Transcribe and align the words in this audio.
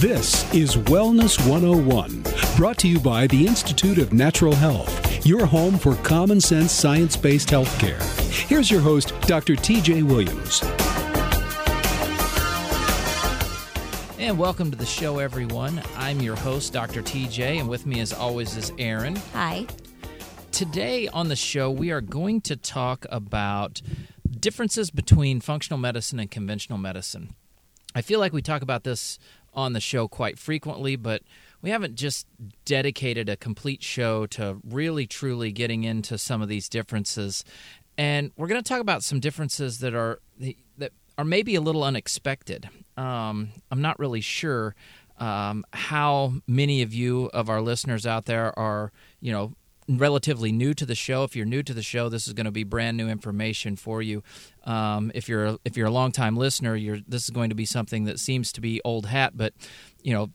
This 0.00 0.44
is 0.52 0.76
Wellness 0.76 1.38
101, 1.48 2.22
brought 2.58 2.76
to 2.80 2.86
you 2.86 3.00
by 3.00 3.26
the 3.28 3.46
Institute 3.46 3.96
of 3.96 4.12
Natural 4.12 4.54
Health, 4.54 5.24
your 5.24 5.46
home 5.46 5.78
for 5.78 5.94
common 5.94 6.38
sense 6.38 6.70
science 6.70 7.16
based 7.16 7.48
healthcare. 7.48 7.98
Here's 8.46 8.70
your 8.70 8.82
host, 8.82 9.18
Dr. 9.22 9.54
TJ 9.54 10.02
Williams. 10.02 10.62
And 14.18 14.38
welcome 14.38 14.70
to 14.70 14.76
the 14.76 14.84
show, 14.84 15.18
everyone. 15.18 15.80
I'm 15.96 16.20
your 16.20 16.36
host, 16.36 16.74
Dr. 16.74 17.00
TJ, 17.00 17.60
and 17.60 17.66
with 17.66 17.86
me, 17.86 18.00
as 18.00 18.12
always, 18.12 18.54
is 18.54 18.74
Aaron. 18.78 19.16
Hi. 19.32 19.66
Today 20.52 21.08
on 21.08 21.28
the 21.28 21.36
show, 21.36 21.70
we 21.70 21.90
are 21.90 22.02
going 22.02 22.42
to 22.42 22.56
talk 22.56 23.06
about 23.08 23.80
differences 24.28 24.90
between 24.90 25.40
functional 25.40 25.78
medicine 25.78 26.20
and 26.20 26.30
conventional 26.30 26.78
medicine. 26.78 27.34
I 27.96 28.02
feel 28.02 28.20
like 28.20 28.34
we 28.34 28.42
talk 28.42 28.60
about 28.60 28.84
this 28.84 29.18
on 29.56 29.72
the 29.72 29.80
show 29.80 30.06
quite 30.06 30.38
frequently, 30.38 30.94
but 30.94 31.22
we 31.62 31.70
haven't 31.70 31.96
just 31.96 32.26
dedicated 32.64 33.28
a 33.28 33.36
complete 33.36 33.82
show 33.82 34.26
to 34.26 34.58
really 34.62 35.06
truly 35.06 35.50
getting 35.50 35.82
into 35.82 36.18
some 36.18 36.42
of 36.42 36.48
these 36.48 36.68
differences. 36.68 37.44
And 37.98 38.30
we're 38.36 38.46
going 38.46 38.62
to 38.62 38.68
talk 38.68 38.80
about 38.80 39.02
some 39.02 39.18
differences 39.18 39.78
that 39.78 39.94
are 39.94 40.20
that 40.76 40.92
are 41.16 41.24
maybe 41.24 41.54
a 41.54 41.62
little 41.62 41.82
unexpected. 41.82 42.68
Um, 42.98 43.52
I'm 43.70 43.80
not 43.80 43.98
really 43.98 44.20
sure 44.20 44.74
um, 45.18 45.64
how 45.72 46.34
many 46.46 46.82
of 46.82 46.92
you 46.92 47.30
of 47.32 47.48
our 47.48 47.62
listeners 47.62 48.06
out 48.06 48.26
there 48.26 48.56
are, 48.58 48.92
you 49.20 49.32
know, 49.32 49.54
relatively 49.88 50.52
new 50.52 50.74
to 50.74 50.86
the 50.86 50.94
show. 50.94 51.24
If 51.24 51.36
you're 51.36 51.46
new 51.46 51.62
to 51.62 51.74
the 51.74 51.82
show, 51.82 52.08
this 52.08 52.26
is 52.26 52.32
going 52.32 52.46
to 52.46 52.50
be 52.50 52.64
brand 52.64 52.96
new 52.96 53.08
information 53.08 53.76
for 53.76 54.02
you. 54.02 54.22
Um, 54.64 55.12
if 55.14 55.28
you're 55.28 55.58
if 55.64 55.76
you're 55.76 55.86
a 55.86 55.92
long 55.92 56.12
time 56.12 56.36
listener, 56.36 56.74
you're 56.74 56.98
this 57.06 57.24
is 57.24 57.30
going 57.30 57.50
to 57.50 57.56
be 57.56 57.66
something 57.66 58.04
that 58.04 58.18
seems 58.18 58.52
to 58.52 58.60
be 58.60 58.80
old 58.84 59.06
hat, 59.06 59.36
but 59.36 59.54
you 60.02 60.12
know 60.12 60.30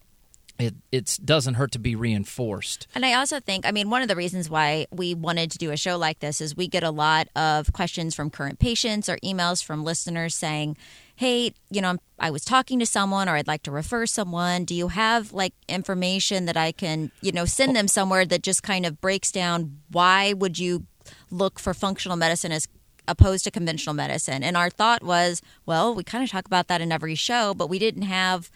it 0.58 0.74
it 0.90 1.18
doesn't 1.24 1.54
hurt 1.54 1.72
to 1.72 1.78
be 1.78 1.96
reinforced. 1.96 2.86
And 2.94 3.04
I 3.04 3.14
also 3.14 3.40
think, 3.40 3.66
I 3.66 3.72
mean, 3.72 3.90
one 3.90 4.02
of 4.02 4.08
the 4.08 4.16
reasons 4.16 4.48
why 4.48 4.86
we 4.90 5.14
wanted 5.14 5.50
to 5.52 5.58
do 5.58 5.70
a 5.70 5.76
show 5.76 5.96
like 5.96 6.20
this 6.20 6.40
is 6.40 6.56
we 6.56 6.68
get 6.68 6.82
a 6.82 6.90
lot 6.90 7.28
of 7.34 7.72
questions 7.72 8.14
from 8.14 8.30
current 8.30 8.58
patients 8.58 9.08
or 9.08 9.16
emails 9.18 9.64
from 9.64 9.84
listeners 9.84 10.34
saying, 10.34 10.76
"Hey, 11.16 11.54
you 11.70 11.80
know, 11.80 11.96
I 12.18 12.30
was 12.30 12.44
talking 12.44 12.78
to 12.78 12.86
someone 12.86 13.28
or 13.28 13.36
I'd 13.36 13.48
like 13.48 13.62
to 13.64 13.70
refer 13.70 14.06
someone. 14.06 14.64
Do 14.64 14.74
you 14.74 14.88
have 14.88 15.32
like 15.32 15.54
information 15.68 16.46
that 16.46 16.56
I 16.56 16.72
can, 16.72 17.10
you 17.20 17.32
know, 17.32 17.44
send 17.44 17.74
them 17.74 17.88
somewhere 17.88 18.24
that 18.26 18.42
just 18.42 18.62
kind 18.62 18.86
of 18.86 19.00
breaks 19.00 19.32
down 19.32 19.78
why 19.90 20.32
would 20.32 20.58
you 20.58 20.86
look 21.30 21.58
for 21.58 21.74
functional 21.74 22.16
medicine 22.16 22.52
as 22.52 22.68
opposed 23.08 23.44
to 23.44 23.50
conventional 23.50 23.94
medicine?" 23.94 24.44
And 24.44 24.56
our 24.56 24.70
thought 24.70 25.02
was, 25.02 25.42
well, 25.66 25.94
we 25.94 26.04
kind 26.04 26.22
of 26.22 26.30
talk 26.30 26.46
about 26.46 26.68
that 26.68 26.80
in 26.80 26.92
every 26.92 27.16
show, 27.16 27.54
but 27.54 27.68
we 27.68 27.78
didn't 27.78 28.02
have 28.02 28.50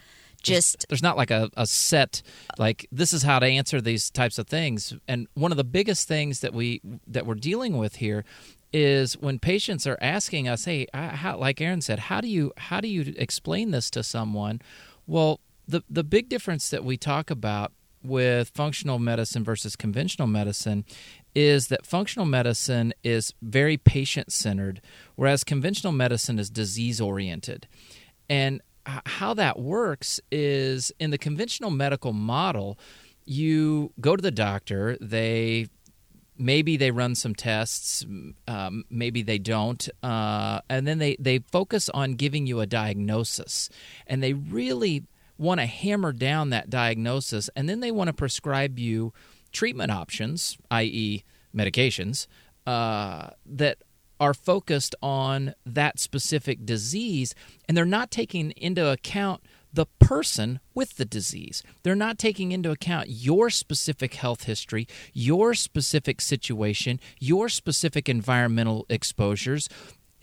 just 0.47 0.79
there's, 0.79 0.85
there's 0.89 1.03
not 1.03 1.17
like 1.17 1.31
a, 1.31 1.49
a 1.57 1.65
set 1.65 2.21
like 2.57 2.87
this 2.91 3.13
is 3.13 3.23
how 3.23 3.39
to 3.39 3.45
answer 3.45 3.81
these 3.81 4.09
types 4.09 4.37
of 4.37 4.47
things 4.47 4.93
and 5.07 5.27
one 5.33 5.51
of 5.51 5.57
the 5.57 5.63
biggest 5.63 6.07
things 6.07 6.41
that 6.41 6.53
we 6.53 6.81
that 7.05 7.25
we're 7.25 7.35
dealing 7.35 7.77
with 7.77 7.97
here 7.97 8.23
is 8.73 9.17
when 9.17 9.39
patients 9.39 9.87
are 9.87 9.97
asking 10.01 10.47
us 10.47 10.65
hey 10.65 10.87
how, 10.93 11.37
like 11.37 11.61
aaron 11.61 11.81
said 11.81 11.99
how 11.99 12.19
do 12.21 12.27
you 12.27 12.51
how 12.57 12.81
do 12.81 12.87
you 12.87 13.13
explain 13.17 13.71
this 13.71 13.89
to 13.89 14.03
someone 14.03 14.61
well 15.05 15.39
the 15.67 15.83
the 15.89 16.03
big 16.03 16.29
difference 16.29 16.69
that 16.69 16.83
we 16.83 16.97
talk 16.97 17.29
about 17.29 17.71
with 18.03 18.51
functional 18.53 18.99
medicine 18.99 19.43
versus 19.43 19.75
conventional 19.75 20.27
medicine 20.27 20.85
is 21.35 21.67
that 21.67 21.85
functional 21.85 22.25
medicine 22.25 22.93
is 23.03 23.33
very 23.41 23.77
patient 23.77 24.31
centered, 24.31 24.81
whereas 25.15 25.43
conventional 25.43 25.93
medicine 25.93 26.39
is 26.39 26.49
disease 26.49 26.99
oriented. 26.99 27.67
And 28.29 28.61
how 29.05 29.33
that 29.33 29.59
works 29.59 30.19
is 30.31 30.91
in 30.99 31.11
the 31.11 31.17
conventional 31.17 31.71
medical 31.71 32.13
model, 32.13 32.77
you 33.25 33.91
go 33.99 34.15
to 34.15 34.21
the 34.21 34.31
doctor, 34.31 34.97
they 35.01 35.67
maybe 36.37 36.77
they 36.77 36.91
run 36.91 37.15
some 37.15 37.33
tests, 37.33 38.05
um, 38.47 38.83
maybe 38.89 39.23
they 39.23 39.39
don't, 39.39 39.89
uh, 40.03 40.61
and 40.69 40.85
then 40.85 40.99
they, 40.99 41.15
they 41.19 41.39
focus 41.39 41.89
on 41.89 42.13
giving 42.13 42.45
you 42.45 42.59
a 42.59 42.67
diagnosis. 42.67 43.69
And 44.05 44.21
they 44.21 44.33
really 44.33 45.03
want 45.37 45.59
to 45.59 45.65
hammer 45.65 46.13
down 46.13 46.51
that 46.51 46.69
diagnosis, 46.69 47.49
and 47.55 47.67
then 47.67 47.79
they 47.79 47.91
want 47.91 48.07
to 48.07 48.13
prescribe 48.13 48.77
you 48.79 49.13
treatment 49.51 49.91
options, 49.91 50.57
i.e., 50.71 51.23
medications, 51.55 52.27
uh, 52.67 53.29
that 53.45 53.77
are 54.19 54.33
focused 54.33 54.95
on 55.01 55.53
that 55.65 55.99
specific 55.99 56.65
disease 56.65 57.35
and 57.67 57.77
they're 57.77 57.85
not 57.85 58.11
taking 58.11 58.51
into 58.51 58.87
account 58.87 59.41
the 59.73 59.85
person 59.99 60.59
with 60.73 60.97
the 60.97 61.05
disease. 61.05 61.61
They're 61.83 61.95
not 61.95 62.17
taking 62.17 62.51
into 62.51 62.71
account 62.71 63.09
your 63.09 63.49
specific 63.49 64.15
health 64.15 64.43
history, 64.43 64.87
your 65.13 65.53
specific 65.53 66.21
situation, 66.21 66.99
your 67.19 67.49
specific 67.49 68.09
environmental 68.09 68.85
exposures. 68.89 69.69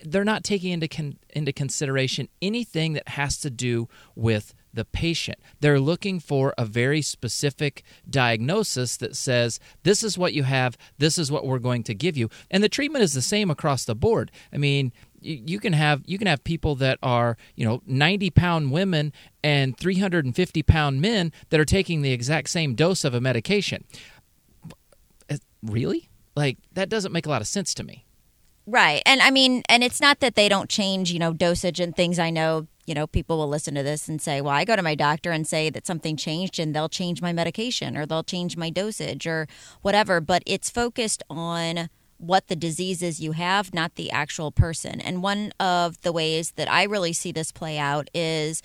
They're 0.03 0.25
not 0.25 0.43
taking 0.43 0.71
into 0.73 0.87
con- 0.87 1.17
into 1.29 1.53
consideration 1.53 2.27
anything 2.41 2.93
that 2.93 3.07
has 3.09 3.37
to 3.41 3.49
do 3.49 3.87
with 4.13 4.53
the 4.75 4.85
patient. 4.85 5.39
They're 5.59 5.79
looking 5.79 6.19
for 6.19 6.53
a 6.57 6.65
very 6.65 7.01
specific 7.01 7.83
diagnosis 8.09 8.97
that 8.97 9.15
says, 9.15 9.59
this 9.83 10.03
is 10.03 10.17
what 10.17 10.33
you 10.33 10.43
have, 10.43 10.77
this 10.97 11.17
is 11.17 11.31
what 11.31 11.45
we're 11.45 11.59
going 11.59 11.83
to 11.83 11.95
give 11.95 12.15
you. 12.15 12.29
And 12.51 12.63
the 12.63 12.69
treatment 12.69 13.03
is 13.03 13.13
the 13.13 13.21
same 13.21 13.49
across 13.49 13.85
the 13.85 13.95
board. 13.95 14.31
I 14.53 14.57
mean, 14.57 14.91
you 15.25 15.59
can 15.59 15.73
have 15.73 16.03
you 16.05 16.17
can 16.17 16.27
have 16.27 16.43
people 16.43 16.75
that 16.75 16.99
are 17.01 17.35
you 17.55 17.65
know 17.65 17.81
90 17.87 18.29
pound 18.29 18.71
women 18.71 19.11
and 19.43 19.75
350 19.77 20.63
pound 20.63 21.01
men 21.01 21.31
that 21.49 21.59
are 21.59 21.65
taking 21.65 22.01
the 22.01 22.11
exact 22.11 22.49
same 22.49 22.75
dose 22.75 23.03
of 23.03 23.15
a 23.15 23.21
medication 23.21 23.85
uh, 25.31 25.37
really 25.63 26.09
like 26.35 26.57
that 26.73 26.89
doesn't 26.89 27.11
make 27.11 27.25
a 27.25 27.29
lot 27.29 27.41
of 27.41 27.47
sense 27.47 27.73
to 27.73 27.83
me 27.83 28.05
right 28.67 29.01
and 29.05 29.21
i 29.21 29.31
mean 29.31 29.63
and 29.67 29.83
it's 29.83 29.99
not 29.99 30.19
that 30.19 30.35
they 30.35 30.47
don't 30.47 30.69
change 30.69 31.11
you 31.11 31.17
know 31.17 31.33
dosage 31.33 31.79
and 31.79 31.95
things 31.95 32.19
i 32.19 32.29
know 32.29 32.67
you 32.85 32.93
know, 32.93 33.07
people 33.07 33.37
will 33.37 33.47
listen 33.47 33.75
to 33.75 33.83
this 33.83 34.07
and 34.07 34.21
say, 34.21 34.41
well, 34.41 34.53
I 34.53 34.65
go 34.65 34.75
to 34.75 34.83
my 34.83 34.95
doctor 34.95 35.31
and 35.31 35.47
say 35.47 35.69
that 35.69 35.87
something 35.87 36.15
changed 36.15 36.59
and 36.59 36.75
they'll 36.75 36.89
change 36.89 37.21
my 37.21 37.33
medication 37.33 37.97
or 37.97 38.05
they'll 38.05 38.23
change 38.23 38.57
my 38.57 38.69
dosage 38.69 39.25
or 39.25 39.47
whatever. 39.81 40.21
But 40.21 40.43
it's 40.45 40.69
focused 40.69 41.23
on 41.29 41.89
what 42.17 42.47
the 42.47 42.55
disease 42.55 43.01
is 43.01 43.19
you 43.19 43.33
have, 43.33 43.73
not 43.73 43.95
the 43.95 44.11
actual 44.11 44.51
person. 44.51 45.01
And 45.01 45.21
one 45.21 45.51
of 45.59 45.99
the 46.01 46.11
ways 46.11 46.51
that 46.51 46.71
I 46.71 46.83
really 46.83 47.13
see 47.13 47.31
this 47.31 47.51
play 47.51 47.77
out 47.77 48.09
is 48.13 48.61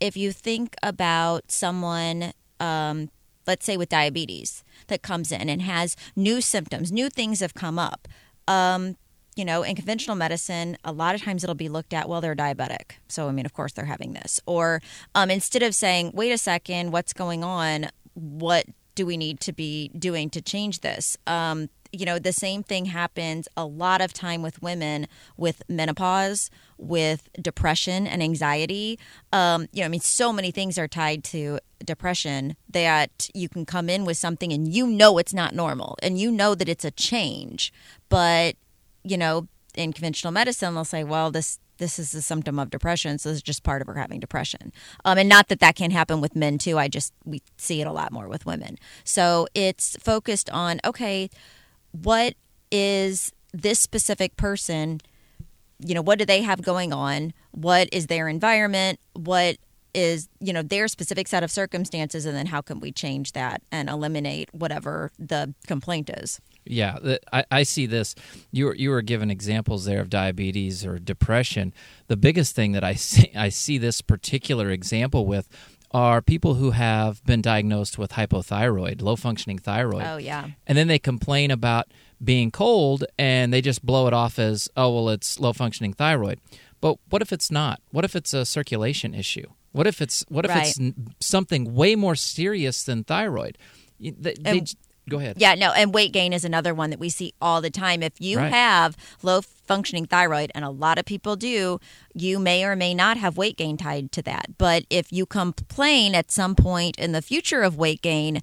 if 0.00 0.16
you 0.16 0.32
think 0.32 0.76
about 0.82 1.50
someone, 1.50 2.32
um, 2.60 3.10
let's 3.46 3.64
say 3.64 3.76
with 3.76 3.88
diabetes, 3.88 4.64
that 4.88 5.02
comes 5.02 5.32
in 5.32 5.48
and 5.48 5.62
has 5.62 5.96
new 6.14 6.40
symptoms, 6.40 6.92
new 6.92 7.08
things 7.08 7.40
have 7.40 7.54
come 7.54 7.78
up. 7.78 8.06
Um, 8.46 8.96
you 9.36 9.44
know, 9.44 9.62
in 9.62 9.74
conventional 9.74 10.16
medicine, 10.16 10.76
a 10.84 10.92
lot 10.92 11.14
of 11.14 11.22
times 11.22 11.42
it'll 11.42 11.54
be 11.54 11.68
looked 11.68 11.94
at, 11.94 12.08
well, 12.08 12.20
they're 12.20 12.36
diabetic. 12.36 12.92
So, 13.08 13.28
I 13.28 13.32
mean, 13.32 13.46
of 13.46 13.54
course 13.54 13.72
they're 13.72 13.86
having 13.86 14.12
this. 14.12 14.40
Or 14.46 14.82
um, 15.14 15.30
instead 15.30 15.62
of 15.62 15.74
saying, 15.74 16.12
wait 16.14 16.32
a 16.32 16.38
second, 16.38 16.92
what's 16.92 17.12
going 17.12 17.42
on? 17.42 17.88
What 18.14 18.66
do 18.94 19.06
we 19.06 19.16
need 19.16 19.40
to 19.40 19.52
be 19.52 19.88
doing 19.98 20.28
to 20.30 20.42
change 20.42 20.80
this? 20.80 21.16
Um, 21.26 21.70
you 21.92 22.06
know, 22.06 22.18
the 22.18 22.32
same 22.32 22.62
thing 22.62 22.86
happens 22.86 23.48
a 23.56 23.66
lot 23.66 24.00
of 24.00 24.14
time 24.14 24.40
with 24.40 24.62
women 24.62 25.06
with 25.36 25.62
menopause, 25.68 26.50
with 26.78 27.28
depression 27.40 28.06
and 28.06 28.22
anxiety. 28.22 28.98
Um, 29.32 29.68
you 29.72 29.80
know, 29.80 29.86
I 29.86 29.88
mean, 29.88 30.00
so 30.00 30.32
many 30.32 30.50
things 30.50 30.78
are 30.78 30.88
tied 30.88 31.22
to 31.24 31.58
depression 31.84 32.56
that 32.70 33.28
you 33.34 33.48
can 33.48 33.66
come 33.66 33.90
in 33.90 34.04
with 34.04 34.16
something 34.16 34.52
and 34.52 34.72
you 34.72 34.86
know 34.86 35.18
it's 35.18 35.34
not 35.34 35.54
normal 35.54 35.96
and 36.02 36.18
you 36.18 36.30
know 36.30 36.54
that 36.54 36.68
it's 36.68 36.84
a 36.84 36.90
change, 36.90 37.72
but 38.08 38.56
you 39.04 39.16
know, 39.16 39.48
in 39.74 39.92
conventional 39.92 40.32
medicine, 40.32 40.74
they'll 40.74 40.84
say, 40.84 41.04
well, 41.04 41.30
this 41.30 41.58
this 41.78 41.98
is 41.98 42.14
a 42.14 42.22
symptom 42.22 42.58
of 42.58 42.70
depression, 42.70 43.18
so 43.18 43.30
is 43.30 43.42
just 43.42 43.64
part 43.64 43.82
of 43.82 43.88
her 43.88 43.94
having 43.94 44.20
depression. 44.20 44.72
Um, 45.04 45.18
and 45.18 45.28
not 45.28 45.48
that 45.48 45.58
that 45.60 45.74
can 45.74 45.90
happen 45.90 46.20
with 46.20 46.36
men 46.36 46.58
too. 46.58 46.78
I 46.78 46.88
just 46.88 47.12
we 47.24 47.42
see 47.56 47.80
it 47.80 47.86
a 47.86 47.92
lot 47.92 48.12
more 48.12 48.28
with 48.28 48.46
women. 48.46 48.78
So 49.04 49.48
it's 49.54 49.96
focused 49.96 50.48
on 50.50 50.80
okay, 50.84 51.28
what 51.90 52.34
is 52.70 53.32
this 53.52 53.80
specific 53.80 54.36
person? 54.36 55.00
You 55.78 55.94
know, 55.94 56.02
what 56.02 56.18
do 56.18 56.24
they 56.24 56.42
have 56.42 56.62
going 56.62 56.92
on? 56.92 57.32
What 57.50 57.88
is 57.90 58.06
their 58.06 58.28
environment? 58.28 59.00
What 59.14 59.56
is 59.94 60.28
you 60.40 60.52
know 60.52 60.62
their 60.62 60.88
specific 60.88 61.28
set 61.28 61.42
of 61.42 61.50
circumstances 61.50 62.24
and 62.24 62.36
then 62.36 62.46
how 62.46 62.62
can 62.62 62.80
we 62.80 62.90
change 62.92 63.32
that 63.32 63.62
and 63.70 63.90
eliminate 63.90 64.48
whatever 64.54 65.10
the 65.18 65.54
complaint 65.66 66.08
is 66.08 66.40
yeah, 66.64 67.16
I, 67.32 67.44
I 67.50 67.62
see 67.64 67.86
this. 67.86 68.14
You 68.50 68.66
were, 68.66 68.74
you 68.74 68.90
were 68.90 69.02
given 69.02 69.30
examples 69.30 69.84
there 69.84 70.00
of 70.00 70.08
diabetes 70.10 70.84
or 70.84 70.98
depression. 70.98 71.72
The 72.08 72.16
biggest 72.16 72.54
thing 72.54 72.72
that 72.72 72.84
I 72.84 72.94
see, 73.08 73.32
I 73.34 73.48
see 73.48 73.78
this 73.78 74.00
particular 74.00 74.70
example 74.70 75.26
with 75.26 75.48
are 75.90 76.22
people 76.22 76.54
who 76.54 76.70
have 76.70 77.22
been 77.26 77.42
diagnosed 77.42 77.98
with 77.98 78.12
hypothyroid, 78.12 79.02
low 79.02 79.14
functioning 79.16 79.58
thyroid. 79.58 80.04
Oh, 80.06 80.16
yeah. 80.16 80.46
And 80.66 80.78
then 80.78 80.88
they 80.88 80.98
complain 80.98 81.50
about 81.50 81.88
being 82.24 82.50
cold 82.50 83.04
and 83.18 83.52
they 83.52 83.60
just 83.60 83.84
blow 83.84 84.06
it 84.06 84.14
off 84.14 84.38
as, 84.38 84.70
oh, 84.76 84.94
well, 84.94 85.08
it's 85.10 85.38
low 85.38 85.52
functioning 85.52 85.92
thyroid. 85.92 86.40
But 86.80 86.96
what 87.10 87.20
if 87.20 87.30
it's 87.32 87.50
not? 87.50 87.80
What 87.90 88.04
if 88.06 88.16
it's 88.16 88.32
a 88.32 88.46
circulation 88.46 89.12
issue? 89.14 89.46
What 89.72 89.86
if 89.86 90.00
it's 90.02 90.24
what 90.28 90.44
if 90.44 90.50
Right. 90.50 90.66
it's 90.66 90.78
something 91.20 91.74
way 91.74 91.94
more 91.94 92.14
serious 92.16 92.84
than 92.84 93.04
thyroid? 93.04 93.56
They, 94.00 94.34
they 94.40 94.64
go 95.08 95.18
ahead. 95.18 95.36
Yeah, 95.38 95.54
no, 95.54 95.72
and 95.72 95.92
weight 95.92 96.12
gain 96.12 96.32
is 96.32 96.44
another 96.44 96.74
one 96.74 96.90
that 96.90 96.98
we 96.98 97.08
see 97.08 97.32
all 97.40 97.60
the 97.60 97.70
time. 97.70 98.02
If 98.02 98.20
you 98.20 98.38
Right. 98.38 98.52
have 98.52 98.96
low 99.22 99.40
functioning 99.42 100.06
thyroid, 100.06 100.50
and 100.54 100.64
a 100.64 100.70
lot 100.70 100.98
of 100.98 101.04
people 101.04 101.36
do, 101.36 101.78
you 102.14 102.38
may 102.38 102.64
or 102.64 102.76
may 102.76 102.94
not 102.94 103.16
have 103.16 103.36
weight 103.36 103.56
gain 103.56 103.76
tied 103.76 104.12
to 104.12 104.22
that. 104.22 104.58
But 104.58 104.84
if 104.90 105.12
you 105.12 105.24
complain 105.26 106.14
at 106.14 106.30
some 106.30 106.54
point 106.54 106.96
in 106.98 107.12
the 107.12 107.22
future 107.22 107.62
of 107.62 107.76
weight 107.76 108.02
gain, 108.02 108.42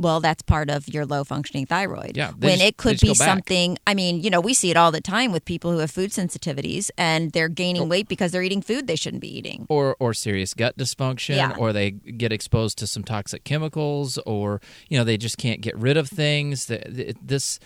well, 0.00 0.18
that's 0.20 0.42
part 0.42 0.70
of 0.70 0.88
your 0.88 1.04
low 1.06 1.22
functioning 1.24 1.66
thyroid. 1.66 2.16
Yeah, 2.16 2.30
when 2.32 2.52
just- 2.58 2.62
it 2.64 2.76
could 2.78 2.98
be 3.00 3.14
something, 3.14 3.78
I 3.86 3.94
mean, 3.94 4.20
you 4.22 4.30
know, 4.30 4.40
we 4.40 4.54
see 4.54 4.70
it 4.70 4.76
all 4.76 4.90
the 4.90 5.00
time 5.00 5.30
with 5.30 5.44
people 5.44 5.70
who 5.70 5.78
have 5.78 5.90
food 5.90 6.10
sensitivities 6.10 6.90
and 6.98 7.32
they're 7.32 7.48
gaining 7.48 7.88
weight 7.88 8.08
because 8.08 8.32
they're 8.32 8.42
eating 8.42 8.62
food 8.62 8.86
they 8.86 8.96
shouldn't 8.96 9.20
be 9.20 9.28
eating. 9.36 9.66
or 9.68 9.96
or 10.00 10.14
serious 10.14 10.54
gut 10.54 10.76
dysfunction 10.78 11.36
Yeah. 11.36 11.54
or 11.58 11.72
they 11.72 11.90
get 11.92 12.32
exposed 12.32 12.78
to 12.78 12.86
some 12.86 13.04
toxic 13.04 13.44
chemicals 13.44 14.18
or 14.26 14.60
you 14.88 14.96
know 14.98 15.04
they 15.04 15.16
just 15.16 15.36
can't 15.38 15.60
get 15.60 15.76
rid 15.76 15.96
of 15.96 16.08
things 16.08 16.66
Th- 16.66 16.82
th- 16.82 17.16
this 17.22 17.58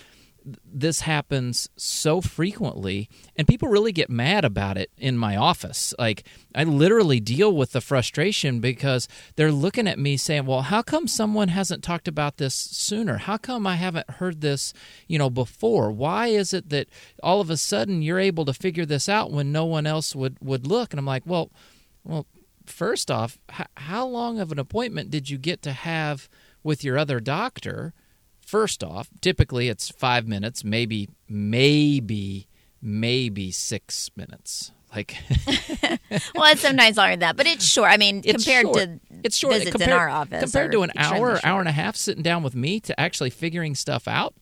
this 0.65 1.01
happens 1.01 1.71
so 1.77 2.21
frequently 2.21 3.09
and 3.37 3.49
people 3.49 3.69
really 3.69 3.93
get 3.93 4.11
mad 4.11 4.45
about 4.45 4.77
it 4.77 4.91
in 4.99 5.17
my 5.17 5.37
office. 5.37 5.95
Like 5.99 6.27
i 6.55 6.65
literally 6.65 7.21
deal 7.21 7.55
with 7.57 7.73
the 7.73 7.81
frustration 7.81 8.61
because 8.61 9.09
they're 9.37 9.51
looking 9.51 9.89
at 9.89 9.99
me 9.99 10.17
saying 10.17 10.47
well 10.47 10.63
how 10.63 10.83
come 10.83 11.09
someone 11.09 11.49
hasn't 11.49 11.83
talked 11.83 12.09
about 12.09 12.37
this 12.37 12.55
sooner? 12.55 13.19
How 13.19 13.37
come 13.37 13.67
i 13.67 13.77
haven't 13.77 14.11
heard 14.11 14.41
this 14.41 14.73
you 15.09 15.19
know 15.19 15.31
before? 15.31 15.91
Why 15.91 16.29
is 16.29 16.53
it 16.53 16.69
that 16.71 16.89
all 17.23 17.41
of 17.41 17.51
a 17.51 17.57
sudden 17.57 18.03
you're 18.03 18.19
able 18.19 18.45
to 18.45 18.53
figure 18.53 18.87
this 18.87 19.09
out 19.09 19.31
when 19.33 19.51
no 19.53 19.65
one 19.65 19.87
else 19.87 20.15
would 20.15 20.37
would 20.41 20.67
look? 20.67 20.93
And 20.93 20.99
i'm 20.99 21.07
like 21.07 21.25
well 21.27 21.51
well, 22.05 22.27
first 22.67 23.11
off, 23.11 23.39
h- 23.59 23.67
how 23.77 24.07
long 24.07 24.39
of 24.39 24.53
an 24.53 24.59
appointment 24.59 25.11
did 25.11 25.31
you 25.31 25.39
get 25.39 25.63
to 25.63 25.73
have 25.73 26.29
with 26.63 26.85
your 26.85 26.99
other 26.99 27.19
doctor? 27.21 27.95
First 28.55 28.85
off, 28.85 29.09
typically 29.21 29.69
it's 29.69 29.91
five 29.91 30.29
minutes, 30.29 30.63
maybe, 30.63 31.09
maybe, 31.29 32.47
maybe 32.81 33.51
six 33.51 34.13
minutes. 34.15 34.71
Like 34.95 35.17
well, 36.37 36.53
it's 36.53 36.61
sometimes 36.61 36.97
longer 36.97 37.15
than 37.15 37.19
that, 37.19 37.37
but 37.37 37.49
it's 37.49 37.67
short. 37.67 37.91
I 37.91 37.97
mean, 37.97 38.23
it's 38.25 38.45
compared 38.45 38.67
short. 38.67 38.77
to 38.77 39.01
it's 39.25 39.37
short 39.37 39.55
visits 39.55 39.73
compared, 39.73 39.91
in 39.91 39.97
our 39.97 40.09
office, 40.09 40.41
compared 40.41 40.71
to 40.71 40.85
an 40.85 40.93
hour, 40.95 41.41
hour 41.43 41.59
and 41.59 41.69
a 41.69 41.73
half 41.73 41.97
sitting 41.97 42.23
down 42.23 42.45
with 42.45 42.55
me 42.55 42.79
to 42.79 43.01
actually 43.01 43.31
figuring 43.31 43.75
stuff 43.75 44.07
out. 44.07 44.35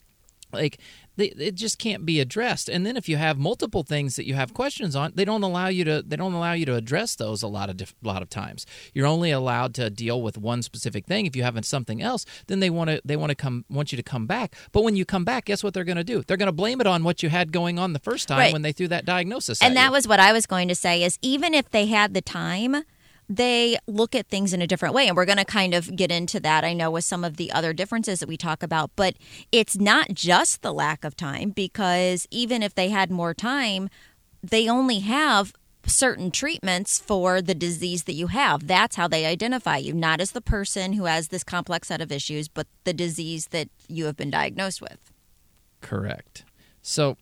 Like 0.52 0.78
they, 1.16 1.26
it 1.26 1.54
just 1.54 1.78
can't 1.78 2.04
be 2.06 2.20
addressed. 2.20 2.68
And 2.68 2.84
then 2.86 2.96
if 2.96 3.08
you 3.08 3.16
have 3.16 3.38
multiple 3.38 3.82
things 3.82 4.16
that 4.16 4.26
you 4.26 4.34
have 4.34 4.54
questions 4.54 4.96
on, 4.96 5.12
they 5.14 5.24
don't 5.24 5.42
allow 5.42 5.68
you 5.68 5.84
to 5.84 6.02
they 6.02 6.16
don't 6.16 6.32
allow 6.32 6.52
you 6.52 6.66
to 6.66 6.74
address 6.74 7.14
those 7.16 7.42
a 7.42 7.48
lot 7.48 7.68
of 7.70 7.76
diff, 7.76 7.94
lot 8.02 8.22
of 8.22 8.30
times. 8.30 8.66
You're 8.94 9.06
only 9.06 9.30
allowed 9.30 9.74
to 9.74 9.90
deal 9.90 10.20
with 10.22 10.38
one 10.38 10.62
specific 10.62 11.06
thing. 11.06 11.26
If 11.26 11.36
you 11.36 11.42
have 11.42 11.62
something 11.64 12.02
else, 12.02 12.24
then 12.46 12.60
they 12.60 12.70
want 12.70 12.90
to 12.90 13.00
they 13.04 13.16
want 13.16 13.30
to 13.30 13.36
come 13.36 13.64
want 13.68 13.92
you 13.92 13.96
to 13.96 14.02
come 14.02 14.26
back. 14.26 14.54
But 14.72 14.82
when 14.84 14.96
you 14.96 15.04
come 15.04 15.24
back, 15.24 15.44
guess 15.46 15.62
what 15.62 15.74
they're 15.74 15.84
going 15.84 15.96
to 15.96 16.04
do? 16.04 16.22
They're 16.26 16.36
going 16.36 16.46
to 16.46 16.52
blame 16.52 16.80
it 16.80 16.86
on 16.86 17.04
what 17.04 17.22
you 17.22 17.28
had 17.28 17.52
going 17.52 17.78
on 17.78 17.92
the 17.92 17.98
first 17.98 18.28
time 18.28 18.38
Right. 18.38 18.52
when 18.52 18.62
they 18.62 18.72
threw 18.72 18.88
that 18.88 19.04
diagnosis. 19.04 19.60
and 19.62 19.72
at 19.72 19.74
that 19.74 19.86
you. 19.86 19.92
was 19.92 20.08
what 20.08 20.18
I 20.20 20.32
was 20.32 20.46
going 20.46 20.68
to 20.68 20.74
say 20.74 21.02
is 21.02 21.18
even 21.22 21.54
if 21.54 21.70
they 21.70 21.86
had 21.86 22.14
the 22.14 22.22
time, 22.22 22.84
they 23.36 23.78
look 23.86 24.14
at 24.14 24.28
things 24.28 24.52
in 24.52 24.60
a 24.60 24.66
different 24.66 24.94
way. 24.94 25.08
And 25.08 25.16
we're 25.16 25.24
going 25.24 25.38
to 25.38 25.44
kind 25.44 25.74
of 25.74 25.94
get 25.96 26.10
into 26.10 26.40
that, 26.40 26.64
I 26.64 26.72
know, 26.74 26.90
with 26.90 27.04
some 27.04 27.24
of 27.24 27.36
the 27.36 27.50
other 27.52 27.72
differences 27.72 28.20
that 28.20 28.28
we 28.28 28.36
talk 28.36 28.62
about. 28.62 28.90
But 28.96 29.14
it's 29.50 29.76
not 29.76 30.14
just 30.14 30.62
the 30.62 30.72
lack 30.72 31.04
of 31.04 31.16
time 31.16 31.50
because 31.50 32.26
even 32.30 32.62
if 32.62 32.74
they 32.74 32.90
had 32.90 33.10
more 33.10 33.34
time, 33.34 33.88
they 34.42 34.68
only 34.68 35.00
have 35.00 35.52
certain 35.86 36.30
treatments 36.30 37.00
for 37.00 37.42
the 37.42 37.54
disease 37.54 38.04
that 38.04 38.12
you 38.12 38.28
have. 38.28 38.66
That's 38.66 38.96
how 38.96 39.08
they 39.08 39.26
identify 39.26 39.78
you, 39.78 39.92
not 39.92 40.20
as 40.20 40.32
the 40.32 40.40
person 40.40 40.92
who 40.92 41.06
has 41.06 41.28
this 41.28 41.42
complex 41.42 41.88
set 41.88 42.00
of 42.00 42.12
issues, 42.12 42.48
but 42.48 42.66
the 42.84 42.92
disease 42.92 43.48
that 43.48 43.68
you 43.88 44.04
have 44.04 44.16
been 44.16 44.30
diagnosed 44.30 44.80
with. 44.80 45.12
Correct. 45.80 46.44
So 46.82 47.16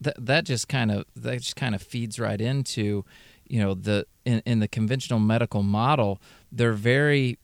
that 0.00 0.14
that 0.18 0.44
just 0.44 0.68
kind 0.68 0.90
of 0.90 1.04
that 1.16 1.40
just 1.40 1.56
kind 1.56 1.74
of 1.74 1.82
feeds 1.82 2.18
right 2.18 2.40
into, 2.40 3.04
you 3.52 3.60
know, 3.60 3.74
the 3.74 4.06
in, 4.24 4.42
in 4.46 4.60
the 4.60 4.66
conventional 4.66 5.20
medical 5.20 5.62
model, 5.62 6.18
they're 6.50 6.72
very 6.72 7.38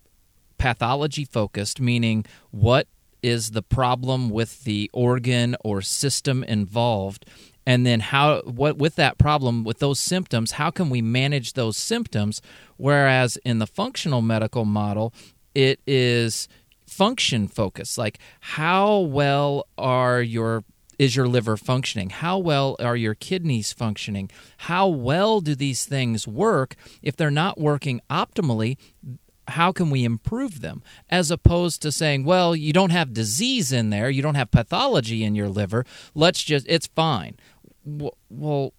pathology 0.56 1.26
focused, 1.26 1.82
meaning 1.82 2.24
what 2.50 2.88
is 3.22 3.50
the 3.50 3.60
problem 3.60 4.30
with 4.30 4.64
the 4.64 4.90
organ 4.94 5.54
or 5.62 5.82
system 5.82 6.42
involved? 6.44 7.26
And 7.66 7.84
then 7.84 8.00
how 8.00 8.40
what 8.40 8.78
with 8.78 8.96
that 8.96 9.18
problem 9.18 9.64
with 9.64 9.80
those 9.80 10.00
symptoms 10.00 10.52
how 10.52 10.70
can 10.70 10.88
we 10.88 11.02
manage 11.02 11.52
those 11.52 11.76
symptoms? 11.76 12.40
Whereas 12.78 13.36
in 13.44 13.58
the 13.58 13.66
functional 13.66 14.22
medical 14.22 14.64
model 14.64 15.12
it 15.54 15.78
is 15.86 16.48
function 16.86 17.48
focused. 17.48 17.98
Like 17.98 18.18
how 18.40 19.00
well 19.00 19.66
are 19.76 20.22
your 20.22 20.64
is 20.98 21.14
your 21.16 21.28
liver 21.28 21.56
functioning? 21.56 22.10
How 22.10 22.38
well 22.38 22.76
are 22.80 22.96
your 22.96 23.14
kidneys 23.14 23.72
functioning? 23.72 24.30
How 24.58 24.88
well 24.88 25.40
do 25.40 25.54
these 25.54 25.84
things 25.86 26.26
work? 26.26 26.74
If 27.02 27.16
they're 27.16 27.30
not 27.30 27.58
working 27.58 28.00
optimally 28.10 28.76
how 29.52 29.72
can 29.72 29.88
we 29.88 30.04
improve 30.04 30.60
them? 30.60 30.82
As 31.08 31.30
opposed 31.30 31.80
to 31.80 31.90
saying 31.90 32.24
well 32.24 32.54
you 32.54 32.72
don't 32.72 32.90
have 32.90 33.14
disease 33.14 33.72
in 33.72 33.88
there 33.90 34.10
you 34.10 34.20
don't 34.20 34.34
have 34.34 34.50
pathology 34.50 35.24
in 35.24 35.34
your 35.34 35.48
liver 35.48 35.86
let's 36.14 36.42
just 36.42 36.66
it's 36.68 36.86
fine. 36.88 37.36
Well 38.28 38.74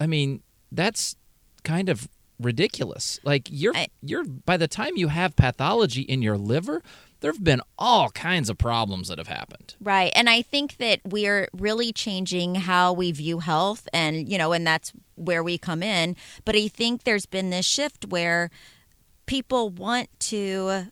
i 0.00 0.06
mean 0.06 0.42
that's 0.70 1.16
kind 1.64 1.88
of 1.88 2.08
ridiculous. 2.38 3.20
Like 3.24 3.48
you're 3.50 3.74
I- 3.76 3.88
you're 4.02 4.24
by 4.24 4.56
the 4.56 4.68
time 4.68 4.96
you 4.96 5.08
have 5.08 5.36
pathology 5.36 6.02
in 6.02 6.22
your 6.22 6.36
liver 6.36 6.82
there've 7.22 7.42
been 7.42 7.62
all 7.78 8.10
kinds 8.10 8.50
of 8.50 8.58
problems 8.58 9.08
that 9.08 9.18
have 9.18 9.28
happened 9.28 9.74
Right. 9.80 10.12
And 10.14 10.28
I 10.28 10.42
think 10.42 10.76
that 10.76 11.00
we're 11.04 11.48
really 11.52 11.92
changing 11.92 12.54
how 12.56 12.92
we 12.92 13.12
view 13.12 13.40
health 13.40 13.88
and, 13.92 14.30
you 14.30 14.38
know, 14.38 14.52
and 14.52 14.66
that's 14.66 14.92
where 15.14 15.42
we 15.42 15.58
come 15.58 15.82
in. 15.82 16.16
But 16.44 16.56
I 16.56 16.68
think 16.68 17.04
there's 17.04 17.26
been 17.26 17.50
this 17.50 17.66
shift 17.66 18.06
where 18.06 18.50
people 19.26 19.70
want 19.70 20.08
to 20.20 20.86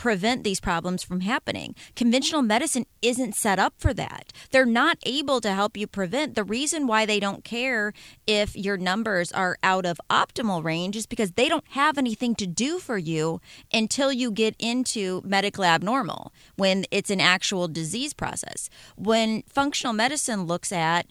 prevent 0.00 0.44
these 0.44 0.60
problems 0.60 1.02
from 1.02 1.20
happening. 1.20 1.74
Conventional 1.94 2.40
medicine 2.40 2.86
isn't 3.02 3.34
set 3.34 3.58
up 3.58 3.74
for 3.76 3.92
that. 3.92 4.32
They're 4.50 4.64
not 4.64 4.96
able 5.04 5.42
to 5.42 5.52
help 5.52 5.76
you 5.76 5.86
prevent. 5.86 6.36
The 6.36 6.42
reason 6.42 6.86
why 6.86 7.04
they 7.04 7.20
don't 7.20 7.44
care 7.44 7.92
if 8.26 8.56
your 8.56 8.78
numbers 8.78 9.30
are 9.30 9.58
out 9.62 9.84
of 9.84 10.00
optimal 10.08 10.64
range 10.64 10.96
is 10.96 11.04
because 11.04 11.32
they 11.32 11.50
don't 11.50 11.68
have 11.72 11.98
anything 11.98 12.34
to 12.36 12.46
do 12.46 12.78
for 12.78 12.96
you 12.96 13.42
until 13.74 14.10
you 14.10 14.30
get 14.30 14.56
into 14.58 15.20
medically 15.22 15.66
abnormal 15.66 16.32
when 16.56 16.86
it's 16.90 17.10
an 17.10 17.20
actual 17.20 17.68
disease 17.68 18.14
process. 18.14 18.70
When 18.96 19.42
functional 19.42 19.92
medicine 19.92 20.44
looks 20.44 20.72
at 20.72 21.08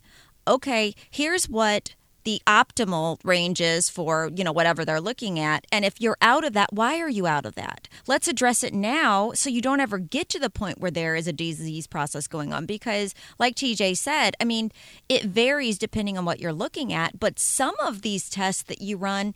okay, 0.47 0.95
here's 1.11 1.47
what 1.47 1.93
the 2.23 2.41
optimal 2.47 3.17
ranges 3.23 3.89
for, 3.89 4.29
you 4.35 4.43
know, 4.43 4.51
whatever 4.51 4.85
they're 4.85 5.01
looking 5.01 5.39
at. 5.39 5.65
And 5.71 5.85
if 5.85 5.99
you're 5.99 6.17
out 6.21 6.43
of 6.43 6.53
that, 6.53 6.73
why 6.73 6.99
are 6.99 7.09
you 7.09 7.27
out 7.27 7.45
of 7.45 7.55
that? 7.55 7.87
Let's 8.07 8.27
address 8.27 8.63
it 8.63 8.73
now 8.73 9.31
so 9.33 9.49
you 9.49 9.61
don't 9.61 9.79
ever 9.79 9.97
get 9.97 10.29
to 10.29 10.39
the 10.39 10.49
point 10.49 10.79
where 10.79 10.91
there 10.91 11.15
is 11.15 11.27
a 11.27 11.33
disease 11.33 11.87
process 11.87 12.27
going 12.27 12.53
on. 12.53 12.65
Because, 12.65 13.13
like 13.37 13.55
TJ 13.55 13.97
said, 13.97 14.35
I 14.39 14.45
mean, 14.45 14.71
it 15.07 15.25
varies 15.25 15.77
depending 15.77 16.17
on 16.17 16.25
what 16.25 16.39
you're 16.39 16.53
looking 16.53 16.93
at. 16.93 17.19
But 17.19 17.39
some 17.39 17.75
of 17.79 18.01
these 18.01 18.29
tests 18.29 18.63
that 18.63 18.81
you 18.81 18.97
run, 18.97 19.33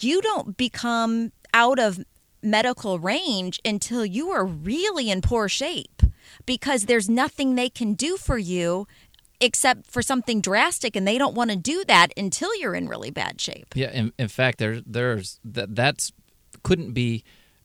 you 0.00 0.20
don't 0.20 0.56
become 0.56 1.32
out 1.54 1.78
of 1.78 2.00
medical 2.42 2.98
range 2.98 3.60
until 3.64 4.04
you 4.04 4.30
are 4.30 4.44
really 4.44 5.10
in 5.10 5.20
poor 5.20 5.48
shape 5.48 6.02
because 6.44 6.86
there's 6.86 7.08
nothing 7.08 7.54
they 7.54 7.70
can 7.70 7.94
do 7.94 8.16
for 8.16 8.38
you 8.38 8.86
except 9.42 9.90
for 9.90 10.00
something 10.00 10.40
drastic 10.40 10.96
and 10.96 11.06
they 11.06 11.18
don't 11.18 11.34
want 11.34 11.50
to 11.50 11.56
do 11.56 11.84
that 11.88 12.08
until 12.16 12.54
you're 12.56 12.74
in 12.74 12.88
really 12.88 13.10
bad 13.10 13.40
shape. 13.40 13.66
Yeah, 13.74 13.90
in, 13.90 14.12
in 14.18 14.28
fact, 14.28 14.58
there 14.58 14.80
there's 14.86 15.40
that 15.44 15.74
that's 15.74 16.12
couldn't 16.62 16.92
be 16.92 17.24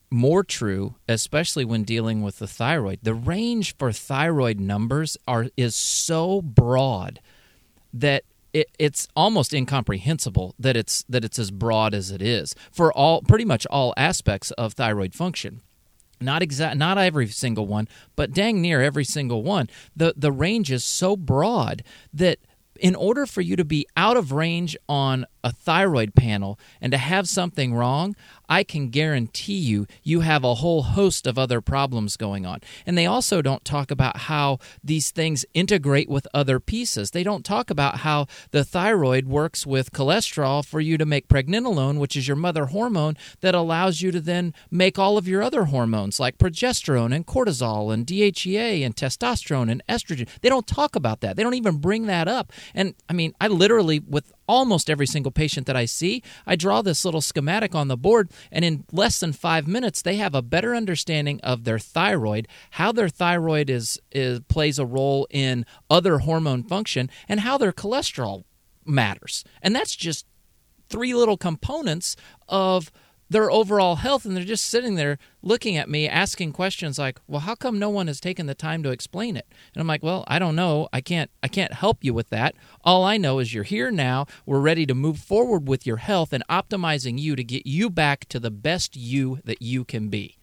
more 0.09 0.43
true, 0.43 0.95
especially 1.07 1.65
when 1.65 1.83
dealing 1.83 2.21
with 2.21 2.39
the 2.39 2.47
thyroid. 2.47 2.99
The 3.03 3.13
range 3.13 3.75
for 3.77 3.91
thyroid 3.91 4.59
numbers 4.59 5.17
are 5.27 5.47
is 5.55 5.75
so 5.75 6.41
broad 6.41 7.19
that 7.93 8.23
it, 8.53 8.69
it's 8.79 9.07
almost 9.15 9.53
incomprehensible 9.53 10.55
that 10.57 10.75
it's 10.75 11.03
that 11.09 11.23
it's 11.23 11.37
as 11.37 11.51
broad 11.51 11.93
as 11.93 12.11
it 12.11 12.21
is 12.21 12.55
for 12.71 12.91
all 12.93 13.21
pretty 13.21 13.45
much 13.45 13.67
all 13.67 13.93
aspects 13.97 14.51
of 14.51 14.73
thyroid 14.73 15.13
function 15.13 15.61
not 16.19 16.41
exact 16.41 16.77
not 16.77 16.97
every 16.97 17.27
single 17.27 17.67
one 17.67 17.87
but 18.15 18.31
dang 18.31 18.61
near 18.61 18.81
every 18.81 19.05
single 19.05 19.43
one. 19.43 19.69
The 19.95 20.13
the 20.15 20.31
range 20.31 20.71
is 20.71 20.83
so 20.85 21.15
broad 21.15 21.83
that 22.13 22.39
in 22.79 22.95
order 22.95 23.25
for 23.25 23.41
you 23.41 23.55
to 23.55 23.65
be 23.65 23.87
out 23.95 24.17
of 24.17 24.31
range 24.31 24.77
on 24.87 25.25
a 25.43 25.51
thyroid 25.51 26.15
panel 26.15 26.59
and 26.79 26.91
to 26.91 26.97
have 26.97 27.27
something 27.27 27.73
wrong 27.73 28.15
I 28.49 28.63
can 28.63 28.89
guarantee 28.89 29.57
you, 29.57 29.87
you 30.03 30.21
have 30.21 30.43
a 30.43 30.55
whole 30.55 30.83
host 30.83 31.27
of 31.27 31.37
other 31.37 31.61
problems 31.61 32.17
going 32.17 32.45
on. 32.45 32.61
And 32.85 32.97
they 32.97 33.05
also 33.05 33.41
don't 33.41 33.65
talk 33.65 33.91
about 33.91 34.17
how 34.17 34.59
these 34.83 35.11
things 35.11 35.45
integrate 35.53 36.09
with 36.09 36.27
other 36.33 36.59
pieces. 36.59 37.11
They 37.11 37.23
don't 37.23 37.45
talk 37.45 37.69
about 37.69 37.99
how 37.99 38.27
the 38.51 38.63
thyroid 38.63 39.27
works 39.27 39.65
with 39.65 39.91
cholesterol 39.91 40.65
for 40.65 40.79
you 40.79 40.97
to 40.97 41.05
make 41.05 41.27
pregnenolone, 41.27 41.99
which 41.99 42.15
is 42.15 42.27
your 42.27 42.37
mother 42.37 42.67
hormone 42.67 43.17
that 43.41 43.55
allows 43.55 44.01
you 44.01 44.11
to 44.11 44.21
then 44.21 44.53
make 44.71 44.97
all 44.97 45.17
of 45.17 45.27
your 45.27 45.41
other 45.41 45.65
hormones 45.65 46.19
like 46.19 46.37
progesterone 46.37 47.13
and 47.13 47.25
cortisol 47.25 47.93
and 47.93 48.05
DHEA 48.05 48.85
and 48.85 48.95
testosterone 48.95 49.69
and 49.69 49.83
estrogen. 49.89 50.27
They 50.41 50.49
don't 50.49 50.67
talk 50.67 50.95
about 50.95 51.21
that. 51.21 51.35
They 51.35 51.43
don't 51.43 51.53
even 51.53 51.77
bring 51.77 52.05
that 52.07 52.27
up. 52.27 52.51
And 52.73 52.95
I 53.09 53.13
mean, 53.13 53.33
I 53.41 53.47
literally, 53.47 53.99
with 53.99 54.31
almost 54.47 54.89
every 54.89 55.07
single 55.07 55.31
patient 55.31 55.67
that 55.67 55.75
I 55.75 55.85
see, 55.85 56.23
I 56.45 56.55
draw 56.55 56.81
this 56.81 57.03
little 57.03 57.21
schematic 57.21 57.75
on 57.75 57.87
the 57.87 57.97
board, 57.97 58.31
and 58.51 58.63
in 58.63 58.85
less 58.91 59.19
than 59.19 59.33
five 59.33 59.67
minutes, 59.67 60.01
they 60.01 60.15
have 60.15 60.33
a 60.33 60.41
better 60.41 60.75
understanding 60.75 61.39
of 61.41 61.63
their 61.63 61.79
thyroid, 61.79 62.47
how 62.71 62.91
their 62.91 63.09
thyroid 63.09 63.69
is, 63.69 63.99
is 64.11 64.39
plays 64.47 64.79
a 64.79 64.85
role 64.85 65.27
in 65.29 65.65
other 65.89 66.19
hormone 66.19 66.63
function, 66.63 67.09
and 67.27 67.41
how 67.41 67.57
their 67.57 67.73
cholesterol 67.73 68.43
matters. 68.85 69.43
And 69.61 69.75
that's 69.75 69.95
just 69.95 70.25
three 70.89 71.13
little 71.13 71.37
components 71.37 72.15
of 72.47 72.91
their 73.29 73.51
overall 73.51 73.97
health 73.97 74.25
and 74.25 74.35
they're 74.35 74.43
just 74.43 74.65
sitting 74.65 74.95
there 74.95 75.17
looking 75.41 75.75
at 75.75 75.89
me 75.89 76.07
asking 76.07 76.51
questions 76.51 76.97
like 76.97 77.19
well 77.27 77.41
how 77.41 77.55
come 77.55 77.77
no 77.77 77.89
one 77.89 78.07
has 78.07 78.19
taken 78.19 78.45
the 78.45 78.55
time 78.55 78.83
to 78.83 78.89
explain 78.89 79.35
it 79.35 79.47
and 79.73 79.81
i'm 79.81 79.87
like 79.87 80.03
well 80.03 80.23
i 80.27 80.39
don't 80.39 80.55
know 80.55 80.87
i 80.93 81.01
can't 81.01 81.29
i 81.43 81.47
can't 81.47 81.73
help 81.73 82.03
you 82.03 82.13
with 82.13 82.29
that 82.29 82.55
all 82.83 83.03
i 83.03 83.17
know 83.17 83.39
is 83.39 83.53
you're 83.53 83.63
here 83.63 83.91
now 83.91 84.25
we're 84.45 84.59
ready 84.59 84.85
to 84.85 84.95
move 84.95 85.19
forward 85.19 85.67
with 85.67 85.85
your 85.85 85.97
health 85.97 86.31
and 86.33 86.43
optimizing 86.49 87.19
you 87.19 87.35
to 87.35 87.43
get 87.43 87.65
you 87.65 87.89
back 87.89 88.25
to 88.25 88.39
the 88.39 88.51
best 88.51 88.95
you 88.95 89.39
that 89.43 89.61
you 89.61 89.83
can 89.83 90.09
be 90.09 90.37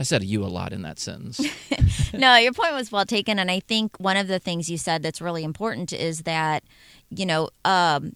I 0.00 0.04
said 0.04 0.22
you 0.22 0.44
a 0.44 0.46
lot 0.46 0.72
in 0.72 0.82
that 0.82 1.00
sentence. 1.00 1.40
no, 2.14 2.36
your 2.36 2.52
point 2.52 2.72
was 2.72 2.92
well 2.92 3.04
taken. 3.04 3.40
And 3.40 3.50
I 3.50 3.58
think 3.58 3.96
one 3.98 4.16
of 4.16 4.28
the 4.28 4.38
things 4.38 4.70
you 4.70 4.78
said 4.78 5.02
that's 5.02 5.20
really 5.20 5.42
important 5.42 5.92
is 5.92 6.22
that, 6.22 6.62
you 7.10 7.26
know, 7.26 7.50
um, 7.64 8.14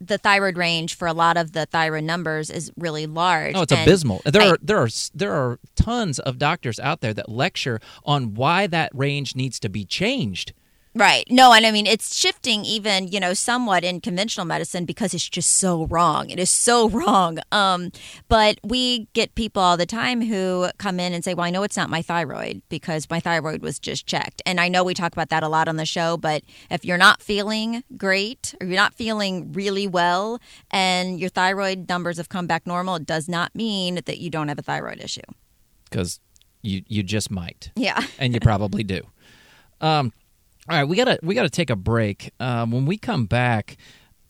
the 0.00 0.18
thyroid 0.18 0.56
range 0.56 0.96
for 0.96 1.08
a 1.08 1.12
lot 1.12 1.36
of 1.36 1.52
the 1.52 1.66
thyroid 1.66 2.04
numbers 2.04 2.50
is 2.50 2.70
really 2.76 3.06
large. 3.06 3.54
Oh, 3.54 3.62
it's 3.62 3.72
and 3.72 3.82
abysmal. 3.82 4.22
There 4.24 4.42
I, 4.42 4.50
are 4.50 4.58
there 4.60 4.78
are 4.78 4.88
there 5.14 5.32
are 5.32 5.58
tons 5.74 6.18
of 6.18 6.38
doctors 6.38 6.78
out 6.80 7.00
there 7.00 7.14
that 7.14 7.28
lecture 7.28 7.80
on 8.04 8.34
why 8.34 8.66
that 8.66 8.90
range 8.94 9.34
needs 9.34 9.58
to 9.60 9.68
be 9.68 9.84
changed. 9.84 10.52
Right. 10.96 11.26
No, 11.28 11.52
and 11.52 11.66
I 11.66 11.72
mean 11.72 11.86
it's 11.86 12.16
shifting 12.16 12.64
even, 12.64 13.08
you 13.08 13.20
know, 13.20 13.34
somewhat 13.34 13.84
in 13.84 14.00
conventional 14.00 14.46
medicine 14.46 14.86
because 14.86 15.12
it's 15.12 15.28
just 15.28 15.58
so 15.58 15.84
wrong. 15.86 16.30
It 16.30 16.38
is 16.38 16.48
so 16.48 16.88
wrong. 16.98 17.38
Um, 17.52 17.92
but 18.28 18.58
we 18.64 19.06
get 19.12 19.34
people 19.34 19.62
all 19.62 19.76
the 19.76 19.84
time 19.84 20.22
who 20.22 20.68
come 20.78 20.98
in 20.98 21.12
and 21.12 21.22
say, 21.22 21.34
"Well, 21.34 21.44
I 21.44 21.50
know 21.50 21.64
it's 21.64 21.76
not 21.76 21.90
my 21.90 22.00
thyroid 22.00 22.62
because 22.70 23.10
my 23.10 23.20
thyroid 23.20 23.60
was 23.60 23.78
just 23.78 24.06
checked." 24.06 24.40
And 24.46 24.58
I 24.58 24.68
know 24.68 24.82
we 24.82 24.94
talk 24.94 25.12
about 25.12 25.28
that 25.28 25.42
a 25.42 25.48
lot 25.48 25.68
on 25.68 25.76
the 25.76 25.84
show, 25.84 26.16
but 26.16 26.42
if 26.70 26.82
you're 26.82 26.96
not 26.96 27.20
feeling 27.20 27.84
great 27.98 28.54
or 28.58 28.66
you're 28.66 28.76
not 28.76 28.94
feeling 28.94 29.52
really 29.52 29.86
well 29.86 30.40
and 30.70 31.20
your 31.20 31.28
thyroid 31.28 31.90
numbers 31.90 32.16
have 32.16 32.30
come 32.30 32.46
back 32.46 32.66
normal, 32.66 32.96
it 32.96 33.04
does 33.06 33.28
not 33.28 33.54
mean 33.54 34.00
that 34.06 34.16
you 34.16 34.30
don't 34.30 34.48
have 34.48 34.58
a 34.58 34.62
thyroid 34.62 35.00
issue. 35.02 35.20
Cuz 35.90 36.20
you 36.62 36.82
you 36.88 37.02
just 37.02 37.30
might. 37.30 37.70
Yeah. 37.76 38.00
and 38.18 38.32
you 38.32 38.40
probably 38.40 38.82
do. 38.82 39.02
Um 39.82 40.14
all 40.68 40.76
right, 40.76 40.84
we 40.84 40.96
gotta 40.96 41.18
we 41.22 41.34
gotta 41.34 41.50
take 41.50 41.70
a 41.70 41.76
break. 41.76 42.32
Um, 42.40 42.72
when 42.72 42.86
we 42.86 42.98
come 42.98 43.26
back, 43.26 43.76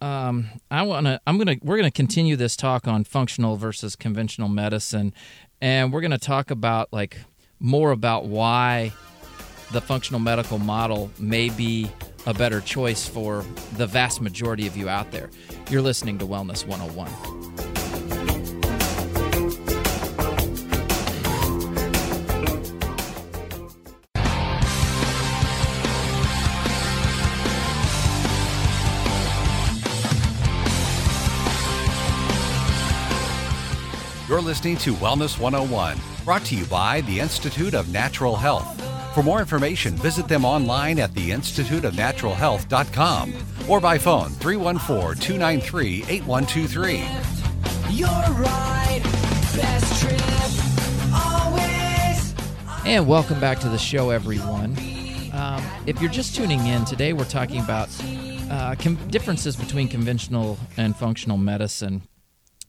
um, 0.00 0.48
I 0.70 0.82
wanna 0.82 1.20
I'm 1.26 1.38
gonna 1.38 1.56
we're 1.62 1.76
gonna 1.76 1.90
continue 1.90 2.36
this 2.36 2.56
talk 2.56 2.86
on 2.86 3.04
functional 3.04 3.56
versus 3.56 3.96
conventional 3.96 4.48
medicine, 4.48 5.14
and 5.60 5.92
we're 5.92 6.02
gonna 6.02 6.18
talk 6.18 6.50
about 6.50 6.92
like 6.92 7.18
more 7.58 7.90
about 7.90 8.26
why 8.26 8.92
the 9.72 9.80
functional 9.80 10.20
medical 10.20 10.58
model 10.58 11.10
may 11.18 11.48
be 11.48 11.90
a 12.26 12.34
better 12.34 12.60
choice 12.60 13.08
for 13.08 13.44
the 13.76 13.86
vast 13.86 14.20
majority 14.20 14.66
of 14.66 14.76
you 14.76 14.88
out 14.88 15.10
there. 15.12 15.30
You're 15.70 15.82
listening 15.82 16.18
to 16.18 16.26
Wellness 16.26 16.66
101. 16.66 17.45
You're 34.36 34.44
listening 34.44 34.76
to 34.78 34.94
Wellness 34.96 35.38
101, 35.40 35.98
brought 36.26 36.44
to 36.44 36.54
you 36.54 36.66
by 36.66 37.00
the 37.00 37.20
Institute 37.20 37.72
of 37.72 37.90
Natural 37.90 38.36
Health. 38.36 38.68
For 39.14 39.22
more 39.22 39.40
information, 39.40 39.94
visit 39.94 40.28
them 40.28 40.44
online 40.44 40.98
at 40.98 41.12
theinstituteofnaturalhealth.com 41.12 43.34
or 43.66 43.80
by 43.80 43.96
phone 43.96 44.28
314 44.28 45.18
293 45.18 46.04
8123. 46.06 46.96
You're 47.88 48.08
right, 48.10 49.00
best 49.56 50.02
trip, 50.02 50.20
always. 51.14 52.34
And 52.84 53.08
welcome 53.08 53.40
back 53.40 53.58
to 53.60 53.70
the 53.70 53.78
show, 53.78 54.10
everyone. 54.10 54.76
Um, 55.32 55.64
if 55.86 56.02
you're 56.02 56.10
just 56.10 56.36
tuning 56.36 56.66
in, 56.66 56.84
today 56.84 57.14
we're 57.14 57.24
talking 57.24 57.60
about 57.60 57.88
uh, 58.50 58.74
com- 58.78 58.98
differences 59.08 59.56
between 59.56 59.88
conventional 59.88 60.58
and 60.76 60.94
functional 60.94 61.38
medicine 61.38 62.02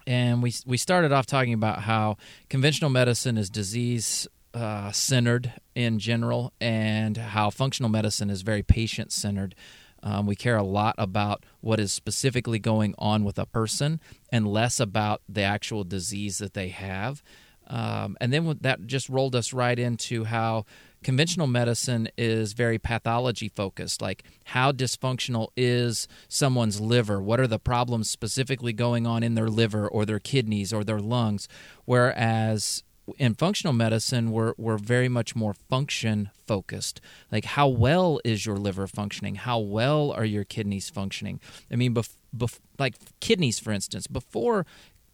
and 0.08 0.42
we 0.42 0.54
we 0.66 0.78
started 0.78 1.12
off 1.12 1.26
talking 1.26 1.54
about 1.54 1.82
how 1.82 2.18
conventional 2.50 2.90
medicine 2.90 3.38
is 3.38 3.50
disease 3.50 4.28
uh, 4.54 4.92
centered 4.92 5.54
in 5.76 6.00
general, 6.00 6.54
and 6.60 7.18
how 7.18 7.50
functional 7.52 7.90
medicine 7.90 8.30
is 8.30 8.42
very 8.42 8.64
patient 8.64 9.12
centered. 9.12 9.54
Um, 10.02 10.26
we 10.26 10.36
care 10.36 10.56
a 10.56 10.64
lot 10.64 10.96
about 10.98 11.46
what 11.60 11.80
is 11.80 11.92
specifically 11.92 12.58
going 12.58 12.96
on 12.98 13.24
with 13.26 13.38
a 13.38 13.46
person, 13.46 14.00
and 14.32 14.48
less 14.48 14.80
about 14.80 15.22
the 15.28 15.42
actual 15.42 15.84
disease 15.84 16.38
that 16.38 16.54
they 16.54 16.70
have. 16.70 17.22
Um, 17.68 18.16
and 18.22 18.32
then 18.32 18.58
that 18.62 18.88
just 18.88 19.10
rolled 19.10 19.36
us 19.36 19.52
right 19.52 19.78
into 19.78 20.24
how 20.24 20.66
conventional 21.08 21.48
medicine 21.48 22.10
is 22.18 22.52
very 22.52 22.78
pathology 22.78 23.48
focused 23.48 24.02
like 24.02 24.26
how 24.44 24.74
dysfunctional 24.74 25.48
is 25.56 26.06
someone's 26.28 26.82
liver? 26.82 27.22
What 27.22 27.40
are 27.40 27.48
the 27.48 27.60
problems 27.60 28.10
specifically 28.10 28.74
going 28.74 29.08
on 29.08 29.24
in 29.24 29.34
their 29.34 29.48
liver 29.48 29.88
or 29.88 30.06
their 30.06 30.20
kidneys 30.20 30.74
or 30.74 30.84
their 30.84 31.00
lungs? 31.00 31.48
Whereas 31.86 32.84
in 33.18 33.36
functional 33.36 33.72
medicine 33.72 34.32
we're, 34.32 34.54
we're 34.58 34.78
very 34.78 35.08
much 35.08 35.34
more 35.34 35.54
function 35.54 36.30
focused. 36.46 37.00
Like 37.32 37.46
how 37.46 37.70
well 37.70 38.20
is 38.26 38.46
your 38.46 38.58
liver 38.58 38.86
functioning? 38.86 39.36
How 39.36 39.60
well 39.60 40.12
are 40.12 40.26
your 40.26 40.44
kidneys 40.44 40.90
functioning? 40.90 41.40
I 41.72 41.78
mean 41.78 41.94
bef- 41.94 42.18
bef- 42.36 42.60
like 42.78 42.96
kidneys 43.22 43.60
for 43.60 43.72
instance 43.72 44.08
before 44.08 44.66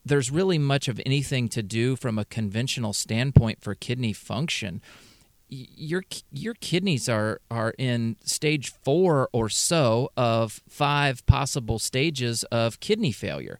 there's 0.03 0.31
really 0.31 0.57
much 0.57 0.87
of 0.87 0.99
anything 1.05 1.49
to 1.49 1.61
do 1.61 1.95
from 1.95 2.17
a 2.17 2.25
conventional 2.25 2.93
standpoint 2.93 3.61
for 3.61 3.75
kidney 3.75 4.11
function 4.11 4.81
your 5.53 6.03
your 6.31 6.55
kidneys 6.55 7.07
are 7.07 7.39
are 7.51 7.73
in 7.77 8.17
stage 8.23 8.71
4 8.83 9.29
or 9.31 9.49
so 9.49 10.09
of 10.17 10.61
five 10.67 11.25
possible 11.25 11.79
stages 11.79 12.43
of 12.45 12.79
kidney 12.79 13.11
failure. 13.11 13.59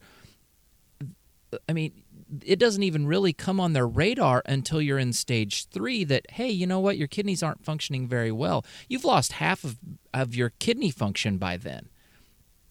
I 1.69 1.73
mean 1.73 2.03
it 2.43 2.57
doesn't 2.57 2.81
even 2.81 3.05
really 3.05 3.31
come 3.31 3.59
on 3.59 3.73
their 3.73 3.87
radar 3.87 4.41
until 4.47 4.81
you're 4.81 4.97
in 4.97 5.13
stage 5.13 5.67
3 5.67 6.03
that 6.05 6.25
hey 6.31 6.49
you 6.49 6.65
know 6.65 6.79
what? 6.79 6.97
Your 6.97 7.07
kidneys 7.07 7.43
aren't 7.43 7.63
functioning 7.63 8.07
very 8.07 8.31
well. 8.31 8.65
You've 8.89 9.05
lost 9.05 9.33
half 9.33 9.63
of 9.63 9.77
of 10.13 10.35
your 10.35 10.51
kidney 10.59 10.89
function 10.89 11.37
by 11.37 11.57
then 11.57 11.89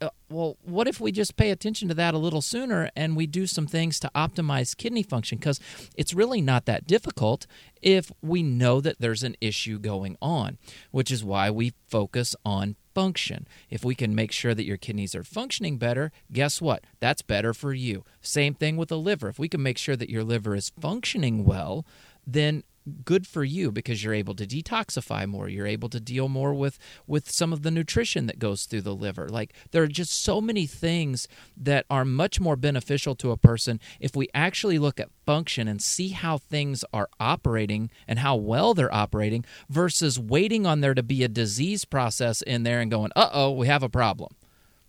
uh, 0.02 0.11
well, 0.28 0.56
what 0.62 0.88
if 0.88 1.00
we 1.00 1.12
just 1.12 1.37
pay 1.37 1.50
attention 1.50 1.88
to 1.88 1.94
that 1.94 2.14
a 2.14 2.18
little 2.18 2.42
sooner 2.42 2.90
and 2.97 3.16
we 3.16 3.26
do 3.26 3.47
some 3.47 3.66
things 3.66 4.00
to 4.00 4.11
optimize 4.14 4.76
kidney 4.76 5.02
function? 5.02 5.38
Because 5.38 5.61
it's 5.97 6.12
really 6.12 6.40
not 6.40 6.66
that 6.66 6.87
difficult 6.87 7.47
if 7.80 8.11
we 8.21 8.42
know 8.42 8.80
that 8.80 9.00
there's 9.00 9.23
an 9.23 9.37
issue 9.40 9.78
going 9.78 10.16
on, 10.21 10.59
which 10.90 11.11
is 11.11 11.25
why 11.25 11.50
we 11.50 11.73
focus 11.88 12.35
on 12.44 12.76
function. 12.94 13.47
If 13.71 13.85
we 13.85 13.94
can 13.94 14.14
make 14.14 14.32
sure 14.32 14.54
that 14.54 14.66
your 14.66 14.76
kidneys 14.76 15.14
are 15.14 15.25
functioning 15.25 15.78
better, 15.78 16.11
guess 16.32 16.61
what? 16.61 16.85
That's 17.00 17.23
better 17.23 17.54
for 17.54 17.73
you. 17.73 18.04
Same 18.21 18.54
thing 18.54 18.76
with 18.76 18.88
the 18.88 18.99
liver. 18.99 19.28
If 19.28 19.38
we 19.38 19.49
can 19.49 19.62
make 19.62 19.78
sure 19.78 19.97
that 19.97 20.11
your 20.11 20.25
liver 20.25 20.54
is 20.54 20.73
functioning 20.80 21.44
well, 21.44 21.87
then 22.26 22.64
good 23.04 23.26
for 23.26 23.44
you 23.44 23.70
because 23.70 24.02
you're 24.02 24.14
able 24.14 24.34
to 24.34 24.46
detoxify 24.46 25.26
more. 25.26 25.48
You're 25.48 25.66
able 25.66 25.88
to 25.90 26.00
deal 26.00 26.28
more 26.28 26.54
with 26.54 26.78
with 27.06 27.30
some 27.30 27.52
of 27.52 27.62
the 27.62 27.70
nutrition 27.70 28.26
that 28.26 28.38
goes 28.38 28.64
through 28.64 28.82
the 28.82 28.94
liver. 28.94 29.28
Like 29.28 29.52
there 29.70 29.82
are 29.82 29.88
just 29.88 30.22
so 30.22 30.40
many 30.40 30.66
things 30.66 31.28
that 31.56 31.86
are 31.90 32.04
much 32.04 32.40
more 32.40 32.56
beneficial 32.56 33.14
to 33.16 33.30
a 33.30 33.36
person 33.36 33.80
if 34.00 34.16
we 34.16 34.28
actually 34.34 34.78
look 34.78 34.98
at 35.00 35.10
function 35.24 35.68
and 35.68 35.80
see 35.80 36.08
how 36.08 36.38
things 36.38 36.84
are 36.92 37.08
operating 37.20 37.90
and 38.08 38.18
how 38.18 38.36
well 38.36 38.74
they're 38.74 38.92
operating 38.92 39.44
versus 39.68 40.18
waiting 40.18 40.66
on 40.66 40.80
there 40.80 40.94
to 40.94 41.02
be 41.02 41.22
a 41.22 41.28
disease 41.28 41.84
process 41.84 42.42
in 42.42 42.62
there 42.62 42.80
and 42.80 42.90
going 42.90 43.12
uh-oh 43.14 43.52
we 43.52 43.66
have 43.66 43.82
a 43.82 43.88
problem 43.88 44.34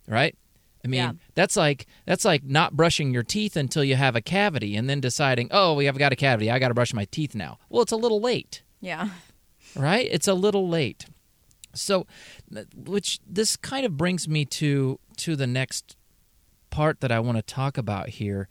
right 0.08 0.36
I 0.84 0.88
mean, 0.90 1.00
Yeah. 1.00 1.12
that's 1.36 1.56
like 1.56 1.88
that's 2.06 2.26
like 2.26 2.44
not 2.44 2.76
brushing 2.76 3.14
your 3.14 3.24
teeth 3.24 3.56
until 3.56 3.84
you 3.84 3.96
have 3.96 4.16
a 4.16 4.22
cavity 4.22 4.76
and 4.76 4.90
then 4.90 5.00
deciding, 5.00 5.48
"Oh, 5.52 5.74
we 5.74 5.86
have 5.86 5.98
got 5.98 6.12
a 6.12 6.16
cavity. 6.16 6.52
I 6.52 6.60
got 6.60 6.68
to 6.70 6.74
brush 6.74 6.94
my 6.94 7.06
teeth 7.06 7.34
now." 7.36 7.58
Well, 7.70 7.82
it's 7.82 7.92
a 7.94 7.98
little 7.98 8.20
late 8.20 8.64
Yeah. 8.82 9.10
right? 9.76 10.08
It's 10.12 10.28
a 10.28 10.34
little 10.34 10.68
late. 10.68 11.06
So, 11.74 12.06
which 12.76 13.20
this 13.26 13.56
kind 13.58 13.86
of 13.86 13.98
brings 13.98 14.28
me 14.28 14.46
to 14.46 15.00
to 15.18 15.36
the 15.36 15.48
next 15.48 15.96
part 16.70 17.00
that 17.02 17.12
I 17.12 17.20
want 17.20 17.38
to 17.38 17.42
talk 17.44 17.78
about 17.78 18.10
here 18.10 18.48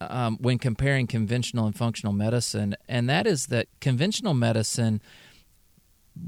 um, 0.00 0.36
when 0.40 0.58
comparing 0.58 1.06
conventional 1.06 1.66
and 1.66 1.76
functional 1.76 2.12
medicine, 2.12 2.76
and 2.88 3.08
that 3.08 3.26
is 3.26 3.46
that 3.46 3.68
conventional 3.80 4.34
medicine 4.34 5.00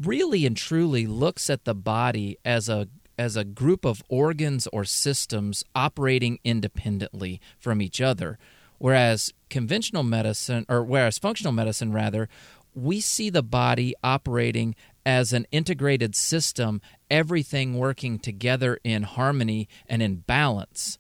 really 0.03 0.47
and 0.47 0.57
truly 0.57 1.07
looks 1.07 1.51
at 1.51 1.65
the 1.65 1.75
body 1.75 2.37
as 2.45 2.69
a 2.69 2.89
as 3.21 3.37
a 3.37 3.45
group 3.45 3.85
of 3.85 4.03
organs 4.09 4.67
or 4.73 4.85
systems 4.85 5.63
operating 5.75 6.39
independently 6.43 7.41
from 7.59 7.83
each 7.83 8.01
other 8.01 8.39
whereas 8.79 9.33
conventional 9.51 10.03
medicine 10.03 10.65
or 10.69 10.83
whereas 10.83 11.19
functional 11.19 11.53
medicine 11.53 11.93
rather 11.93 12.29
we 12.75 13.01
see 13.01 13.31
the 13.31 13.43
body 13.43 13.95
operating 14.03 14.75
as 15.05 15.33
an 15.33 15.47
integrated 15.51 16.15
system 16.15 16.81
everything 17.11 17.77
working 17.77 18.19
together 18.19 18.79
in 18.85 19.03
harmony 19.03 19.69
and 19.87 20.03
in 20.03 20.17
balance. 20.17 20.99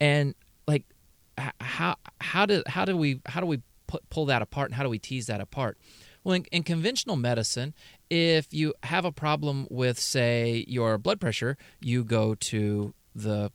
And 0.00 0.34
like 0.66 0.84
how 1.60 1.96
how 2.20 2.46
do 2.46 2.62
how 2.66 2.84
do 2.84 2.96
we 2.96 3.20
how 3.26 3.40
do 3.40 3.46
we 3.46 3.62
pu- 3.86 3.98
pull 4.10 4.26
that 4.26 4.42
apart 4.42 4.70
and 4.70 4.74
how 4.74 4.82
do 4.82 4.88
we 4.88 4.98
tease 4.98 5.26
that 5.26 5.40
apart 5.40 5.78
well 6.26 6.34
in, 6.34 6.44
in 6.50 6.64
conventional 6.64 7.14
medicine 7.14 7.72
if 8.10 8.52
you 8.52 8.74
have 8.82 9.04
a 9.04 9.12
problem 9.12 9.66
with 9.70 9.98
say 9.98 10.64
your 10.66 10.98
blood 10.98 11.20
pressure 11.20 11.56
you 11.80 12.02
go 12.02 12.34
to 12.34 12.92
the 13.14 13.50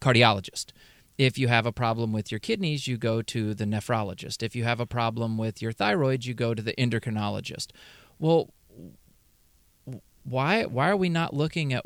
cardiologist. 0.00 0.72
If 1.18 1.38
you 1.38 1.48
have 1.48 1.66
a 1.66 1.72
problem 1.72 2.12
with 2.12 2.32
your 2.32 2.40
kidneys 2.40 2.86
you 2.86 2.96
go 2.96 3.20
to 3.22 3.52
the 3.54 3.66
nephrologist. 3.66 4.42
If 4.42 4.56
you 4.56 4.64
have 4.64 4.80
a 4.80 4.86
problem 4.86 5.36
with 5.36 5.60
your 5.60 5.72
thyroid 5.72 6.24
you 6.24 6.32
go 6.32 6.54
to 6.54 6.62
the 6.62 6.72
endocrinologist. 6.72 7.68
Well 8.18 8.48
why 10.24 10.64
why 10.64 10.88
are 10.88 10.96
we 10.96 11.10
not 11.10 11.34
looking 11.34 11.74
at 11.74 11.84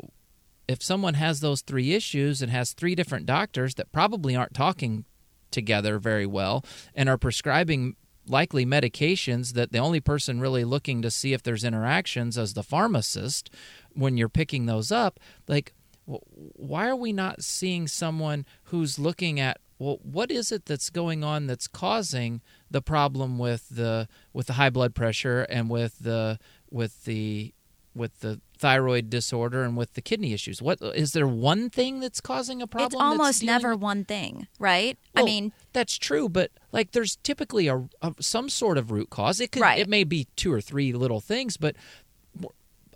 if 0.67 0.81
someone 0.81 1.15
has 1.15 1.41
those 1.41 1.61
three 1.61 1.93
issues 1.93 2.41
and 2.41 2.49
has 2.49 2.71
three 2.71 2.95
different 2.95 3.25
doctors 3.25 3.75
that 3.75 3.91
probably 3.91 4.33
aren't 4.33 4.53
talking 4.53 5.03
together 5.51 5.99
very 5.99 6.25
well 6.25 6.63
and 6.95 7.09
are 7.09 7.17
prescribing 7.17 7.97
likely 8.27 8.65
medications 8.65 9.53
that 9.53 9.71
the 9.71 9.77
only 9.77 9.99
person 9.99 10.39
really 10.39 10.63
looking 10.63 11.01
to 11.01 11.11
see 11.11 11.33
if 11.33 11.43
there's 11.43 11.63
interactions 11.63 12.37
as 12.37 12.53
the 12.53 12.63
pharmacist 12.63 13.49
when 13.93 14.17
you're 14.17 14.29
picking 14.29 14.65
those 14.65 14.91
up 14.91 15.19
like 15.47 15.73
why 16.05 16.87
are 16.87 16.95
we 16.95 17.11
not 17.11 17.43
seeing 17.43 17.87
someone 17.87 18.45
who's 18.65 18.99
looking 18.99 19.39
at 19.39 19.59
well 19.79 19.99
what 20.03 20.31
is 20.31 20.51
it 20.51 20.65
that's 20.65 20.89
going 20.89 21.23
on 21.23 21.47
that's 21.47 21.67
causing 21.67 22.41
the 22.69 22.81
problem 22.81 23.37
with 23.37 23.67
the 23.69 24.07
with 24.33 24.47
the 24.47 24.53
high 24.53 24.69
blood 24.69 24.93
pressure 24.93 25.41
and 25.43 25.69
with 25.69 25.99
the 25.99 26.37
with 26.69 27.05
the 27.05 27.53
with 27.93 28.19
the 28.21 28.39
thyroid 28.57 29.09
disorder 29.09 29.63
and 29.63 29.75
with 29.75 29.93
the 29.95 30.01
kidney 30.01 30.33
issues 30.33 30.61
what 30.61 30.79
is 30.95 31.13
there 31.13 31.27
one 31.27 31.69
thing 31.69 31.99
that's 31.99 32.21
causing 32.21 32.61
a 32.61 32.67
problem 32.67 32.85
It's 32.87 32.95
almost 33.01 33.43
never 33.43 33.71
with- 33.71 33.79
one 33.81 34.05
thing, 34.05 34.47
right? 34.59 34.97
I 35.15 35.23
mean, 35.23 35.51
that's 35.73 35.97
true, 35.97 36.29
but 36.29 36.51
like 36.71 36.91
there's 36.91 37.17
typically 37.17 37.67
a, 37.67 37.87
a 38.01 38.13
some 38.19 38.49
sort 38.49 38.77
of 38.77 38.91
root 38.91 39.09
cause. 39.09 39.39
It 39.41 39.51
could 39.51 39.61
Right. 39.61 39.79
it 39.79 39.89
may 39.89 40.03
be 40.03 40.27
two 40.35 40.53
or 40.53 40.61
three 40.61 40.93
little 40.93 41.19
things, 41.19 41.57
but 41.57 41.75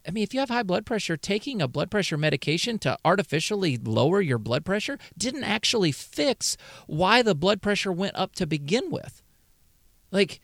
I 0.07 0.11
mean, 0.11 0.23
if 0.23 0.35
you 0.35 0.39
have 0.39 0.49
high 0.49 0.61
blood 0.61 0.85
pressure, 0.85 1.17
taking 1.17 1.63
a 1.63 1.67
blood 1.67 1.89
pressure 1.89 2.15
medication 2.15 2.77
to 2.79 2.95
artificially 3.03 3.75
lower 3.77 4.21
your 4.21 4.37
blood 4.37 4.63
pressure 4.63 4.99
didn't 5.17 5.43
actually 5.45 5.91
fix 5.91 6.57
why 6.85 7.23
the 7.23 7.33
blood 7.33 7.59
pressure 7.59 7.91
went 7.91 8.15
up 8.15 8.35
to 8.35 8.45
begin 8.45 8.91
with. 8.91 9.23
Like 10.11 10.39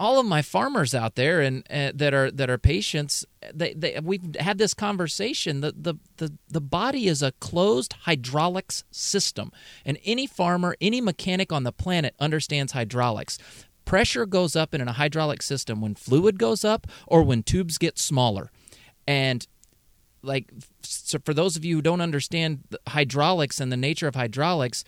all 0.00 0.18
of 0.18 0.24
my 0.24 0.40
farmers 0.40 0.94
out 0.94 1.14
there 1.14 1.42
and 1.42 1.62
uh, 1.70 1.92
that 1.94 2.14
are 2.14 2.30
that 2.30 2.48
are 2.48 2.56
patients, 2.56 3.26
they, 3.52 3.74
they 3.74 4.00
we've 4.02 4.34
had 4.36 4.56
this 4.56 4.72
conversation. 4.72 5.60
The, 5.60 5.74
the 5.76 5.94
the 6.16 6.32
the 6.48 6.60
body 6.60 7.06
is 7.06 7.22
a 7.22 7.32
closed 7.32 7.92
hydraulics 8.04 8.82
system, 8.90 9.52
and 9.84 9.98
any 10.04 10.26
farmer, 10.26 10.74
any 10.80 11.02
mechanic 11.02 11.52
on 11.52 11.64
the 11.64 11.72
planet 11.72 12.14
understands 12.18 12.72
hydraulics. 12.72 13.38
Pressure 13.84 14.24
goes 14.24 14.56
up 14.56 14.74
in 14.74 14.80
a 14.80 14.92
hydraulic 14.92 15.42
system 15.42 15.82
when 15.82 15.94
fluid 15.94 16.38
goes 16.38 16.64
up 16.64 16.86
or 17.06 17.22
when 17.22 17.42
tubes 17.42 17.76
get 17.76 17.98
smaller, 17.98 18.50
and 19.06 19.46
like 20.22 20.50
so 20.80 21.18
for 21.22 21.34
those 21.34 21.56
of 21.56 21.64
you 21.64 21.76
who 21.76 21.82
don't 21.82 22.00
understand 22.00 22.60
hydraulics 22.88 23.60
and 23.60 23.70
the 23.70 23.76
nature 23.76 24.08
of 24.08 24.14
hydraulics 24.14 24.82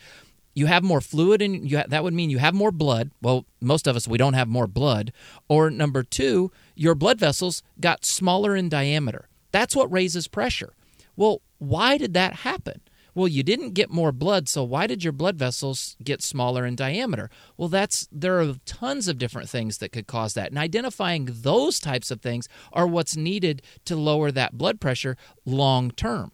you 0.53 0.67
have 0.67 0.83
more 0.83 1.01
fluid 1.01 1.41
and 1.41 1.69
you 1.69 1.77
ha- 1.77 1.85
that 1.87 2.03
would 2.03 2.13
mean 2.13 2.29
you 2.29 2.37
have 2.37 2.53
more 2.53 2.71
blood. 2.71 3.11
Well 3.21 3.45
most 3.61 3.87
of 3.87 3.95
us 3.95 4.07
we 4.07 4.17
don't 4.17 4.33
have 4.33 4.47
more 4.47 4.67
blood. 4.67 5.11
Or 5.47 5.69
number 5.69 6.03
2 6.03 6.51
your 6.75 6.95
blood 6.95 7.19
vessels 7.19 7.63
got 7.79 8.05
smaller 8.05 8.55
in 8.55 8.69
diameter. 8.69 9.27
That's 9.51 9.75
what 9.75 9.91
raises 9.91 10.27
pressure. 10.27 10.73
Well 11.15 11.41
why 11.57 11.97
did 11.97 12.13
that 12.13 12.33
happen? 12.33 12.81
Well 13.15 13.27
you 13.27 13.43
didn't 13.43 13.73
get 13.73 13.89
more 13.89 14.11
blood 14.11 14.47
so 14.47 14.63
why 14.63 14.87
did 14.87 15.03
your 15.03 15.13
blood 15.13 15.37
vessels 15.37 15.95
get 16.03 16.21
smaller 16.21 16.65
in 16.65 16.75
diameter? 16.75 17.29
Well 17.57 17.69
that's 17.69 18.07
there 18.11 18.39
are 18.39 18.53
tons 18.65 19.07
of 19.07 19.17
different 19.17 19.49
things 19.49 19.79
that 19.79 19.91
could 19.91 20.07
cause 20.07 20.33
that. 20.35 20.49
And 20.49 20.57
identifying 20.57 21.29
those 21.29 21.79
types 21.79 22.11
of 22.11 22.21
things 22.21 22.47
are 22.71 22.87
what's 22.87 23.15
needed 23.15 23.61
to 23.85 23.95
lower 23.95 24.31
that 24.31 24.57
blood 24.57 24.79
pressure 24.79 25.17
long 25.45 25.91
term 25.91 26.31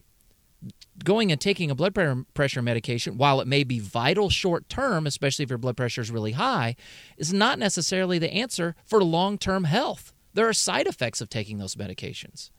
going 1.04 1.32
and 1.32 1.40
taking 1.40 1.72
a 1.72 1.76
blood 1.76 1.96
pressure 2.34 2.62
medication, 2.62 3.18
while 3.18 3.42
it 3.42 3.48
may 3.48 3.64
be 3.64 3.80
vital 3.80 4.30
short 4.30 4.68
term, 4.70 5.08
especially 5.08 5.44
if 5.44 5.50
your 5.50 5.58
blood 5.58 5.78
pressure 5.78 6.02
is 6.02 6.12
really 6.12 6.34
high, 6.34 6.76
is 7.18 7.34
not 7.34 7.60
necessarily 7.60 8.20
the 8.20 8.32
answer 8.32 8.76
for 8.86 9.04
long 9.04 9.38
term 9.38 9.64
health. 9.66 10.14
There 10.34 10.48
are 10.48 10.54
side 10.54 10.88
effects 10.88 11.22
of 11.22 11.30
taking 11.30 11.58
those 11.58 11.76
medications. 11.76 12.52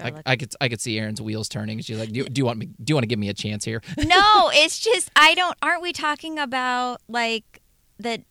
I, 0.00 0.12
I 0.24 0.36
could 0.36 0.54
I 0.60 0.68
could 0.68 0.80
see 0.80 0.98
Aaron's 0.98 1.20
wheels 1.20 1.48
turning. 1.48 1.80
She's 1.80 1.98
like, 1.98 2.10
do 2.10 2.20
you, 2.20 2.24
do 2.24 2.40
you 2.40 2.46
want 2.46 2.58
me? 2.58 2.66
Do 2.66 2.90
you 2.92 2.94
want 2.94 3.02
to 3.02 3.08
give 3.08 3.18
me 3.18 3.28
a 3.28 3.34
chance 3.34 3.64
here? 3.64 3.82
no, 3.98 4.50
it's 4.54 4.78
just 4.78 5.10
I 5.16 5.34
don't. 5.34 5.56
Aren't 5.60 5.82
we 5.82 5.92
talking 5.92 6.38
about 6.38 7.00
like 7.08 7.60
that? 7.98 8.22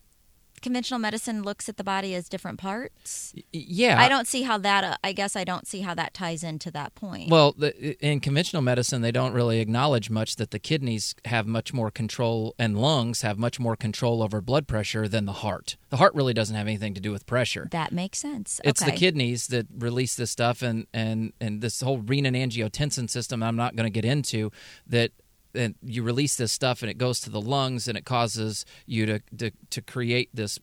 Conventional 0.61 0.99
medicine 0.99 1.43
looks 1.43 1.67
at 1.67 1.77
the 1.77 1.83
body 1.83 2.13
as 2.13 2.29
different 2.29 2.59
parts. 2.59 3.33
Yeah, 3.51 3.99
I 3.99 4.07
don't 4.07 4.27
see 4.27 4.43
how 4.43 4.57
that. 4.59 4.83
Uh, 4.83 4.97
I 5.03 5.11
guess 5.11 5.35
I 5.35 5.43
don't 5.43 5.67
see 5.67 5.81
how 5.81 5.93
that 5.95 6.13
ties 6.13 6.43
into 6.43 6.69
that 6.71 6.93
point. 6.95 7.29
Well, 7.29 7.53
the, 7.57 7.97
in 8.05 8.19
conventional 8.19 8.61
medicine, 8.61 9.01
they 9.01 9.11
don't 9.11 9.33
really 9.33 9.59
acknowledge 9.59 10.09
much 10.09 10.35
that 10.35 10.51
the 10.51 10.59
kidneys 10.59 11.15
have 11.25 11.47
much 11.47 11.73
more 11.73 11.89
control 11.89 12.53
and 12.59 12.77
lungs 12.77 13.21
have 13.21 13.39
much 13.39 13.59
more 13.59 13.75
control 13.75 14.21
over 14.21 14.39
blood 14.41 14.67
pressure 14.67 15.07
than 15.07 15.25
the 15.25 15.33
heart. 15.33 15.77
The 15.89 15.97
heart 15.97 16.13
really 16.13 16.33
doesn't 16.33 16.55
have 16.55 16.67
anything 16.67 16.93
to 16.93 17.01
do 17.01 17.11
with 17.11 17.25
pressure. 17.25 17.67
that 17.71 17.91
makes 17.91 18.19
sense. 18.19 18.61
It's 18.63 18.83
the 18.83 18.91
kidneys 18.91 19.47
that 19.47 19.67
release 19.77 20.15
this 20.15 20.31
stuff, 20.31 20.61
and 20.61 20.87
and 20.93 21.33
and 21.41 21.61
this 21.61 21.81
whole 21.81 21.99
renin-angiotensin 21.99 23.09
system. 23.09 23.41
I'm 23.43 23.55
not 23.55 23.75
going 23.75 23.85
to 23.85 23.91
get 23.91 24.05
into 24.05 24.51
that. 24.87 25.11
And 25.53 25.75
you 25.83 26.03
release 26.03 26.35
this 26.35 26.51
stuff, 26.51 26.81
and 26.81 26.89
it 26.89 26.97
goes 26.97 27.19
to 27.21 27.29
the 27.29 27.41
lungs, 27.41 27.87
and 27.87 27.97
it 27.97 28.05
causes 28.05 28.65
you 28.85 29.05
to 29.05 29.19
to, 29.37 29.51
to 29.69 29.81
create 29.81 30.29
this 30.33 30.59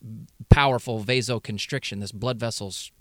powerful 0.49 1.03
vasoconstriction, 1.03 1.99
this 1.99 2.11
blood 2.11 2.39
vessels 2.39 2.91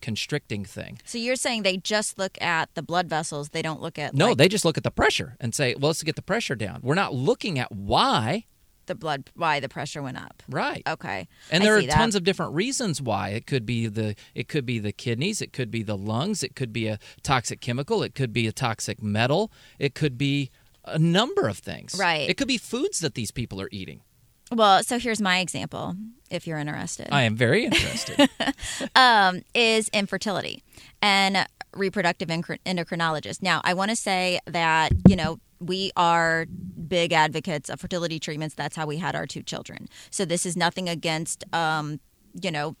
constricting 0.00 0.64
thing. 0.64 1.00
So 1.04 1.18
you're 1.18 1.36
saying 1.36 1.64
they 1.64 1.76
just 1.76 2.18
look 2.18 2.40
at 2.40 2.72
the 2.74 2.82
blood 2.82 3.08
vessels. 3.08 3.48
They 3.48 3.62
don't 3.62 3.80
look 3.80 3.98
at 3.98 4.14
No, 4.14 4.28
like, 4.28 4.38
they 4.38 4.48
just 4.48 4.64
look 4.64 4.76
at 4.78 4.84
the 4.84 4.90
pressure 4.90 5.36
and 5.40 5.54
say, 5.54 5.74
"Well, 5.74 5.88
let's 5.88 6.02
get 6.02 6.16
the 6.16 6.22
pressure 6.22 6.54
down." 6.54 6.80
We're 6.82 6.94
not 6.94 7.14
looking 7.14 7.58
at 7.58 7.72
why, 7.72 8.44
the 8.88 8.96
blood 8.96 9.30
why 9.34 9.60
the 9.60 9.68
pressure 9.68 10.02
went 10.02 10.16
up. 10.16 10.42
right? 10.48 10.82
Okay. 10.86 11.28
And 11.50 11.62
there 11.62 11.76
are 11.76 11.82
that. 11.82 11.90
tons 11.90 12.16
of 12.16 12.24
different 12.24 12.54
reasons 12.54 13.00
why. 13.00 13.28
It 13.30 13.46
could 13.46 13.64
be 13.64 13.86
the 13.86 14.16
it 14.34 14.48
could 14.48 14.66
be 14.66 14.80
the 14.80 14.92
kidneys, 14.92 15.40
it 15.40 15.52
could 15.52 15.70
be 15.70 15.84
the 15.84 15.96
lungs, 15.96 16.42
it 16.42 16.56
could 16.56 16.72
be 16.72 16.88
a 16.88 16.98
toxic 17.22 17.60
chemical, 17.60 18.02
it 18.02 18.14
could 18.16 18.32
be 18.32 18.48
a 18.48 18.52
toxic 18.52 19.00
metal, 19.00 19.52
it 19.78 19.94
could 19.94 20.18
be 20.18 20.50
a 20.90 20.98
number 20.98 21.48
of 21.48 21.58
things. 21.58 21.96
Right. 21.98 22.28
It 22.28 22.36
could 22.36 22.48
be 22.48 22.58
foods 22.58 23.00
that 23.00 23.14
these 23.14 23.30
people 23.30 23.60
are 23.60 23.68
eating. 23.72 24.02
Well, 24.50 24.82
so 24.82 24.98
here's 24.98 25.20
my 25.20 25.40
example, 25.40 25.94
if 26.30 26.46
you're 26.46 26.58
interested. 26.58 27.08
I 27.12 27.22
am 27.22 27.36
very 27.36 27.66
interested. 27.66 28.30
um, 28.96 29.42
is 29.54 29.88
infertility 29.90 30.62
and 31.02 31.46
reproductive 31.74 32.28
endoc- 32.28 32.58
endocrinologist. 32.64 33.42
Now, 33.42 33.60
I 33.64 33.74
want 33.74 33.90
to 33.90 33.96
say 33.96 34.40
that, 34.46 34.92
you 35.06 35.16
know, 35.16 35.38
we 35.60 35.90
are 35.96 36.46
big 36.46 37.12
advocates 37.12 37.68
of 37.68 37.80
fertility 37.80 38.18
treatments. 38.18 38.54
That's 38.54 38.76
how 38.76 38.86
we 38.86 38.98
had 38.98 39.14
our 39.14 39.26
two 39.26 39.42
children. 39.42 39.88
So 40.10 40.24
this 40.24 40.46
is 40.46 40.56
nothing 40.56 40.88
against, 40.88 41.44
um, 41.52 42.00
you 42.40 42.50
know, 42.50 42.76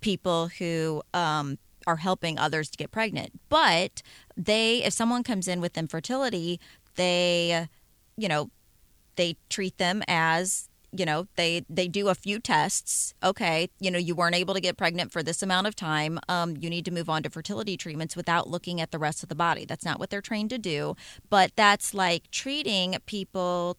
people 0.00 0.48
who 0.58 1.02
um, 1.14 1.58
are 1.86 1.96
helping 1.96 2.38
others 2.38 2.68
to 2.70 2.76
get 2.76 2.90
pregnant. 2.90 3.40
But 3.48 4.02
they, 4.36 4.82
if 4.82 4.92
someone 4.92 5.22
comes 5.22 5.48
in 5.48 5.60
with 5.60 5.78
infertility, 5.78 6.60
they, 7.00 7.66
you 8.16 8.28
know, 8.28 8.50
they 9.16 9.36
treat 9.48 9.78
them 9.78 10.02
as 10.06 10.68
you 10.92 11.04
know 11.04 11.28
they 11.36 11.64
they 11.68 11.86
do 11.86 12.08
a 12.08 12.14
few 12.14 12.40
tests. 12.40 13.14
Okay 13.22 13.68
you 13.78 13.90
know 13.90 13.98
you 13.98 14.14
weren't 14.14 14.34
able 14.34 14.54
to 14.54 14.60
get 14.60 14.76
pregnant 14.76 15.12
for 15.12 15.22
this 15.22 15.42
amount 15.42 15.66
of 15.66 15.76
time. 15.76 16.18
Um, 16.28 16.56
you 16.56 16.68
need 16.68 16.84
to 16.86 16.90
move 16.90 17.08
on 17.08 17.22
to 17.22 17.30
fertility 17.30 17.76
treatments 17.76 18.16
without 18.16 18.48
looking 18.48 18.80
at 18.80 18.90
the 18.90 18.98
rest 18.98 19.22
of 19.22 19.28
the 19.28 19.34
body. 19.34 19.64
That's 19.64 19.84
not 19.84 20.00
what 20.00 20.10
they're 20.10 20.20
trained 20.20 20.50
to 20.50 20.58
do. 20.58 20.96
But 21.28 21.52
that's 21.54 21.94
like 21.94 22.30
treating 22.30 22.96
people 23.06 23.76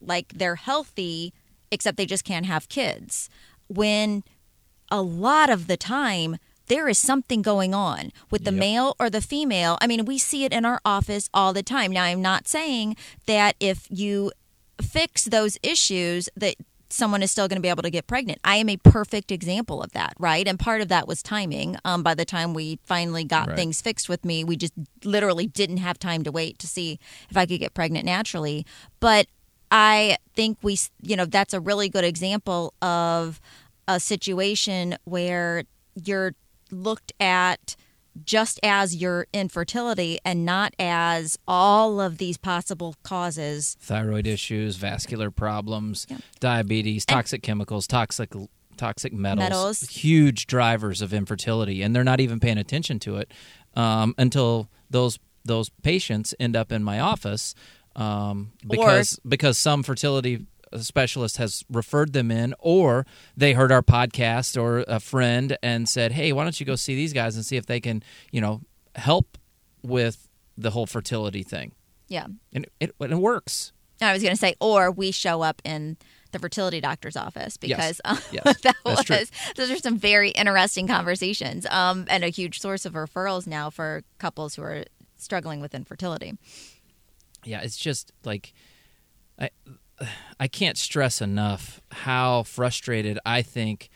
like 0.00 0.32
they're 0.34 0.56
healthy 0.56 1.34
except 1.70 1.96
they 1.96 2.06
just 2.06 2.24
can't 2.24 2.46
have 2.46 2.68
kids. 2.68 3.28
When 3.68 4.24
a 4.90 5.02
lot 5.02 5.50
of 5.50 5.66
the 5.66 5.76
time 5.76 6.38
there 6.68 6.88
is 6.88 6.98
something 6.98 7.42
going 7.42 7.74
on 7.74 8.12
with 8.30 8.44
the 8.44 8.50
Yep. 8.52 8.58
male 8.60 8.96
or 8.98 9.08
the 9.10 9.20
female. 9.20 9.78
I 9.80 9.86
mean, 9.86 10.04
we 10.04 10.18
see 10.18 10.44
it 10.44 10.52
in 10.52 10.64
our 10.64 10.80
office 10.84 11.28
all 11.32 11.52
the 11.52 11.62
time. 11.62 11.92
Now, 11.92 12.04
I'm 12.04 12.22
not 12.22 12.48
saying 12.48 12.96
that 13.26 13.56
if 13.60 13.86
you 13.90 14.32
fix 14.82 15.24
those 15.24 15.58
issues 15.62 16.28
that 16.36 16.56
someone 16.88 17.20
is 17.22 17.32
still 17.32 17.48
going 17.48 17.56
to 17.56 17.62
be 17.62 17.68
able 17.68 17.82
to 17.82 17.90
get 17.90 18.06
pregnant. 18.06 18.38
I 18.44 18.56
am 18.56 18.68
a 18.68 18.76
perfect 18.76 19.32
example 19.32 19.82
of 19.82 19.90
that, 19.92 20.12
right? 20.20 20.46
And 20.46 20.56
part 20.56 20.80
of 20.80 20.86
that 20.88 21.08
was 21.08 21.20
timing. 21.20 21.76
Um, 21.84 22.04
by 22.04 22.14
the 22.14 22.24
time 22.24 22.54
we 22.54 22.78
finally 22.84 23.24
got 23.24 23.48
Right. 23.48 23.56
things 23.56 23.82
fixed 23.82 24.08
with 24.08 24.24
me, 24.24 24.44
we 24.44 24.56
just 24.56 24.72
literally 25.02 25.48
didn't 25.48 25.78
have 25.78 25.98
time 25.98 26.22
to 26.22 26.30
wait 26.30 26.60
to 26.60 26.68
see 26.68 27.00
if 27.28 27.36
I 27.36 27.44
could 27.44 27.58
get 27.58 27.74
pregnant 27.74 28.04
naturally. 28.04 28.64
But 29.00 29.26
I 29.72 30.18
think 30.36 30.58
we, 30.62 30.78
you 31.02 31.16
know, 31.16 31.24
that's 31.24 31.52
a 31.52 31.58
really 31.60 31.88
good 31.88 32.04
example 32.04 32.72
of 32.80 33.40
a 33.88 33.98
situation 33.98 34.96
where 35.04 35.64
you're 36.04 36.34
looked 36.70 37.12
at 37.20 37.76
just 38.24 38.58
as 38.62 38.96
your 38.96 39.26
infertility 39.34 40.18
and 40.24 40.44
not 40.46 40.74
as 40.78 41.38
all 41.46 42.00
of 42.00 42.16
these 42.18 42.38
possible 42.38 42.94
causes. 43.02 43.76
Thyroid 43.80 44.26
issues, 44.26 44.76
vascular 44.76 45.30
problems, 45.30 46.06
Yeah. 46.08 46.18
diabetes, 46.40 47.04
toxic 47.04 47.42
chemicals, 47.42 47.86
toxic 47.86 48.32
toxic 48.78 49.12
metals, 49.12 49.42
Metals. 49.42 49.80
huge 49.88 50.46
drivers 50.46 51.00
of 51.00 51.12
infertility, 51.14 51.82
and 51.82 51.94
they're 51.96 52.04
not 52.04 52.20
even 52.20 52.38
paying 52.40 52.58
attention 52.58 52.98
to 53.00 53.16
it 53.16 53.32
um, 53.74 54.14
until 54.18 54.68
those 54.90 55.18
those 55.44 55.68
patients 55.82 56.34
end 56.40 56.56
up 56.56 56.72
in 56.72 56.82
my 56.82 56.98
office 57.00 57.54
um, 57.94 58.52
because 58.66 59.18
because 59.26 59.56
some 59.56 59.82
fertility 59.82 60.44
specialist 60.74 61.36
has 61.36 61.64
referred 61.70 62.12
them 62.12 62.30
in 62.30 62.54
or 62.58 63.06
they 63.36 63.52
heard 63.52 63.70
our 63.72 63.82
podcast 63.82 64.60
or 64.60 64.84
a 64.88 64.98
friend 65.00 65.56
and 65.62 65.88
said 65.88 66.12
hey 66.12 66.32
why 66.32 66.42
don't 66.42 66.58
you 66.60 66.66
go 66.66 66.74
see 66.76 66.94
these 66.94 67.12
guys 67.12 67.36
and 67.36 67.44
see 67.44 67.56
if 67.56 67.66
they 67.66 67.80
can 67.80 68.02
you 68.32 68.40
know 68.40 68.60
help 68.96 69.38
with 69.82 70.28
the 70.58 70.70
whole 70.70 70.86
fertility 70.86 71.42
thing 71.42 71.72
Yeah. 72.08 72.26
and 72.52 72.66
it, 72.80 72.92
it 73.00 73.10
works 73.14 73.72
I 74.02 74.12
was 74.12 74.22
going 74.22 74.34
to 74.34 74.38
say, 74.38 74.54
or 74.60 74.90
we 74.90 75.10
show 75.10 75.40
up 75.40 75.62
in 75.64 75.96
the 76.32 76.38
fertility 76.38 76.82
doctor's 76.82 77.16
office 77.16 77.56
because 77.56 77.98
um, 78.04 78.18
Yes, 78.30 78.42
that 78.62 78.76
that's 78.84 78.84
was 78.84 79.04
true. 79.04 79.16
those 79.56 79.70
are 79.70 79.78
some 79.78 79.96
very 79.96 80.30
interesting 80.32 80.86
conversations 80.86 81.64
um, 81.70 82.04
and 82.10 82.22
a 82.22 82.28
huge 82.28 82.60
source 82.60 82.84
of 82.84 82.92
referrals 82.92 83.46
now 83.46 83.70
for 83.70 84.02
couples 84.18 84.54
who 84.56 84.62
are 84.62 84.84
struggling 85.16 85.60
with 85.62 85.74
infertility. 85.74 86.36
yeah 87.44 87.60
it's 87.62 87.78
just 87.78 88.12
like 88.24 88.52
i 89.38 89.48
i 90.40 90.48
can't 90.48 90.76
stress 90.76 91.20
enough 91.20 91.80
how 91.90 92.42
frustrated 92.42 93.18
i 93.24 93.42
think 93.42 93.88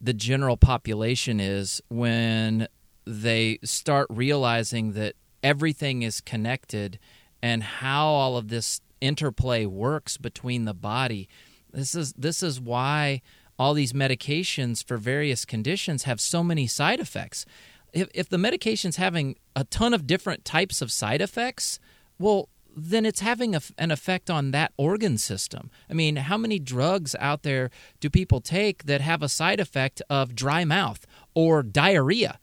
the 0.00 0.14
general 0.14 0.56
population 0.56 1.40
is 1.40 1.80
when 1.88 2.68
they 3.06 3.58
start 3.64 4.06
realizing 4.10 4.92
that 4.92 5.14
everything 5.42 6.02
is 6.02 6.20
connected 6.20 6.98
and 7.42 7.62
how 7.62 8.06
all 8.06 8.36
of 8.36 8.48
this 8.48 8.80
interplay 9.00 9.66
works 9.66 10.16
between 10.16 10.64
the 10.64 10.74
body. 10.74 11.28
This 11.72 11.94
is 11.94 12.12
this 12.14 12.42
is 12.42 12.60
why 12.60 13.20
all 13.58 13.74
these 13.74 13.92
medications 13.92 14.84
for 14.84 14.96
various 14.96 15.44
conditions 15.44 16.04
have 16.04 16.20
so 16.20 16.42
many 16.42 16.66
side 16.66 17.00
effects. 17.00 17.44
If, 17.92 18.08
if 18.14 18.28
the 18.28 18.38
medication's 18.38 18.96
having 18.96 19.36
a 19.54 19.64
ton 19.64 19.94
of 19.94 20.06
different 20.06 20.44
types 20.44 20.82
of 20.82 20.90
side 20.90 21.20
effects 21.20 21.78
well 22.18 22.48
then 22.76 23.06
it's 23.06 23.20
having 23.20 23.54
a, 23.54 23.60
an 23.78 23.90
effect 23.90 24.30
on 24.30 24.50
that 24.50 24.72
organ 24.76 25.18
system. 25.18 25.70
I 25.88 25.94
mean, 25.94 26.16
how 26.16 26.36
many 26.36 26.58
drugs 26.58 27.14
out 27.18 27.42
there 27.42 27.70
do 28.00 28.10
people 28.10 28.40
take 28.40 28.84
that 28.84 29.00
have 29.00 29.22
a 29.22 29.28
side 29.28 29.60
effect 29.60 30.02
of 30.10 30.34
dry 30.34 30.64
mouth 30.64 31.06
or 31.34 31.62
diarrhea? 31.62 32.38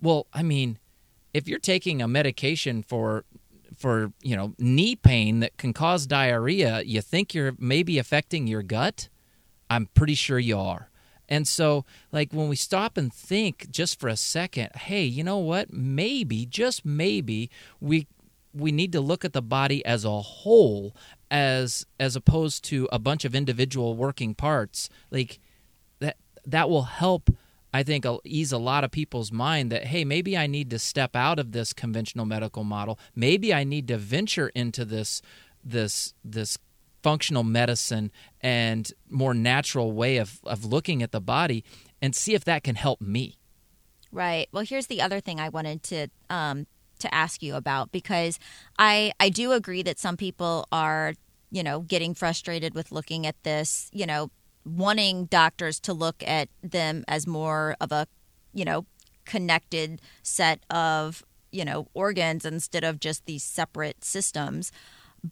Well, 0.00 0.26
I 0.32 0.42
mean, 0.42 0.78
if 1.34 1.48
you're 1.48 1.58
taking 1.58 2.02
a 2.02 2.08
medication 2.08 2.82
for 2.82 3.24
for, 3.76 4.12
you 4.22 4.34
know, 4.34 4.54
knee 4.58 4.96
pain 4.96 5.38
that 5.40 5.56
can 5.56 5.72
cause 5.72 6.06
diarrhea, 6.06 6.82
you 6.82 7.00
think 7.00 7.32
you're 7.32 7.54
maybe 7.58 7.98
affecting 7.98 8.48
your 8.48 8.62
gut? 8.62 9.08
I'm 9.70 9.86
pretty 9.94 10.14
sure 10.14 10.38
you 10.38 10.58
are. 10.58 10.90
And 11.28 11.46
so, 11.46 11.84
like, 12.10 12.32
when 12.32 12.48
we 12.48 12.56
stop 12.56 12.96
and 12.96 13.12
think 13.12 13.70
just 13.70 14.00
for 14.00 14.08
a 14.08 14.16
second, 14.16 14.70
hey, 14.74 15.04
you 15.04 15.22
know 15.22 15.38
what? 15.38 15.72
Maybe, 15.72 16.46
just 16.46 16.84
maybe, 16.84 17.50
we 17.80 18.06
we 18.54 18.72
need 18.72 18.92
to 18.92 19.00
look 19.00 19.24
at 19.24 19.32
the 19.32 19.42
body 19.42 19.84
as 19.84 20.04
a 20.04 20.20
whole 20.20 20.94
as 21.30 21.86
as 22.00 22.16
opposed 22.16 22.64
to 22.64 22.88
a 22.90 22.98
bunch 22.98 23.24
of 23.24 23.34
individual 23.34 23.94
working 23.94 24.34
parts. 24.34 24.88
Like 25.10 25.38
that 26.00 26.16
that 26.44 26.70
will 26.70 26.84
help 26.84 27.30
i 27.72 27.82
think 27.82 28.06
ease 28.24 28.50
a 28.50 28.58
lot 28.58 28.82
of 28.82 28.90
people's 28.90 29.30
mind 29.30 29.70
that 29.70 29.84
hey 29.84 30.02
maybe 30.02 30.38
i 30.38 30.46
need 30.46 30.70
to 30.70 30.78
step 30.78 31.14
out 31.14 31.38
of 31.38 31.52
this 31.52 31.72
conventional 31.72 32.24
medical 32.24 32.64
model. 32.64 32.98
Maybe 33.14 33.52
i 33.52 33.64
need 33.64 33.88
to 33.88 33.98
venture 33.98 34.48
into 34.54 34.84
this 34.84 35.22
this 35.62 36.14
this 36.24 36.58
functional 37.02 37.44
medicine 37.44 38.10
and 38.40 38.92
more 39.08 39.34
natural 39.34 39.92
way 39.92 40.16
of 40.16 40.40
of 40.44 40.64
looking 40.64 41.02
at 41.02 41.12
the 41.12 41.20
body 41.20 41.64
and 42.00 42.14
see 42.14 42.34
if 42.34 42.44
that 42.44 42.64
can 42.64 42.76
help 42.76 43.00
me. 43.00 43.38
Right. 44.10 44.48
Well, 44.52 44.64
here's 44.64 44.86
the 44.86 45.02
other 45.02 45.20
thing 45.20 45.38
I 45.38 45.48
wanted 45.50 45.82
to 45.84 46.08
um, 46.30 46.66
to 47.00 47.14
ask 47.14 47.42
you 47.42 47.54
about 47.54 47.92
because 47.92 48.38
I 48.78 49.12
I 49.20 49.28
do 49.28 49.52
agree 49.52 49.82
that 49.82 49.98
some 49.98 50.16
people 50.16 50.66
are 50.72 51.14
you 51.50 51.62
know 51.62 51.80
getting 51.80 52.14
frustrated 52.14 52.74
with 52.74 52.92
looking 52.92 53.26
at 53.26 53.42
this 53.42 53.90
you 53.92 54.06
know 54.06 54.30
wanting 54.64 55.26
doctors 55.26 55.80
to 55.80 55.94
look 55.94 56.22
at 56.26 56.48
them 56.62 57.04
as 57.08 57.26
more 57.26 57.76
of 57.80 57.92
a 57.92 58.06
you 58.52 58.64
know 58.64 58.86
connected 59.24 60.00
set 60.22 60.60
of 60.70 61.22
you 61.52 61.64
know 61.64 61.88
organs 61.94 62.44
instead 62.44 62.84
of 62.84 63.00
just 63.00 63.26
these 63.26 63.42
separate 63.42 64.04
systems. 64.04 64.72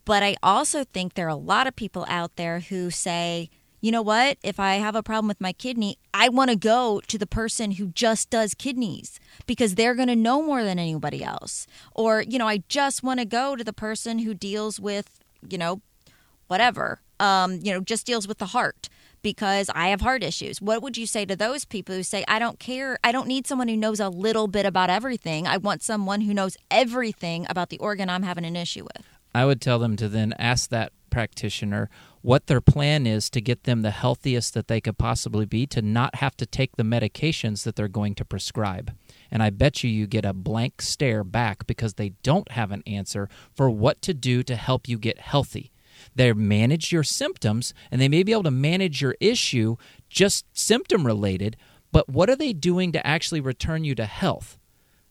But 0.04 0.22
I 0.22 0.36
also 0.42 0.84
think 0.84 1.14
there 1.14 1.26
are 1.26 1.28
a 1.28 1.36
lot 1.36 1.66
of 1.66 1.76
people 1.76 2.06
out 2.08 2.34
there 2.36 2.58
who 2.60 2.90
say, 2.90 3.50
you 3.80 3.92
know 3.92 4.02
what? 4.02 4.38
If 4.42 4.58
I 4.58 4.76
have 4.76 4.94
a 4.94 5.02
problem 5.02 5.28
with 5.28 5.40
my 5.40 5.52
kidney, 5.52 5.98
I 6.14 6.28
want 6.28 6.50
to 6.50 6.56
go 6.56 7.00
to 7.06 7.18
the 7.18 7.26
person 7.26 7.72
who 7.72 7.88
just 7.88 8.30
does 8.30 8.54
kidneys 8.54 9.20
because 9.46 9.74
they're 9.74 9.94
going 9.94 10.08
to 10.08 10.16
know 10.16 10.42
more 10.42 10.64
than 10.64 10.78
anybody 10.78 11.22
else. 11.22 11.66
Or, 11.94 12.22
you 12.22 12.38
know, 12.38 12.48
I 12.48 12.62
just 12.68 13.02
want 13.02 13.20
to 13.20 13.26
go 13.26 13.56
to 13.56 13.64
the 13.64 13.72
person 13.72 14.20
who 14.20 14.34
deals 14.34 14.80
with, 14.80 15.20
you 15.48 15.58
know, 15.58 15.82
whatever, 16.46 17.00
um, 17.20 17.60
you 17.62 17.72
know, 17.72 17.80
just 17.80 18.06
deals 18.06 18.26
with 18.26 18.38
the 18.38 18.46
heart 18.46 18.88
because 19.22 19.68
I 19.74 19.88
have 19.88 20.00
heart 20.00 20.22
issues. 20.22 20.62
What 20.62 20.82
would 20.82 20.96
you 20.96 21.06
say 21.06 21.24
to 21.26 21.34
those 21.34 21.64
people 21.64 21.94
who 21.94 22.02
say, 22.02 22.24
I 22.28 22.38
don't 22.38 22.58
care, 22.58 22.98
I 23.02 23.12
don't 23.12 23.26
need 23.26 23.46
someone 23.46 23.68
who 23.68 23.76
knows 23.76 24.00
a 24.00 24.08
little 24.08 24.46
bit 24.46 24.64
about 24.64 24.88
everything. 24.88 25.46
I 25.46 25.56
want 25.56 25.82
someone 25.82 26.20
who 26.20 26.32
knows 26.32 26.56
everything 26.70 27.46
about 27.48 27.70
the 27.70 27.78
organ 27.78 28.08
I'm 28.08 28.22
having 28.22 28.44
an 28.44 28.56
issue 28.56 28.84
with? 28.84 29.04
I 29.34 29.44
would 29.44 29.60
tell 29.60 29.78
them 29.78 29.96
to 29.96 30.08
then 30.08 30.32
ask 30.38 30.70
that 30.70 30.92
practitioner 31.10 31.90
what 32.26 32.48
their 32.48 32.60
plan 32.60 33.06
is 33.06 33.30
to 33.30 33.40
get 33.40 33.62
them 33.62 33.82
the 33.82 33.92
healthiest 33.92 34.52
that 34.52 34.66
they 34.66 34.80
could 34.80 34.98
possibly 34.98 35.46
be 35.46 35.64
to 35.64 35.80
not 35.80 36.16
have 36.16 36.36
to 36.36 36.44
take 36.44 36.74
the 36.74 36.82
medications 36.82 37.62
that 37.62 37.76
they're 37.76 37.86
going 37.86 38.16
to 38.16 38.24
prescribe. 38.24 38.92
And 39.30 39.44
I 39.44 39.50
bet 39.50 39.84
you 39.84 39.90
you 39.90 40.08
get 40.08 40.24
a 40.24 40.32
blank 40.32 40.82
stare 40.82 41.22
back 41.22 41.68
because 41.68 41.94
they 41.94 42.14
don't 42.24 42.50
have 42.50 42.72
an 42.72 42.82
answer 42.84 43.28
for 43.54 43.70
what 43.70 44.02
to 44.02 44.12
do 44.12 44.42
to 44.42 44.56
help 44.56 44.88
you 44.88 44.98
get 44.98 45.20
healthy. 45.20 45.70
They 46.16 46.32
manage 46.32 46.90
your 46.90 47.04
symptoms 47.04 47.72
and 47.92 48.00
they 48.00 48.08
may 48.08 48.24
be 48.24 48.32
able 48.32 48.42
to 48.42 48.50
manage 48.50 49.00
your 49.00 49.14
issue 49.20 49.76
just 50.10 50.46
symptom 50.52 51.06
related, 51.06 51.56
but 51.92 52.08
what 52.08 52.28
are 52.28 52.34
they 52.34 52.52
doing 52.52 52.90
to 52.90 53.06
actually 53.06 53.40
return 53.40 53.84
you 53.84 53.94
to 53.94 54.04
health? 54.04 54.58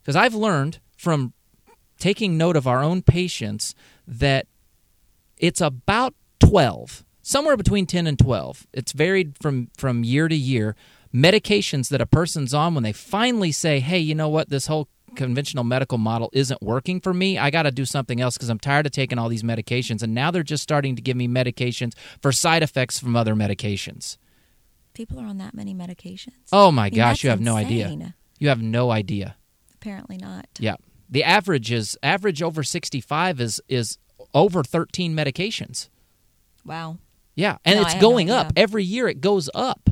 Because 0.01 0.17
I've 0.17 0.35
learned 0.35 0.79
from 0.97 1.31
taking 1.97 2.37
note 2.37 2.57
of 2.57 2.67
our 2.67 2.83
own 2.83 3.01
patients 3.01 3.73
that 4.05 4.47
it's 5.37 5.61
about 5.61 6.13
12 6.41 7.04
somewhere 7.27 7.57
between 7.57 7.85
10 7.87 8.05
and 8.07 8.19
12 8.19 8.67
it's 8.71 8.91
varied 8.91 9.35
from 9.41 9.69
from 9.75 10.03
year 10.03 10.27
to 10.27 10.35
year. 10.35 10.75
Medications 11.13 11.89
that 11.89 12.01
a 12.01 12.05
person's 12.05 12.53
on 12.53 12.73
when 12.75 12.83
they 12.83 12.93
finally 12.93 13.51
say 13.51 13.79
hey 13.79 13.99
you 13.99 14.13
know 14.13 14.29
what? 14.29 14.49
This 14.49 14.67
whole 14.67 14.87
conventional 15.15 15.63
medical 15.63 15.97
model 15.97 16.29
isn't 16.33 16.61
working 16.61 16.99
for 16.99 17.13
me. 17.13 17.37
I 17.37 17.49
got 17.49 17.63
to 17.63 17.71
do 17.71 17.85
something 17.85 18.19
else 18.19 18.35
because 18.37 18.49
i'm 18.49 18.59
tired 18.59 18.85
of 18.85 18.91
taking 18.91 19.17
all 19.17 19.29
these 19.29 19.43
medications 19.43 20.03
and 20.03 20.13
now 20.13 20.29
they're 20.29 20.43
just 20.43 20.61
starting 20.63 20.95
to 20.97 21.01
give 21.01 21.15
me 21.17 21.27
medications 21.27 21.93
for 22.21 22.31
side 22.31 22.61
effects 22.63 22.99
from 22.99 23.15
other 23.15 23.33
medications. 23.33 24.17
People 24.93 25.19
are 25.19 25.25
on 25.25 25.37
that 25.39 25.53
many 25.53 25.73
medications. 25.73 26.33
oh 26.53 26.71
my 26.71 26.87
I 26.87 26.89
mean, 26.89 26.97
gosh 26.97 27.23
you 27.23 27.29
have 27.29 27.41
no 27.41 27.55
idea. 27.55 28.13
you 28.39 28.49
have 28.49 28.61
no 28.61 28.91
idea. 28.91 29.35
Apparently 29.75 30.17
not. 30.17 30.47
yeah. 30.59 30.75
The 31.09 31.23
average 31.23 31.71
is 31.71 31.97
average 32.03 32.41
over 32.41 32.61
65 32.63 33.39
is 33.39 33.61
is 33.69 33.97
over 34.33 34.63
13 34.63 35.15
medications. 35.15 35.89
Wow. 36.65 36.97
Yeah, 37.35 37.57
and 37.65 37.75
No, 37.75 37.81
it's 37.83 37.93
had 37.93 38.01
no 38.01 38.09
going 38.09 38.29
up 38.31 38.53
every 38.55 38.83
year. 38.83 39.07
It 39.07 39.21
goes 39.21 39.49
up. 39.53 39.89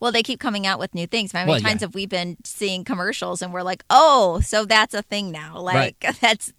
Well, 0.00 0.12
they 0.12 0.22
keep 0.22 0.40
coming 0.40 0.66
out 0.66 0.78
with 0.78 0.94
new 0.94 1.06
things. 1.06 1.32
How 1.32 1.40
many 1.40 1.50
Well, 1.50 1.60
yeah. 1.60 1.68
times 1.68 1.82
have 1.82 1.94
we 1.94 2.06
been 2.06 2.38
seeing 2.42 2.84
commercials 2.84 3.42
and 3.42 3.52
we're 3.52 3.62
like, 3.62 3.84
oh, 3.90 4.40
so 4.40 4.64
that's 4.64 4.94
a 4.94 5.02
thing 5.02 5.30
now? 5.30 5.60
Like, 5.60 6.00
that's, 6.20 6.52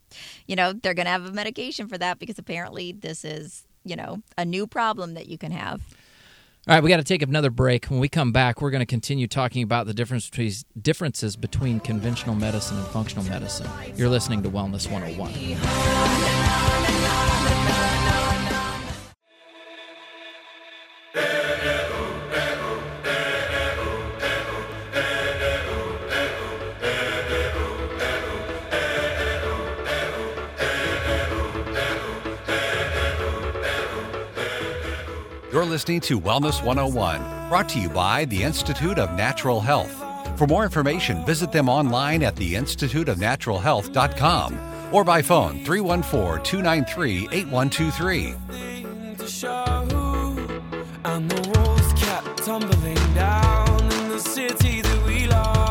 you 0.48 0.56
know, 0.56 0.74
they're 0.74 0.94
going 0.94 1.08
to 1.08 1.12
have 1.12 1.26
a 1.26 1.32
medication 1.32 1.88
for 1.88 1.98
that 1.98 2.20
because 2.20 2.38
apparently 2.38 2.92
this 2.92 3.26
is, 3.26 3.64
you 3.84 3.96
know, 3.96 4.22
a 4.38 4.46
new 4.46 4.68
problem 4.68 5.16
that 5.16 5.28
you 5.28 5.40
can 5.40 5.52
have. 5.52 5.82
All 6.68 6.76
right, 6.76 6.84
we 6.84 6.90
got 6.92 6.98
to 6.98 7.04
take 7.04 7.24
another 7.24 7.50
break. 7.50 7.86
When 7.88 8.00
we 8.00 8.08
come 8.08 8.32
back, 8.32 8.62
we're 8.62 8.70
going 8.70 8.82
to 8.82 8.86
continue 8.86 9.26
talking 9.26 9.64
about 9.64 9.88
the 9.88 9.96
difference 9.96 10.30
between 10.30 10.52
differences 10.80 11.36
between 11.36 11.80
conventional 11.80 12.36
medicine 12.36 12.78
and 12.78 12.86
functional 12.90 13.26
medicine. 13.26 13.68
You're 13.96 14.10
listening 14.10 14.44
to 14.44 14.50
Wellness 14.52 14.88
101. 14.92 15.32
You're 21.14 21.24
listening 35.66 36.00
to 36.02 36.20
Wellness 36.20 36.62
101, 36.64 37.50
brought 37.50 37.68
to 37.70 37.80
you 37.80 37.90
by 37.90 38.26
the 38.26 38.44
Institute 38.44 38.98
of 38.98 39.14
Natural 39.14 39.60
Health. 39.60 39.94
For 40.38 40.48
more 40.48 40.64
information, 40.64 41.26
visit 41.26 41.52
them 41.52 41.68
online 41.68 42.24
at 42.24 42.36
theinstituteofnaturalhealth.com 42.36 44.94
or 44.94 45.04
by 45.04 45.22
phone 45.22 45.66
314 45.66 46.44
293 46.44 47.28
8123. 47.32 48.36
Kept 52.52 52.72
tumbling 52.72 53.14
down 53.14 53.80
in 53.80 54.10
the 54.10 54.20
city 54.20 54.82
that 54.82 55.06
we 55.06 55.28
love 55.28 55.64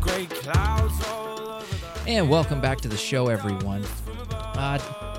great 0.00 0.30
clouds 0.30 0.94
all 1.08 1.38
over 1.38 1.64
the 2.04 2.10
And 2.10 2.30
welcome 2.30 2.60
back 2.60 2.78
to 2.82 2.88
the 2.88 2.96
show, 2.96 3.28
everyone. 3.28 3.84
Uh, 4.30 4.78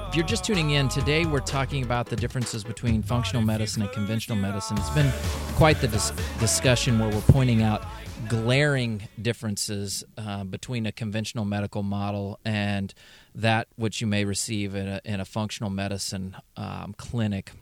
if 0.09 0.15
you're 0.15 0.25
just 0.25 0.43
tuning 0.43 0.71
in, 0.71 0.89
today 0.89 1.25
we're 1.25 1.39
talking 1.39 1.83
about 1.83 2.07
the 2.07 2.15
differences 2.15 2.63
between 2.63 3.03
functional 3.03 3.43
medicine 3.43 3.81
and 3.83 3.91
conventional 3.91 4.37
medicine. 4.37 4.77
It's 4.77 4.89
been 4.91 5.11
quite 5.55 5.81
the 5.81 5.87
dis- 5.87 6.11
discussion 6.39 6.99
where 6.99 7.09
we're 7.09 7.21
pointing 7.21 7.61
out 7.61 7.85
glaring 8.27 9.07
differences 9.21 10.03
uh, 10.17 10.43
between 10.43 10.85
a 10.85 10.91
conventional 10.91 11.45
medical 11.45 11.83
model 11.83 12.39
and 12.45 12.93
that 13.33 13.67
which 13.75 14.01
you 14.01 14.07
may 14.07 14.25
receive 14.25 14.75
in 14.75 14.87
a, 14.87 15.01
in 15.05 15.19
a 15.19 15.25
functional 15.25 15.69
medicine 15.69 16.35
um, 16.57 16.93
clinic 16.97 17.53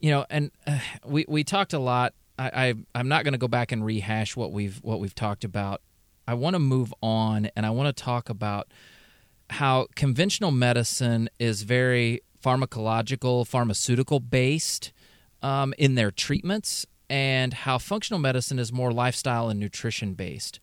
you 0.00 0.10
know, 0.10 0.24
and 0.30 0.50
uh, 0.66 0.78
we 1.04 1.24
we 1.28 1.44
talked 1.44 1.72
a 1.72 1.78
lot. 1.78 2.14
I, 2.38 2.68
I 2.68 2.74
I'm 2.94 3.08
not 3.08 3.24
going 3.24 3.32
to 3.32 3.38
go 3.38 3.48
back 3.48 3.72
and 3.72 3.84
rehash 3.84 4.36
what 4.36 4.52
we've 4.52 4.78
what 4.82 5.00
we've 5.00 5.14
talked 5.14 5.44
about. 5.44 5.80
I 6.26 6.34
want 6.34 6.54
to 6.54 6.60
move 6.60 6.92
on, 7.02 7.50
and 7.56 7.64
I 7.64 7.70
want 7.70 7.94
to 7.94 8.02
talk 8.02 8.28
about 8.28 8.68
how 9.50 9.86
conventional 9.96 10.50
medicine 10.50 11.30
is 11.38 11.62
very 11.62 12.20
pharmacological, 12.44 13.46
pharmaceutical 13.46 14.20
based 14.20 14.92
um, 15.42 15.74
in 15.78 15.94
their 15.94 16.10
treatments, 16.10 16.86
and 17.08 17.54
how 17.54 17.78
functional 17.78 18.20
medicine 18.20 18.58
is 18.58 18.72
more 18.72 18.92
lifestyle 18.92 19.48
and 19.48 19.58
nutrition 19.58 20.14
based. 20.14 20.60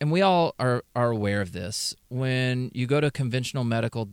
And 0.00 0.10
we 0.10 0.22
all 0.22 0.54
are 0.58 0.82
are 0.96 1.10
aware 1.10 1.40
of 1.40 1.52
this. 1.52 1.94
When 2.08 2.70
you 2.74 2.86
go 2.86 3.00
to 3.00 3.08
a 3.08 3.12
conventional 3.12 3.64
medical 3.64 4.08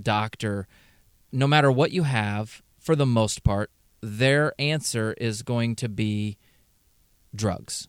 doctor, 0.00 0.66
no 1.30 1.46
matter 1.46 1.70
what 1.70 1.92
you 1.92 2.02
have, 2.02 2.62
for 2.84 2.94
the 2.94 3.06
most 3.06 3.42
part, 3.42 3.70
their 4.02 4.52
answer 4.58 5.14
is 5.14 5.42
going 5.42 5.74
to 5.76 5.88
be 5.88 6.36
drugs, 7.34 7.88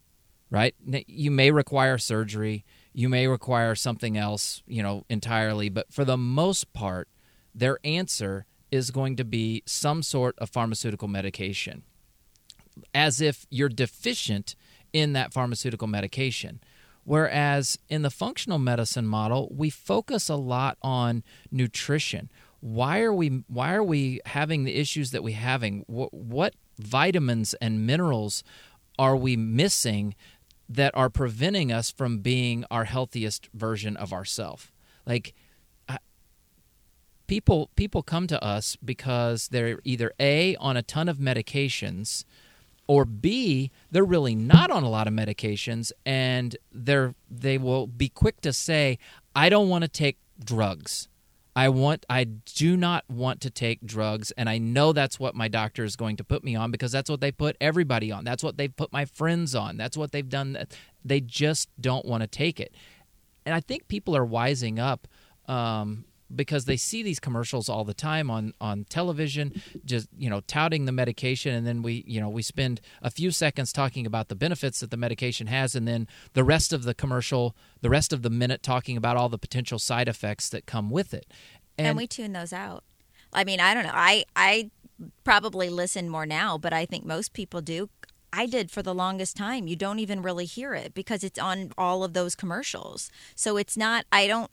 right? 0.49 0.73
You 1.05 1.31
may 1.31 1.51
require 1.51 1.97
surgery, 1.97 2.63
you 2.93 3.09
may 3.09 3.27
require 3.27 3.75
something 3.75 4.17
else, 4.17 4.63
you 4.65 4.81
know, 4.81 5.03
entirely, 5.09 5.67
but 5.67 5.91
for 5.91 6.05
the 6.05 6.15
most 6.15 6.71
part, 6.71 7.09
their 7.53 7.77
answer 7.83 8.45
is 8.71 8.89
going 8.89 9.17
to 9.17 9.25
be 9.25 9.63
some 9.65 10.01
sort 10.01 10.33
of 10.37 10.49
pharmaceutical 10.49 11.09
medication, 11.09 11.83
as 12.93 13.19
if 13.19 13.45
you're 13.49 13.67
deficient 13.67 14.55
in 14.93 15.11
that 15.11 15.33
pharmaceutical 15.33 15.89
medication. 15.89 16.61
Whereas 17.03 17.77
in 17.89 18.01
the 18.01 18.09
functional 18.09 18.59
medicine 18.59 19.05
model, 19.05 19.49
we 19.51 19.69
focus 19.69 20.29
a 20.29 20.35
lot 20.35 20.77
on 20.81 21.21
nutrition. 21.51 22.31
Why 22.65 23.01
are 23.01 23.13
we 23.13 23.43
why 23.47 23.75
are 23.75 23.83
we 23.83 24.21
having 24.25 24.63
the 24.63 24.73
issues 24.73 25.11
that 25.11 25.23
we're 25.23 25.35
having? 25.35 25.83
What, 25.85 26.11
what 26.11 26.55
vitamins 26.79 27.53
and 27.61 27.85
minerals 27.85 28.43
are 28.97 29.15
we 29.15 29.37
missing 29.37 30.15
that 30.67 30.91
are 30.97 31.11
preventing 31.11 31.71
us 31.71 31.91
from 31.91 32.21
being 32.21 32.65
our 32.71 32.85
healthiest 32.85 33.49
version 33.53 33.95
of 33.95 34.11
ourselves? 34.11 34.71
Like 35.05 35.35
people 37.27 37.69
people 37.75 38.01
come 38.01 38.25
to 38.25 38.43
us 38.43 38.77
because 38.83 39.49
they're 39.49 39.79
either 39.83 40.11
A 40.19 40.55
on 40.55 40.75
a 40.75 40.81
ton 40.81 41.07
of 41.07 41.17
medications 41.17 42.25
or 42.87 43.05
B, 43.05 43.69
they're 43.91 44.03
really 44.03 44.33
not 44.33 44.71
on 44.71 44.81
a 44.81 44.89
lot 44.89 45.05
of 45.05 45.13
medications, 45.13 45.91
and 46.03 46.57
they're 46.71 47.13
they 47.29 47.59
will 47.59 47.85
be 47.85 48.09
quick 48.09 48.41
to 48.41 48.51
say, 48.51 48.97
"I 49.35 49.49
don't 49.49 49.69
want 49.69 49.83
to 49.83 49.87
take 49.87 50.17
drugs. 50.43 51.09
I 51.55 51.69
want 51.69 52.05
I 52.09 52.25
do 52.25 52.75
not 52.75 53.05
want 53.09 53.41
to 53.41 53.49
take 53.49 53.81
drugs, 53.85 54.31
and 54.31 54.49
I 54.49 54.57
know 54.57 54.91
that's 54.91 55.19
what 55.19 55.35
my 55.35 55.47
doctor 55.47 55.83
is 55.83 55.95
going 55.95 56.17
to 56.17 56.23
put 56.23 56.43
me 56.43 56.55
on 56.55 56.69
because 56.69 56.91
that's 56.91 57.09
what 57.09 57.21
they 57.21 57.31
put 57.31 57.55
everybody 57.61 58.11
on. 58.11 58.25
That's 58.25 58.43
what 58.43 58.57
they've 58.57 58.75
put 58.75 58.91
my 58.91 59.05
friends 59.05 59.55
on. 59.55 59.77
That's 59.77 59.95
what 59.95 60.11
they've 60.11 60.27
done. 60.27 60.65
They 61.03 61.21
just 61.21 61.69
don't 61.79 62.05
want 62.05 62.21
to 62.21 62.27
take 62.27 62.59
it, 62.59 62.75
and 63.45 63.55
I 63.55 63.61
think 63.61 63.87
people 63.87 64.15
are 64.17 64.25
wising 64.25 64.79
up." 64.79 65.07
Um, 65.47 66.05
because 66.35 66.65
they 66.65 66.77
see 66.77 67.03
these 67.03 67.19
commercials 67.19 67.69
all 67.69 67.83
the 67.83 67.93
time 67.93 68.29
on 68.29 68.53
on 68.59 68.85
television 68.89 69.61
just 69.85 70.07
you 70.17 70.29
know 70.29 70.41
touting 70.41 70.85
the 70.85 70.91
medication 70.91 71.53
and 71.53 71.65
then 71.65 71.81
we 71.81 72.03
you 72.07 72.19
know 72.19 72.29
we 72.29 72.41
spend 72.41 72.81
a 73.01 73.09
few 73.09 73.31
seconds 73.31 73.71
talking 73.71 74.05
about 74.05 74.27
the 74.27 74.35
benefits 74.35 74.79
that 74.79 74.91
the 74.91 74.97
medication 74.97 75.47
has 75.47 75.75
and 75.75 75.87
then 75.87 76.07
the 76.33 76.43
rest 76.43 76.73
of 76.73 76.83
the 76.83 76.93
commercial 76.93 77.55
the 77.81 77.89
rest 77.89 78.11
of 78.13 78.21
the 78.21 78.29
minute 78.29 78.61
talking 78.63 78.97
about 78.97 79.17
all 79.17 79.29
the 79.29 79.37
potential 79.37 79.79
side 79.79 80.07
effects 80.07 80.49
that 80.49 80.65
come 80.65 80.89
with 80.89 81.13
it 81.13 81.25
And, 81.77 81.97
we 81.97 82.07
tune 82.07 82.33
those 82.33 82.53
out. 82.53 82.83
I 83.33 83.43
mean, 83.43 83.59
I 83.59 83.73
don't 83.73 83.83
know. 83.83 83.91
I 83.93 84.23
I 84.35 84.71
probably 85.23 85.69
listen 85.69 86.09
more 86.09 86.25
now, 86.25 86.57
but 86.57 86.71
I 86.73 86.85
think 86.85 87.05
most 87.05 87.33
people 87.33 87.61
do. 87.61 87.89
I 88.31 88.45
did 88.45 88.71
for 88.71 88.81
the 88.81 88.93
longest 88.93 89.37
time. 89.37 89.67
You 89.67 89.75
don't 89.75 89.99
even 89.99 90.21
really 90.21 90.45
hear 90.45 90.73
it 90.73 90.93
because 90.93 91.23
it's 91.23 91.39
on 91.39 91.71
all 91.77 92.03
of 92.03 92.13
those 92.13 92.35
commercials. 92.35 93.09
So 93.35 93.57
it's 93.57 93.75
not 93.77 94.05
I 94.11 94.27
don't 94.27 94.51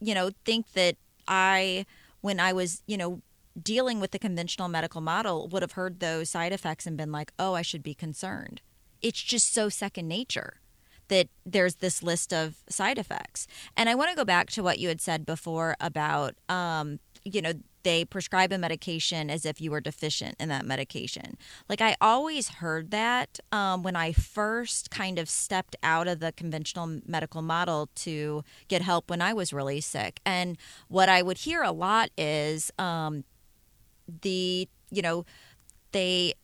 you 0.00 0.14
know 0.14 0.30
think 0.44 0.72
that 0.72 0.96
I 1.28 1.86
when 2.20 2.40
I 2.40 2.52
was, 2.52 2.82
you 2.86 2.96
know, 2.96 3.20
dealing 3.60 4.00
with 4.00 4.10
the 4.10 4.18
conventional 4.18 4.68
medical 4.68 5.00
model 5.00 5.48
would 5.48 5.62
have 5.62 5.72
heard 5.72 6.00
those 6.00 6.30
side 6.30 6.52
effects 6.52 6.86
and 6.86 6.96
been 6.96 7.12
like, 7.12 7.32
"Oh, 7.38 7.54
I 7.54 7.62
should 7.62 7.82
be 7.82 7.94
concerned." 7.94 8.60
It's 9.02 9.22
just 9.22 9.52
so 9.52 9.68
second 9.68 10.08
nature 10.08 10.60
that 11.08 11.28
there's 11.44 11.76
this 11.76 12.02
list 12.02 12.32
of 12.32 12.62
side 12.68 12.98
effects. 12.98 13.46
And 13.76 13.88
I 13.88 13.94
want 13.94 14.10
to 14.10 14.16
go 14.16 14.24
back 14.24 14.50
to 14.50 14.62
what 14.62 14.78
you 14.78 14.88
had 14.88 15.00
said 15.00 15.26
before 15.26 15.76
about, 15.80 16.34
um, 16.48 16.98
you 17.24 17.40
know, 17.40 17.54
they 17.82 18.04
prescribe 18.04 18.52
a 18.52 18.58
medication 18.58 19.30
as 19.30 19.44
if 19.44 19.60
you 19.60 19.70
were 19.70 19.80
deficient 19.80 20.36
in 20.40 20.48
that 20.48 20.64
medication. 20.64 21.36
Like 21.68 21.80
I 21.80 21.96
always 22.00 22.48
heard 22.48 22.90
that 22.90 23.38
um, 23.52 23.82
when 23.82 23.96
I 23.96 24.12
first 24.12 24.90
kind 24.90 25.18
of 25.18 25.28
stepped 25.28 25.76
out 25.82 26.08
of 26.08 26.20
the 26.20 26.32
conventional 26.32 27.00
medical 27.06 27.42
model 27.42 27.90
to 27.96 28.42
get 28.68 28.82
help 28.82 29.10
when 29.10 29.20
I 29.20 29.32
was 29.32 29.52
really 29.52 29.80
sick. 29.80 30.20
And 30.24 30.56
what 30.88 31.08
I 31.08 31.22
would 31.22 31.38
hear 31.38 31.62
a 31.62 31.72
lot 31.72 32.10
is 32.16 32.70
um, 32.78 33.24
the, 34.22 34.68
you 34.90 35.02
know, 35.02 35.24
they 35.92 36.34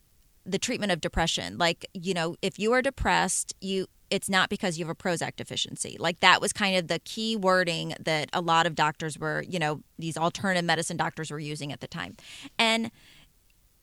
the 0.46 0.58
treatment 0.58 0.90
of 0.92 1.00
depression. 1.00 1.58
Like, 1.58 1.86
you 1.92 2.14
know, 2.14 2.36
if 2.42 2.58
you 2.58 2.72
are 2.72 2.82
depressed, 2.82 3.54
you 3.60 3.86
it's 4.10 4.28
not 4.28 4.48
because 4.48 4.78
you 4.78 4.84
have 4.84 4.90
a 4.90 4.94
Prozac 4.94 5.36
deficiency. 5.36 5.96
Like 5.98 6.20
that 6.20 6.40
was 6.40 6.52
kind 6.52 6.76
of 6.76 6.88
the 6.88 6.98
key 6.98 7.36
wording 7.36 7.94
that 8.00 8.28
a 8.32 8.40
lot 8.40 8.66
of 8.66 8.74
doctors 8.74 9.18
were, 9.18 9.44
you 9.48 9.58
know, 9.58 9.80
these 9.98 10.16
alternative 10.16 10.64
medicine 10.64 10.96
doctors 10.96 11.30
were 11.30 11.38
using 11.38 11.72
at 11.72 11.80
the 11.80 11.86
time. 11.86 12.16
And 12.58 12.90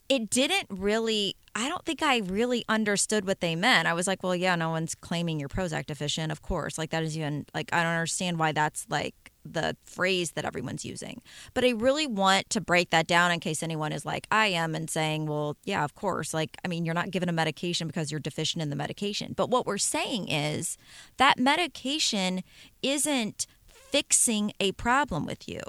it 0.10 0.30
didn't 0.30 0.68
really 0.70 1.36
I 1.56 1.70
don't 1.70 1.84
think 1.86 2.04
I 2.04 2.20
really 2.20 2.64
understood 2.70 3.26
what 3.26 3.40
they 3.40 3.56
meant. 3.56 3.88
I 3.88 3.94
was 3.94 4.06
like, 4.06 4.22
well, 4.22 4.36
yeah, 4.36 4.56
no 4.56 4.70
one's 4.70 4.94
claiming 4.94 5.40
you're 5.40 5.50
Prozac 5.50 5.88
deficient, 5.88 6.32
of 6.32 6.44
course. 6.44 6.78
Like 6.78 6.92
that 6.92 7.02
is 7.02 7.18
even 7.18 7.48
like 7.54 7.74
I 7.74 7.82
don't 7.82 7.94
understand 7.94 8.38
why 8.38 8.52
that's 8.52 8.86
like 8.90 9.16
the 9.54 9.76
phrase 9.86 10.32
that 10.32 10.46
everyone's 10.46 10.86
using. 10.86 11.22
But 11.54 11.64
I 11.64 11.70
really 11.70 12.08
want 12.08 12.50
to 12.52 12.62
break 12.62 12.90
that 12.92 13.08
down 13.08 13.32
in 13.32 13.40
case 13.40 13.64
anyone 13.64 13.92
is 13.92 14.06
like 14.06 14.28
I 14.32 14.48
am 14.48 14.76
and 14.76 14.90
saying, 14.90 15.26
well, 15.26 15.58
yeah, 15.64 15.84
of 15.84 15.96
course. 15.96 16.34
Like, 16.34 16.58
I 16.64 16.68
mean, 16.68 16.86
you're 16.86 16.94
not 16.94 17.12
given 17.12 17.30
a 17.30 17.34
medication 17.34 17.88
because 17.88 18.12
you're 18.12 18.20
deficient 18.20 18.62
in 18.62 18.70
the 18.70 18.76
medication. 18.76 19.34
But 19.36 19.50
what 19.50 19.66
we're 19.66 19.78
saying 19.78 20.30
is 20.30 20.78
that 21.18 21.40
medication 21.40 22.44
isn't 22.82 23.48
fixing 23.68 24.52
a 24.60 24.72
problem 24.74 25.26
with 25.26 25.48
you. 25.48 25.62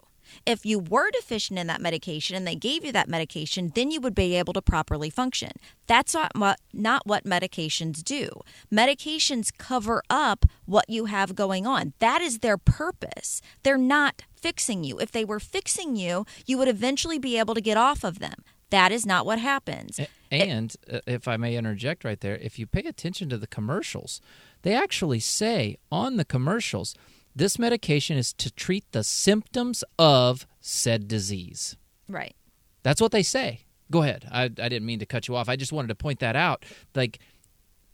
If 0.47 0.65
you 0.65 0.79
were 0.79 1.11
deficient 1.11 1.59
in 1.59 1.67
that 1.69 1.81
medication 1.81 2.37
and 2.37 2.47
they 2.47 2.55
gave 2.55 2.85
you 2.85 2.93
that 2.93 3.09
medication, 3.09 3.73
then 3.75 3.91
you 3.91 4.01
would 4.01 4.15
be 4.15 4.37
able 4.37 4.53
to 4.55 4.63
properly 4.63 5.11
function. 5.11 5.53
That's 5.87 6.15
not 6.15 6.33
what, 6.35 6.61
not 6.73 7.07
what 7.07 7.25
medications 7.25 8.03
do. 8.03 8.31
Medications 8.73 9.51
cover 9.57 10.03
up 10.11 10.45
what 10.67 10.89
you 10.89 11.07
have 11.07 11.35
going 11.35 11.67
on. 11.67 11.93
That 11.99 12.21
is 12.21 12.41
their 12.41 12.59
purpose. 12.59 13.41
They're 13.63 13.79
not 13.79 14.23
fixing 14.35 14.85
you. 14.85 14.99
If 14.99 15.13
they 15.13 15.25
were 15.25 15.41
fixing 15.41 15.97
you, 15.97 16.27
you 16.47 16.59
would 16.59 16.69
eventually 16.69 17.19
be 17.19 17.39
able 17.39 17.55
to 17.55 17.61
get 17.61 17.77
off 17.77 18.05
of 18.05 18.19
them. 18.19 18.45
That 18.71 18.93
is 18.93 19.07
not 19.07 19.25
what 19.25 19.39
happens. 19.39 19.99
And 20.31 20.77
uh, 20.93 21.01
if 21.07 21.27
I 21.27 21.39
may 21.39 21.57
interject 21.57 22.05
right 22.05 22.21
there, 22.21 22.37
if 22.37 22.59
you 22.59 22.67
pay 22.67 22.83
attention 22.83 23.31
to 23.31 23.39
the 23.39 23.47
commercials, 23.47 24.21
they 24.63 24.75
actually 24.75 25.21
say 25.21 25.79
on 25.91 26.17
the 26.17 26.25
commercials, 26.25 26.95
this 27.35 27.59
medication 27.59 28.17
is 28.17 28.33
to 28.35 28.51
treat 28.51 28.85
the 28.93 29.05
symptoms 29.05 29.85
of 29.99 30.47
said 30.61 31.09
disease. 31.09 31.77
Right. 32.09 32.35
That's 32.83 33.01
what 33.01 33.13
they 33.13 33.23
say. 33.23 33.65
Go 33.91 34.03
ahead. 34.03 34.29
I, 34.31 34.45
I 34.45 34.49
didn't 34.49 34.87
mean 34.87 34.99
to 34.99 35.07
cut 35.07 35.29
you 35.29 35.37
off. 35.37 35.49
I 35.49 35.57
just 35.57 35.73
wanted 35.73 35.89
to 35.89 35.95
point 35.95 36.21
that 36.21 36.37
out. 36.37 36.65
Like 36.95 37.19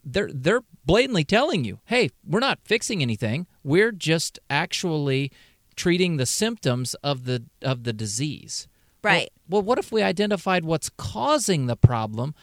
they're 0.03 0.29
they're 0.33 0.63
blatantly 0.85 1.23
telling 1.23 1.63
you, 1.63 1.79
"Hey, 1.85 2.09
we're 2.25 2.39
not 2.39 2.59
fixing 2.63 3.01
anything. 3.01 3.47
We're 3.63 3.91
just 3.91 4.39
actually 4.49 5.31
treating 5.75 6.17
the 6.17 6.25
symptoms 6.25 6.93
of 6.95 7.25
the 7.25 7.45
of 7.61 7.83
the 7.83 7.93
disease." 7.93 8.67
Right. 9.03 9.29
Well, 9.47 9.61
well, 9.61 9.67
what 9.67 9.79
if 9.79 9.91
we 9.91 10.01
identified 10.01 10.65
what's 10.65 10.89
causing 10.89 11.67
the 11.67 11.75
problem, 11.75 12.33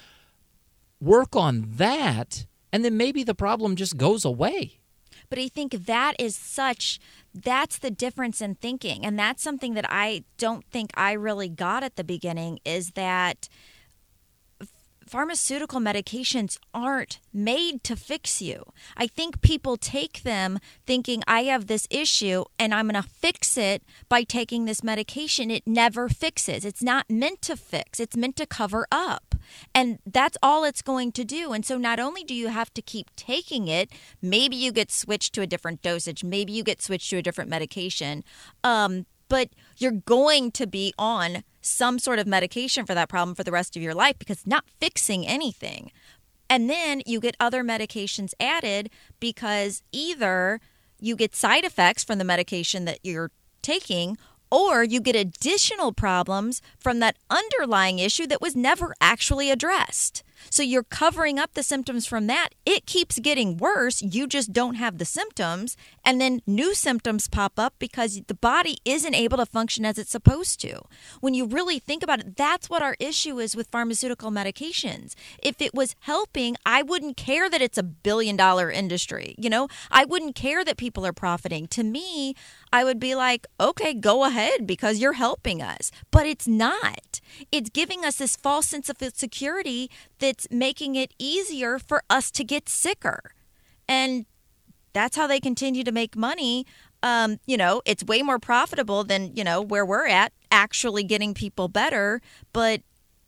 work 1.00 1.35
on 1.35 1.66
that, 1.76 2.46
and 2.72 2.85
then 2.85 2.96
maybe 2.96 3.24
the 3.24 3.35
problem 3.35 3.76
just 3.76 3.96
goes 3.96 4.24
away? 4.24 4.78
But 5.33 5.38
I 5.38 5.49
think 5.49 5.87
that 5.87 6.14
is 6.18 6.37
such 6.37 7.01
that's 7.35 7.79
the 7.79 7.90
difference 7.90 8.42
in 8.42 8.57
thinking. 8.57 9.03
And 9.07 9.18
that's 9.18 9.42
something 9.42 9.73
that 9.73 9.87
I 9.88 10.25
don't 10.37 10.62
think 10.66 10.90
I 10.92 11.12
really 11.12 11.49
got 11.49 11.83
at 11.83 11.97
the 11.97 12.05
beginning 12.05 12.59
is 12.66 12.90
that 12.90 13.49
pharmaceutical 15.12 15.79
medications 15.79 16.57
aren't 16.72 17.20
made 17.35 17.85
to 17.85 17.94
fix 17.94 18.40
you. 18.40 18.64
I 18.96 19.07
think 19.07 19.42
people 19.42 19.77
take 19.77 20.22
them 20.22 20.59
thinking 20.87 21.22
I 21.29 21.42
have 21.42 21.66
this 21.66 21.87
issue 21.90 22.44
and 22.59 22.72
I'm 22.72 22.88
going 22.88 23.03
to 23.03 23.07
fix 23.07 23.59
it 23.59 23.83
by 24.09 24.22
taking 24.22 24.64
this 24.64 24.83
medication. 24.83 25.51
It 25.51 25.66
never 25.66 26.09
fixes. 26.09 26.64
It's 26.64 26.83
not 26.83 27.11
meant 27.11 27.42
to 27.42 27.57
fix. 27.59 28.01
It's 28.01 28.16
meant 28.16 28.37
to 28.37 28.46
cover 28.46 28.87
up. 28.90 29.35
And 29.75 29.98
that's 30.07 30.38
all 30.42 30.64
it's 30.64 30.81
going 30.81 31.12
to 31.12 31.25
do. 31.25 31.53
And 31.53 31.66
so 31.66 31.77
not 31.77 32.01
only 32.01 32.25
do 32.25 32.35
you 32.35 32.48
have 32.48 32.72
to 32.72 32.81
keep 32.81 33.14
taking 33.14 33.68
it, 33.68 33.90
maybe 34.22 34.57
you 34.57 34.72
get 34.72 34.90
switched 34.90 35.35
to 35.35 35.42
a 35.42 35.46
different 35.46 35.83
dosage, 35.83 36.25
maybe 36.25 36.55
you 36.55 36.64
get 36.64 36.81
switched 36.81 37.11
to 37.11 37.18
a 37.18 37.22
different 37.22 37.51
medication. 37.51 38.25
Um, 38.64 39.05
but 39.29 39.51
you're 39.77 39.92
going 39.92 40.51
to 40.53 40.66
be 40.66 40.94
on 40.98 41.42
some 41.62 41.98
sort 41.98 42.18
of 42.18 42.27
medication 42.27 42.85
for 42.85 42.94
that 42.94 43.09
problem 43.09 43.35
for 43.35 43.44
the 43.44 43.53
rest 43.53 43.77
of 43.77 43.83
your 43.83 43.94
life 43.94 44.18
because 44.18 44.38
it's 44.38 44.46
not 44.46 44.64
fixing 44.81 45.27
anything. 45.27 45.90
And 46.51 46.68
then 46.68 47.03
you 47.07 47.20
get 47.20 47.37
other 47.40 47.64
medications 47.64 48.35
added 48.38 48.90
because 49.20 49.83
either 49.90 50.61
you 51.01 51.16
get 51.16 51.35
side 51.35 51.64
effects 51.64 52.05
from 52.05 52.18
the 52.18 52.25
medication 52.25 52.85
that 52.85 52.98
you're 53.03 53.31
taking 53.62 54.18
or 54.51 54.85
you 54.85 55.01
get 55.01 55.16
additional 55.16 55.92
problems 55.92 56.61
from 56.79 56.98
that 56.98 57.16
underlying 57.31 57.98
issue 57.98 58.27
that 58.27 58.42
was 58.42 58.55
never 58.55 58.94
actually 59.01 59.51
addressed. 59.51 60.22
So 60.50 60.62
you're 60.62 60.83
covering 60.83 61.38
up 61.38 61.55
the 61.55 61.62
symptoms 61.62 62.07
from 62.07 62.26
that. 62.26 62.50
It 62.64 62.87
keeps 62.87 63.18
getting 63.18 63.57
worse. 63.57 64.02
You 64.02 64.26
just 64.26 64.52
don't 64.52 64.74
have 64.74 64.98
the 64.98 65.05
symptoms. 65.05 65.76
And 66.05 66.20
then 66.20 66.40
new 66.46 66.74
symptoms 66.74 67.28
pop 67.28 67.59
up 67.59 67.74
because 67.78 68.20
the 68.26 68.35
body 68.35 68.78
isn't 68.85 69.14
able 69.14 69.38
to 69.38 69.46
function 69.46 69.85
as 69.85 69.98
it's 69.98 70.11
supposed 70.11 70.61
to. 70.61 70.81
When 71.20 71.35
you 71.35 71.46
really 71.46 71.78
think 71.78 72.02
about 72.02 72.20
it, 72.20 72.37
that's 72.37 72.68
what 72.68 72.83
our 72.83 72.96
issue 72.98 73.38
is 73.38 73.57
with 73.57 73.68
pharmaceutical 73.68 74.31
medications. 74.31 75.14
If 75.42 75.61
it 75.61 75.74
was 75.74 75.94
helping, 76.00 76.57
I 76.66 76.83
wouldn't 76.83 77.16
care 77.16 77.48
that 77.48 77.62
it's 77.62 77.78
a 77.78 77.83
billion 77.83 78.37
dollar 78.37 78.70
industry. 78.70 79.35
You 79.38 79.50
know, 79.50 79.68
I 79.90 80.05
wouldn't 80.05 80.35
care 80.35 80.64
that 80.64 80.76
people 80.76 81.07
are 81.07 81.12
profiting. 81.12 81.66
To 81.68 81.83
me, 81.83 82.35
I 82.72 82.85
would 82.85 82.98
be 82.98 83.14
like, 83.14 83.46
okay, 83.61 83.94
go 83.94 84.24
ahead 84.24 84.66
because 84.66 84.98
you're 84.98 85.12
helping 85.14 85.62
us. 85.62 85.90
But 86.11 86.26
it's 86.26 86.48
not. 86.48 87.20
It's 87.50 87.70
giving 87.70 88.05
us 88.05 88.16
this 88.16 88.37
false 88.37 88.66
sense 88.66 88.88
of 88.88 88.96
security 89.14 89.90
that's 90.33 90.51
making 90.51 90.95
it 90.95 91.12
easier 91.18 91.79
for 91.79 92.03
us 92.09 92.31
to 92.31 92.42
get 92.42 92.66
sicker. 92.66 93.33
And 93.87 94.25
that's 94.95 95.14
how 95.14 95.27
they 95.27 95.40
continue 95.40 95.85
to 95.85 95.92
make 95.92 96.16
money. 96.16 96.64
Um, 97.03 97.38
you 97.45 97.59
know, 97.59 97.83
it's 97.85 98.03
way 98.03 98.23
more 98.23 98.38
profitable 98.38 99.05
than, 99.05 99.37
you 99.37 99.45
know, 99.45 99.61
where 99.61 99.85
we're 99.85 100.07
at, 100.07 100.33
actually 100.51 101.05
getting 101.05 101.35
people 101.35 101.68
better. 101.68 102.23
But 102.55 102.81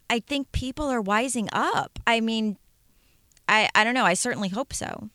I 0.09 0.21
think 0.21 0.51
people 0.53 0.87
are 0.87 1.03
wising 1.03 1.49
up. 1.53 1.99
I 2.07 2.21
mean, 2.21 2.57
I, 3.47 3.69
I 3.75 3.85
don't 3.85 3.95
know. 3.95 4.07
I 4.07 4.15
certainly 4.15 4.49
hope 4.49 4.73
so. 4.73 5.11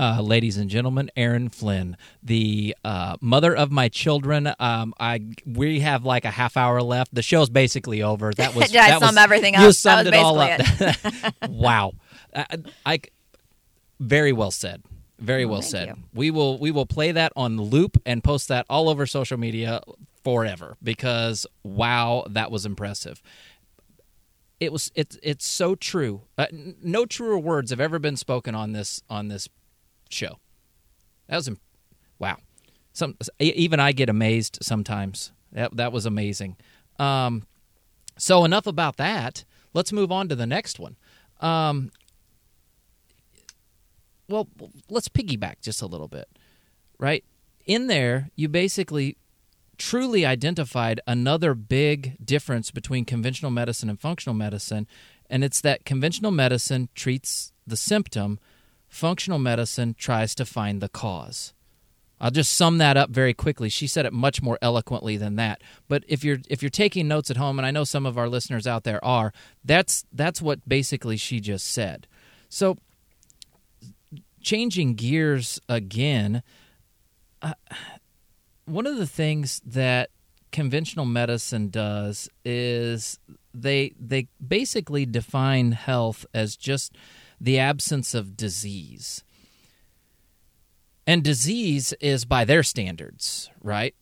Uh, 0.00 0.22
ladies 0.22 0.56
and 0.56 0.70
gentlemen, 0.70 1.10
Erin 1.14 1.50
Flynn, 1.50 1.94
the 2.22 2.74
uh, 2.82 3.18
mother 3.20 3.54
of 3.54 3.70
my 3.70 3.88
children. 3.90 4.50
Um, 4.58 4.94
I 4.98 5.20
we 5.44 5.80
have 5.80 6.06
like 6.06 6.24
a 6.24 6.30
half 6.30 6.56
hour 6.56 6.80
left. 6.80 7.14
The 7.14 7.20
show's 7.20 7.50
basically 7.50 8.02
over. 8.02 8.32
That 8.40 8.54
was 8.54 8.70
Did 8.70 8.80
I 8.80 8.90
that 8.92 9.00
sum 9.00 9.16
was, 9.16 9.16
everything 9.18 9.52
You 9.52 9.60
up? 9.60 9.66
That 9.66 9.74
summed 9.74 10.06
it 10.06 10.14
all 10.14 10.38
up. 10.38 10.60
wow, 11.50 11.92
I, 12.34 12.46
I 12.86 13.00
very 13.98 14.32
well 14.32 14.50
said. 14.50 14.82
Very 15.18 15.44
well 15.44 15.58
Oh, 15.58 15.60
said. 15.60 15.88
you. 15.88 15.96
We 16.14 16.30
will 16.30 16.58
we 16.58 16.70
will 16.70 16.86
play 16.86 17.12
that 17.12 17.32
on 17.36 17.58
loop 17.58 18.00
and 18.06 18.24
post 18.24 18.48
that 18.48 18.64
all 18.70 18.88
over 18.88 19.04
social 19.04 19.36
media 19.36 19.82
forever 20.24 20.78
because 20.82 21.46
wow, 21.62 22.24
that 22.30 22.50
was 22.50 22.64
impressive 22.64 23.20
it 24.60 24.72
was 24.72 24.92
it's 24.94 25.18
it's 25.22 25.46
so 25.46 25.74
true. 25.74 26.20
Uh, 26.36 26.46
no 26.82 27.06
truer 27.06 27.38
words 27.38 27.70
have 27.70 27.80
ever 27.80 27.98
been 27.98 28.16
spoken 28.16 28.54
on 28.54 28.72
this 28.72 29.02
on 29.08 29.28
this 29.28 29.48
show. 30.12 30.38
That 31.28 31.36
was 31.36 31.50
wow. 32.18 32.36
Some 32.92 33.16
even 33.38 33.80
I 33.80 33.92
get 33.92 34.08
amazed 34.08 34.58
sometimes. 34.62 35.32
That 35.52 35.76
that 35.76 35.92
was 35.92 36.06
amazing. 36.06 36.56
Um, 36.98 37.44
so 38.18 38.44
enough 38.44 38.66
about 38.66 38.96
that. 38.96 39.44
Let's 39.72 39.92
move 39.92 40.10
on 40.12 40.28
to 40.28 40.36
the 40.36 40.46
next 40.46 40.78
one. 40.78 40.96
Um, 41.40 41.90
well, 44.28 44.48
let's 44.88 45.08
piggyback 45.08 45.60
just 45.60 45.82
a 45.82 45.86
little 45.86 46.08
bit, 46.08 46.28
right? 46.98 47.24
In 47.66 47.86
there, 47.86 48.30
you 48.36 48.48
basically 48.48 49.16
truly 49.78 50.26
identified 50.26 51.00
another 51.06 51.54
big 51.54 52.16
difference 52.24 52.70
between 52.70 53.04
conventional 53.04 53.50
medicine 53.50 53.88
and 53.88 53.98
functional 53.98 54.34
medicine, 54.34 54.86
and 55.28 55.42
it's 55.42 55.60
that 55.62 55.84
conventional 55.84 56.30
medicine 56.30 56.88
treats 56.94 57.52
the 57.66 57.76
symptom, 57.76 58.38
functional 58.90 59.38
medicine 59.38 59.94
tries 59.96 60.34
to 60.34 60.44
find 60.44 60.82
the 60.82 60.88
cause. 60.88 61.54
I'll 62.20 62.30
just 62.30 62.52
sum 62.52 62.76
that 62.78 62.98
up 62.98 63.08
very 63.08 63.32
quickly. 63.32 63.70
She 63.70 63.86
said 63.86 64.04
it 64.04 64.12
much 64.12 64.42
more 64.42 64.58
eloquently 64.60 65.16
than 65.16 65.36
that. 65.36 65.62
But 65.88 66.04
if 66.06 66.22
you're 66.22 66.38
if 66.50 66.62
you're 66.62 66.68
taking 66.68 67.08
notes 67.08 67.30
at 67.30 67.38
home, 67.38 67.58
and 67.58 67.64
I 67.64 67.70
know 67.70 67.84
some 67.84 68.04
of 68.04 68.18
our 68.18 68.28
listeners 68.28 68.66
out 68.66 68.84
there 68.84 69.02
are, 69.02 69.32
that's 69.64 70.04
that's 70.12 70.42
what 70.42 70.68
basically 70.68 71.16
she 71.16 71.40
just 71.40 71.66
said. 71.66 72.06
So 72.50 72.76
changing 74.42 74.96
gears 74.96 75.58
again, 75.66 76.42
uh, 77.40 77.54
one 78.66 78.86
of 78.86 78.98
the 78.98 79.06
things 79.06 79.62
that 79.64 80.10
conventional 80.52 81.06
medicine 81.06 81.70
does 81.70 82.28
is 82.44 83.18
they 83.54 83.94
they 83.98 84.28
basically 84.46 85.06
define 85.06 85.72
health 85.72 86.26
as 86.34 86.54
just 86.54 86.94
the 87.40 87.58
absence 87.58 88.14
of 88.14 88.36
disease. 88.36 89.24
And 91.06 91.24
disease 91.24 91.92
is 92.00 92.24
by 92.24 92.44
their 92.44 92.62
standards, 92.62 93.50
right? 93.62 93.94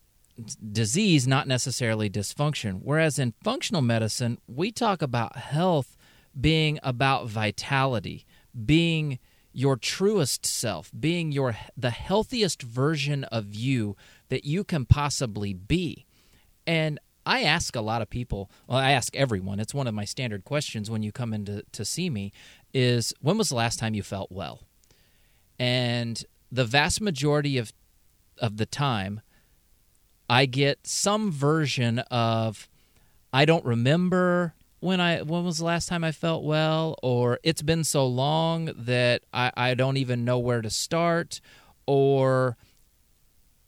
Disease, 0.72 1.26
not 1.26 1.46
necessarily 1.46 2.10
dysfunction. 2.10 2.80
Whereas 2.82 3.18
in 3.18 3.34
functional 3.42 3.82
medicine, 3.82 4.38
we 4.46 4.72
talk 4.72 5.00
about 5.00 5.36
health 5.36 5.96
being 6.38 6.78
about 6.82 7.28
vitality, 7.28 8.26
being 8.64 9.18
your 9.52 9.76
truest 9.76 10.44
self, 10.44 10.90
being 10.98 11.32
your 11.32 11.56
the 11.76 11.90
healthiest 11.90 12.62
version 12.62 13.24
of 13.24 13.54
you 13.54 13.96
that 14.28 14.44
you 14.44 14.62
can 14.62 14.84
possibly 14.84 15.52
be. 15.52 16.06
And 16.66 17.00
I 17.28 17.42
ask 17.42 17.76
a 17.76 17.80
lot 17.80 18.00
of 18.00 18.08
people, 18.08 18.50
well, 18.66 18.78
I 18.78 18.92
ask 18.92 19.14
everyone, 19.14 19.60
it's 19.60 19.74
one 19.74 19.86
of 19.86 19.94
my 19.94 20.04
standard 20.04 20.44
questions 20.44 20.90
when 20.90 21.02
you 21.02 21.12
come 21.12 21.34
in 21.34 21.44
to, 21.44 21.62
to 21.72 21.84
see 21.84 22.08
me, 22.08 22.32
is 22.74 23.12
when 23.20 23.38
was 23.38 23.48
the 23.48 23.54
last 23.54 23.78
time 23.78 23.94
you 23.94 24.02
felt 24.02 24.30
well? 24.30 24.62
And 25.58 26.24
the 26.50 26.64
vast 26.64 27.00
majority 27.00 27.58
of 27.58 27.72
of 28.38 28.56
the 28.56 28.66
time 28.66 29.20
I 30.30 30.46
get 30.46 30.86
some 30.86 31.32
version 31.32 31.98
of 32.10 32.68
I 33.32 33.44
don't 33.44 33.64
remember 33.64 34.54
when 34.80 35.00
I 35.00 35.22
when 35.22 35.44
was 35.44 35.58
the 35.58 35.64
last 35.64 35.88
time 35.88 36.04
I 36.04 36.12
felt 36.12 36.44
well, 36.44 36.96
or 37.02 37.40
it's 37.42 37.62
been 37.62 37.84
so 37.84 38.06
long 38.06 38.70
that 38.76 39.22
I, 39.32 39.50
I 39.56 39.74
don't 39.74 39.96
even 39.96 40.24
know 40.24 40.38
where 40.38 40.62
to 40.62 40.70
start, 40.70 41.40
or 41.86 42.56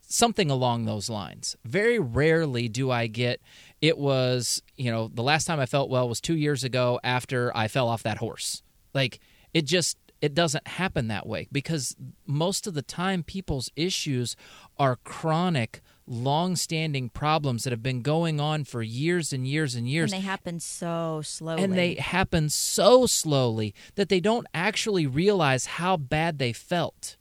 something 0.03 0.51
along 0.51 0.84
those 0.84 1.11
lines. 1.11 1.57
Very 1.64 1.98
rarely 1.98 2.68
do 2.68 2.90
I 2.90 3.07
get 3.07 3.40
it 3.80 3.96
was, 3.96 4.62
you 4.76 4.90
know, 4.90 5.09
the 5.09 5.22
last 5.22 5.46
time 5.46 5.59
I 5.59 5.66
felt 5.66 5.88
well 5.88 6.09
was 6.09 6.20
2 6.20 6.36
years 6.36 6.64
ago 6.64 7.01
after 7.03 7.57
I 7.57 7.66
fell 7.68 7.88
off 7.88 8.03
that 8.03 8.18
horse. 8.18 8.62
Like 8.95 9.20
it 9.55 9.66
just 9.66 9.97
it 10.20 10.34
doesn't 10.34 10.66
happen 10.68 11.09
that 11.09 11.26
way 11.26 11.49
because 11.51 11.97
most 12.26 12.66
of 12.66 12.74
the 12.74 12.82
time 12.82 13.22
people's 13.22 13.70
issues 13.74 14.36
are 14.78 14.97
chronic 14.97 15.80
long-standing 16.07 17.09
problems 17.09 17.64
that 17.64 17.70
have 17.70 17.82
been 17.82 18.03
going 18.03 18.41
on 18.41 18.64
for 18.64 18.82
years 18.82 19.32
and 19.32 19.47
years 19.47 19.74
and 19.74 19.88
years. 19.88 20.12
And 20.12 20.20
they 20.22 20.26
happen 20.26 20.61
so 20.61 21.22
slowly. 21.24 21.62
and 21.62 21.72
they 21.74 21.95
happen 21.95 22.49
so 22.51 23.07
slowly 23.07 23.74
that 23.95 24.09
they 24.09 24.20
don't 24.20 24.47
actually 24.53 25.07
realize 25.07 25.66
how 25.66 25.97
bad 25.97 26.38
they 26.38 26.53
felt. 26.53 27.16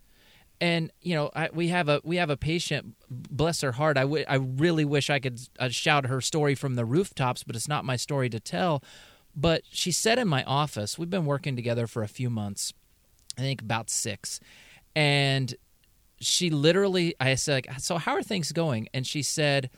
And 0.59 0.91
you 1.01 1.15
know 1.15 1.29
I, 1.33 1.49
we 1.53 1.69
have 1.69 1.87
a 1.87 2.01
we 2.03 2.17
have 2.17 2.29
a 2.29 2.35
patient 2.35 2.95
bless 3.09 3.61
her 3.61 3.71
heart 3.73 3.95
I, 3.97 4.01
w- 4.01 4.25
I 4.27 4.35
really 4.35 4.83
wish 4.83 5.09
i 5.09 5.17
could 5.17 5.39
uh, 5.57 5.69
shout 5.69 6.07
her 6.07 6.19
story 6.19 6.53
from 6.53 6.75
the 6.75 6.83
rooftops 6.83 7.43
but 7.43 7.55
it's 7.55 7.69
not 7.69 7.85
my 7.85 7.95
story 7.95 8.29
to 8.29 8.41
tell 8.41 8.83
but 9.35 9.63
she 9.69 9.91
said 9.91 10.19
in 10.19 10.27
my 10.27 10.43
office 10.43 10.97
we've 10.97 11.09
been 11.09 11.25
working 11.25 11.55
together 11.55 11.87
for 11.87 12.03
a 12.03 12.07
few 12.07 12.29
months 12.29 12.73
i 13.37 13.41
think 13.41 13.61
about 13.61 13.89
six 13.89 14.39
and 14.95 15.55
she 16.19 16.49
literally 16.49 17.15
i 17.19 17.35
said 17.35 17.65
so 17.77 17.97
how 17.97 18.13
are 18.13 18.23
things 18.23 18.51
going? 18.51 18.87
And 18.93 19.05
she 19.05 19.23
said 19.23 19.69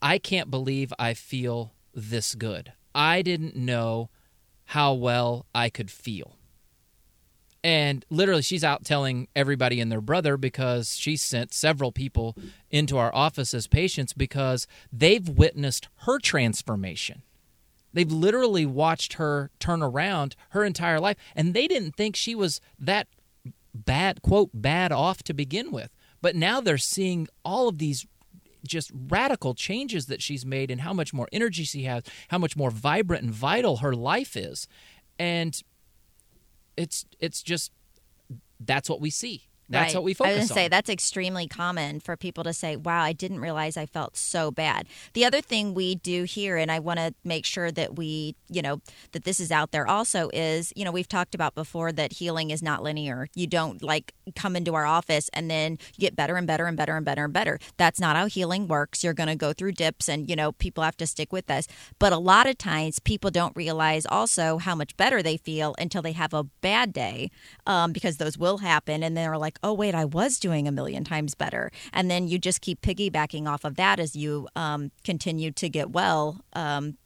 i 0.00 0.18
can't 0.18 0.50
believe 0.50 0.92
i 0.98 1.14
feel 1.14 1.74
this 1.92 2.34
good. 2.34 2.72
I 2.94 3.22
didn't 3.22 3.56
know 3.56 4.10
how 4.66 4.94
well 4.94 5.46
i 5.54 5.68
could 5.68 5.90
feel. 5.90 6.36
And 7.62 8.06
literally 8.08 8.42
she's 8.42 8.64
out 8.64 8.84
telling 8.84 9.28
everybody 9.36 9.80
and 9.80 9.92
their 9.92 10.00
brother 10.00 10.38
because 10.38 10.96
she 10.96 11.16
sent 11.16 11.52
several 11.52 11.92
people 11.92 12.34
into 12.70 12.96
our 12.96 13.14
office 13.14 13.52
as 13.52 13.66
patients 13.66 14.14
because 14.14 14.66
they've 14.90 15.28
witnessed 15.28 15.88
her 16.06 16.18
transformation 16.18 17.22
they've 17.92 18.10
literally 18.10 18.66
watched 18.66 19.14
her 19.14 19.50
turn 19.58 19.82
around 19.82 20.36
her 20.50 20.64
entire 20.64 21.00
life 21.00 21.16
and 21.34 21.54
they 21.54 21.66
didn't 21.66 21.96
think 21.96 22.16
she 22.16 22.34
was 22.34 22.60
that 22.78 23.08
bad 23.74 24.22
quote 24.22 24.50
bad 24.52 24.92
off 24.92 25.22
to 25.24 25.34
begin 25.34 25.70
with. 25.70 25.90
But 26.22 26.36
now 26.36 26.60
they're 26.60 26.78
seeing 26.78 27.28
all 27.44 27.68
of 27.68 27.78
these 27.78 28.06
just 28.66 28.90
radical 28.94 29.54
changes 29.54 30.06
that 30.06 30.22
she's 30.22 30.44
made 30.44 30.70
and 30.70 30.82
how 30.82 30.92
much 30.92 31.14
more 31.14 31.28
energy 31.32 31.64
she 31.64 31.84
has 31.84 32.02
how 32.28 32.38
much 32.38 32.56
more 32.56 32.70
vibrant 32.70 33.24
and 33.24 33.32
vital 33.32 33.78
her 33.78 33.94
life 33.94 34.36
is. 34.36 34.68
And 35.18 35.60
it's 36.76 37.06
it's 37.18 37.42
just 37.42 37.72
that's 38.58 38.88
what 38.88 39.00
we 39.00 39.10
see 39.10 39.49
that's 39.70 39.88
Right. 39.88 39.94
what 39.94 40.04
we 40.04 40.14
focus. 40.14 40.30
I 40.30 40.34
focus 40.34 40.42
was 40.42 40.48
gonna 40.50 40.60
say 40.60 40.68
that's 40.68 40.90
extremely 40.90 41.46
common 41.46 42.00
for 42.00 42.16
people 42.16 42.44
to 42.44 42.52
say, 42.52 42.76
"Wow, 42.76 43.02
I 43.02 43.12
didn't 43.12 43.40
realize 43.40 43.76
I 43.76 43.86
felt 43.86 44.16
so 44.16 44.50
bad." 44.50 44.86
The 45.14 45.24
other 45.24 45.40
thing 45.40 45.72
we 45.74 45.94
do 45.94 46.24
here, 46.24 46.56
and 46.56 46.70
I 46.70 46.78
want 46.80 46.98
to 46.98 47.14
make 47.24 47.46
sure 47.46 47.70
that 47.72 47.96
we, 47.96 48.34
you 48.48 48.60
know, 48.62 48.80
that 49.12 49.24
this 49.24 49.40
is 49.40 49.50
out 49.50 49.70
there 49.70 49.86
also 49.86 50.28
is, 50.32 50.72
you 50.76 50.84
know, 50.84 50.90
we've 50.92 51.08
talked 51.08 51.34
about 51.34 51.54
before 51.54 51.92
that 51.92 52.14
healing 52.14 52.50
is 52.50 52.62
not 52.62 52.82
linear. 52.82 53.28
You 53.34 53.46
don't 53.46 53.82
like 53.82 54.12
come 54.36 54.56
into 54.56 54.74
our 54.74 54.86
office 54.86 55.28
and 55.32 55.50
then 55.50 55.72
you 55.96 56.00
get 56.02 56.14
better 56.16 56.36
and 56.36 56.46
better 56.46 56.66
and 56.66 56.76
better 56.76 56.96
and 56.96 57.04
better 57.04 57.24
and 57.24 57.32
better. 57.32 57.58
That's 57.76 57.98
not 58.00 58.16
how 58.16 58.26
healing 58.26 58.68
works. 58.68 59.02
You're 59.04 59.14
going 59.14 59.28
to 59.28 59.36
go 59.36 59.52
through 59.52 59.72
dips, 59.72 60.08
and 60.08 60.28
you 60.28 60.36
know, 60.36 60.52
people 60.52 60.82
have 60.84 60.96
to 60.98 61.06
stick 61.06 61.32
with 61.32 61.50
us. 61.50 61.66
But 61.98 62.12
a 62.12 62.18
lot 62.18 62.46
of 62.46 62.58
times, 62.58 62.98
people 62.98 63.30
don't 63.30 63.54
realize 63.56 64.06
also 64.06 64.58
how 64.58 64.74
much 64.74 64.96
better 64.96 65.22
they 65.22 65.36
feel 65.36 65.74
until 65.78 66.02
they 66.02 66.12
have 66.12 66.34
a 66.34 66.44
bad 66.44 66.92
day, 66.92 67.30
um, 67.66 67.92
because 67.92 68.16
those 68.16 68.36
will 68.38 68.58
happen, 68.58 69.02
and 69.02 69.16
they're 69.16 69.38
like, 69.38 69.58
"Oh 69.62 69.72
wait, 69.72 69.94
I 69.94 70.04
was 70.04 70.38
doing 70.38 70.68
a 70.68 70.72
million 70.72 71.04
times 71.04 71.34
better," 71.34 71.70
and 71.92 72.10
then 72.10 72.28
you 72.28 72.38
just 72.38 72.60
keep 72.60 72.80
piggybacking 72.80 73.46
off 73.46 73.64
of 73.64 73.76
that 73.76 74.00
as 74.00 74.16
you 74.16 74.48
um, 74.56 74.90
continue 75.04 75.50
to 75.52 75.68
get 75.68 75.90
well. 75.90 76.40
Um, 76.52 76.96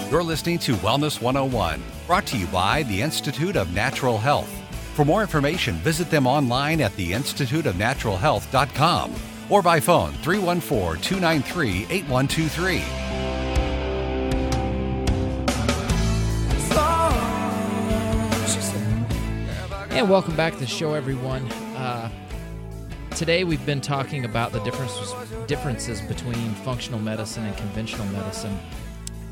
You're 0.09 0.23
listening 0.23 0.57
to 0.59 0.75
Wellness 0.77 1.21
101, 1.21 1.83
brought 2.07 2.25
to 2.27 2.35
you 2.35 2.47
by 2.47 2.81
the 2.81 2.99
Institute 2.99 3.55
of 3.55 3.71
Natural 3.75 4.17
Health. 4.17 4.49
For 4.95 5.05
more 5.05 5.21
information, 5.21 5.75
visit 5.75 6.09
them 6.09 6.25
online 6.25 6.81
at 6.81 6.93
theinstituteofnaturalhealth.com 6.93 9.13
or 9.49 9.61
by 9.61 9.79
phone 9.79 10.13
314 10.13 10.99
293 10.99 11.85
8123. 11.91 12.77
And 19.95 20.09
welcome 20.09 20.35
back 20.35 20.53
to 20.53 20.59
the 20.59 20.65
show, 20.65 20.95
everyone. 20.95 21.45
Uh, 21.77 22.09
today 23.11 23.43
we've 23.43 23.63
been 23.63 23.81
talking 23.81 24.25
about 24.25 24.53
the 24.53 24.63
differences 24.63 25.13
differences 25.45 26.01
between 26.01 26.49
functional 26.65 26.99
medicine 26.99 27.45
and 27.45 27.55
conventional 27.57 28.07
medicine. 28.07 28.57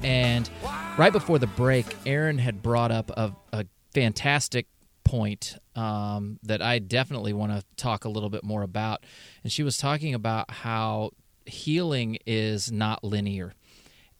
And 0.04 0.50
right 0.98 1.12
before 1.12 1.40
the 1.40 1.48
break, 1.48 1.86
Erin 2.06 2.38
had 2.38 2.62
brought 2.62 2.92
up 2.92 3.10
a, 3.12 3.34
a 3.52 3.66
fantastic 3.94 4.68
point 5.04 5.58
um, 5.76 6.40
that 6.44 6.62
I 6.62 6.80
definitely 6.80 7.34
want 7.34 7.52
to 7.54 7.64
talk 7.78 8.06
a 8.06 8.10
little 8.10 8.30
bit 8.30 8.44
more 8.44 8.62
about. 8.62 9.04
And 9.44 9.52
she 9.52 9.64
was 9.64 9.78
talking 9.78 10.14
about 10.14 10.52
how 10.52 11.12
healing 11.46 12.18
is 12.26 12.72
not 12.72 13.04
linear. 13.04 13.54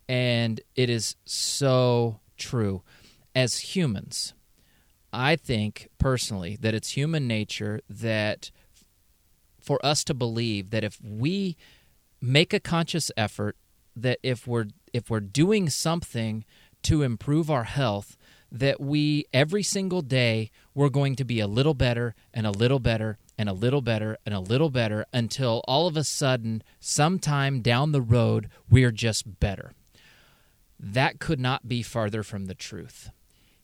And 0.08 0.62
it 0.76 0.90
is 0.90 1.16
so 1.26 2.20
true. 2.38 2.84
As 3.36 3.58
humans, 3.60 4.34
I 5.12 5.36
think 5.36 5.90
personally 5.98 6.58
that 6.62 6.74
it's 6.74 6.92
human 6.92 7.28
nature 7.28 7.82
that 7.90 8.52
for 9.60 9.86
us 9.86 10.04
to 10.06 10.14
believe 10.14 10.70
that 10.70 10.84
if 10.84 11.00
we 11.04 11.58
make 12.22 12.54
a 12.54 12.60
conscious 12.60 13.12
effort 13.18 13.58
that 14.02 14.20
if 14.24 14.48
we're 14.48 14.68
if 14.94 15.10
we're 15.10 15.20
doing 15.20 15.70
something 15.70 16.46
to 16.84 17.04
improve 17.04 17.50
our 17.50 17.66
health 17.66 18.18
that 18.52 18.80
we 18.80 19.26
every 19.34 19.64
single 19.64 20.02
day 20.02 20.50
we're 20.74 20.90
going 20.90 21.16
to 21.16 21.26
be 21.26 21.40
a 21.40 21.48
little 21.48 21.74
better 21.74 22.16
and 22.34 22.48
a 22.48 22.52
little 22.52 22.80
better 22.80 23.18
and 23.38 23.50
a 23.50 23.54
little 23.54 23.82
better 23.82 24.18
and 24.26 24.34
a 24.34 24.40
little 24.40 24.70
better 24.70 25.06
until 25.12 25.62
all 25.68 25.88
of 25.88 25.98
a 25.98 26.04
sudden 26.04 26.64
sometime 26.80 27.62
down 27.62 27.92
the 27.92 28.02
road 28.02 28.50
we're 28.70 28.92
just 28.92 29.40
better 29.40 29.74
that 30.80 31.20
could 31.20 31.40
not 31.40 31.68
be 31.68 31.82
farther 31.82 32.24
from 32.24 32.46
the 32.46 32.56
truth 32.56 33.10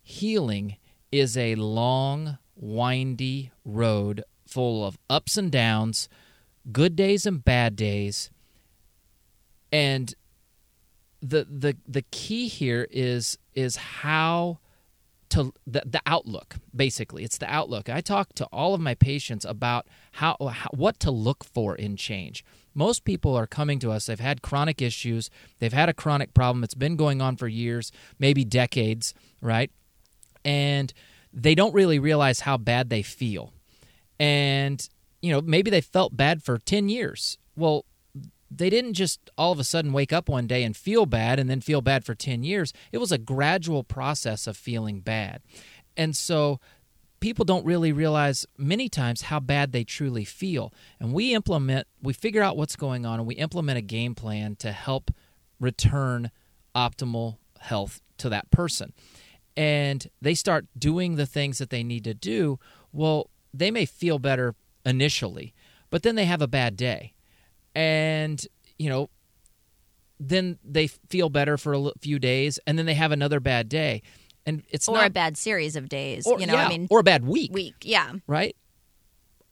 healing 0.03 0.75
is 1.13 1.37
a 1.37 1.53
long, 1.55 2.39
windy 2.55 3.51
road 3.63 4.23
full 4.47 4.85
of 4.85 4.97
ups 5.09 5.37
and 5.37 5.51
downs, 5.51 6.09
good 6.71 6.95
days 6.95 7.25
and 7.25 7.45
bad 7.45 7.75
days. 7.75 8.31
And 9.71 10.13
the 11.23 11.47
the 11.49 11.77
the 11.87 12.03
key 12.11 12.47
here 12.47 12.87
is 12.91 13.37
is 13.55 13.77
how 13.77 14.59
to 15.29 15.53
the, 15.65 15.81
the 15.85 16.01
outlook 16.05 16.57
basically. 16.75 17.23
It's 17.23 17.37
the 17.37 17.51
outlook. 17.51 17.89
I 17.89 18.01
talk 18.01 18.33
to 18.35 18.45
all 18.45 18.75
of 18.75 18.81
my 18.81 18.93
patients 18.93 19.45
about 19.45 19.87
how, 20.13 20.35
how 20.39 20.69
what 20.71 20.99
to 20.99 21.11
look 21.11 21.43
for 21.43 21.75
in 21.75 21.95
change. 21.95 22.43
Most 22.75 23.05
people 23.05 23.35
are 23.35 23.47
coming 23.47 23.79
to 23.79 23.91
us. 23.91 24.07
They've 24.07 24.19
had 24.19 24.41
chronic 24.41 24.81
issues. 24.81 25.29
They've 25.59 25.73
had 25.73 25.89
a 25.89 25.93
chronic 25.93 26.33
problem. 26.33 26.63
It's 26.63 26.75
been 26.75 26.95
going 26.95 27.21
on 27.21 27.37
for 27.37 27.47
years 27.47 27.91
maybe 28.19 28.43
decades 28.45 29.13
right? 29.43 29.69
And 30.43 30.91
they 31.31 31.53
don't 31.53 31.73
really 31.73 31.99
realize 31.99 32.41
how 32.41 32.57
bad 32.57 32.89
they 32.89 33.01
feel. 33.01 33.53
And, 34.19 34.87
you 35.21 35.31
know, 35.31 35.41
maybe 35.41 35.69
they 35.69 35.81
felt 35.81 36.15
bad 36.15 36.41
for 36.41 36.57
10 36.57 36.89
years. 36.89 37.37
Well, 37.55 37.85
they 38.57 38.69
didn't 38.69 38.93
just 38.93 39.29
all 39.37 39.51
of 39.51 39.59
a 39.59 39.63
sudden 39.63 39.93
wake 39.93 40.13
up 40.13 40.29
one 40.29 40.47
day 40.47 40.63
and 40.63 40.75
feel 40.75 41.05
bad 41.05 41.39
and 41.39 41.49
then 41.49 41.61
feel 41.61 41.81
bad 41.81 42.05
for 42.05 42.15
10 42.15 42.43
years. 42.43 42.73
It 42.91 42.99
was 42.99 43.11
a 43.11 43.17
gradual 43.17 43.83
process 43.83 44.47
of 44.47 44.57
feeling 44.57 44.99
bad. 45.01 45.41
And 45.97 46.15
so 46.15 46.59
people 47.19 47.45
don't 47.45 47.65
really 47.65 47.91
realize 47.91 48.45
many 48.57 48.89
times 48.89 49.23
how 49.23 49.39
bad 49.39 49.71
they 49.71 49.83
truly 49.83 50.25
feel. 50.25 50.73
And 50.99 51.13
we 51.13 51.33
implement, 51.33 51.87
we 52.01 52.13
figure 52.13 52.41
out 52.41 52.57
what's 52.57 52.75
going 52.75 53.05
on 53.05 53.19
and 53.19 53.27
we 53.27 53.35
implement 53.35 53.77
a 53.77 53.81
game 53.81 54.15
plan 54.15 54.55
to 54.57 54.71
help 54.71 55.11
return 55.59 56.31
optimal 56.75 57.37
health 57.59 58.01
to 58.17 58.29
that 58.29 58.51
person. 58.51 58.93
and 59.55 60.07
they 60.21 60.33
start 60.33 60.65
doing 60.77 61.15
the 61.15 61.25
things 61.25 61.57
that 61.59 61.69
they 61.69 61.83
need 61.83 62.03
to 62.03 62.13
do, 62.13 62.59
well, 62.91 63.29
they 63.53 63.71
may 63.71 63.85
feel 63.85 64.19
better 64.19 64.55
initially, 64.85 65.53
but 65.89 66.03
then 66.03 66.15
they 66.15 66.25
have 66.25 66.41
a 66.41 66.47
bad 66.47 66.75
day. 66.75 67.13
And, 67.75 68.45
you 68.77 68.89
know, 68.89 69.09
then 70.19 70.57
they 70.63 70.87
feel 70.87 71.29
better 71.29 71.57
for 71.57 71.73
a 71.73 71.91
few 71.99 72.19
days 72.19 72.59
and 72.65 72.77
then 72.77 72.85
they 72.85 72.93
have 72.93 73.11
another 73.11 73.39
bad 73.39 73.69
day. 73.69 74.01
And 74.45 74.63
it's 74.69 74.87
or 74.87 74.95
not 74.95 75.07
a 75.07 75.09
bad 75.09 75.37
series 75.37 75.75
of 75.75 75.89
days. 75.89 76.27
or, 76.27 76.39
you 76.39 76.45
know, 76.45 76.53
yeah, 76.53 76.65
I 76.65 76.69
mean, 76.69 76.87
or 76.89 76.99
a 76.99 77.03
bad 77.03 77.25
week 77.25 77.51
week. 77.53 77.75
Yeah. 77.81 78.13
right? 78.27 78.55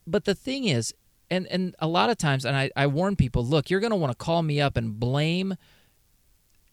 But 0.06 0.24
the 0.24 0.34
thing 0.34 0.64
is, 0.64 0.94
and 1.30 1.46
and 1.46 1.74
a 1.78 1.86
lot 1.86 2.10
of 2.10 2.18
times, 2.18 2.44
and 2.44 2.56
I, 2.56 2.70
I 2.76 2.86
warn 2.88 3.16
people, 3.16 3.44
look, 3.44 3.70
you're 3.70 3.80
going 3.80 3.90
to 3.90 3.96
want 3.96 4.12
to 4.12 4.16
call 4.16 4.42
me 4.42 4.60
up 4.60 4.76
and 4.76 4.98
blame 4.98 5.54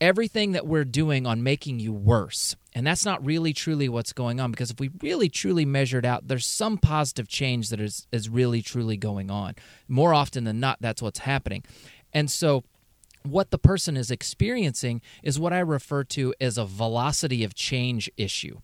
everything 0.02 0.54
that 0.54 0.66
we're 0.66 0.86
doing 0.86 1.26
on 1.26 1.44
making 1.44 1.80
you 1.80 1.92
worse. 1.94 2.56
And 2.74 2.86
that's 2.86 3.06
not 3.06 3.26
really 3.26 3.54
truly 3.54 3.90
what's 3.90 4.14
going 4.14 4.40
on 4.40 4.52
because 4.52 4.72
if 4.72 4.80
we 4.80 4.90
really 5.02 5.30
truly 5.30 5.66
measured 5.66 6.06
out, 6.06 6.28
there's 6.28 6.46
some 6.46 6.78
positive 6.78 7.28
change 7.28 7.70
that 7.70 7.82
is, 7.82 8.08
is 8.12 8.30
really 8.30 8.62
truly 8.62 8.98
going 8.98 9.30
on. 9.30 9.56
More 9.88 10.14
often 10.14 10.44
than 10.44 10.60
not, 10.60 10.78
that's 10.80 11.02
what's 11.02 11.20
happening. 11.20 11.64
And 12.14 12.30
so 12.32 12.64
what 13.24 13.52
the 13.52 13.58
person 13.58 13.98
is 13.98 14.12
experiencing 14.12 15.02
is 15.24 15.40
what 15.40 15.54
I 15.54 15.60
refer 15.60 16.04
to 16.06 16.34
as 16.40 16.58
a 16.58 16.66
velocity 16.66 17.44
of 17.44 17.54
change 17.54 18.10
issue. 18.18 18.60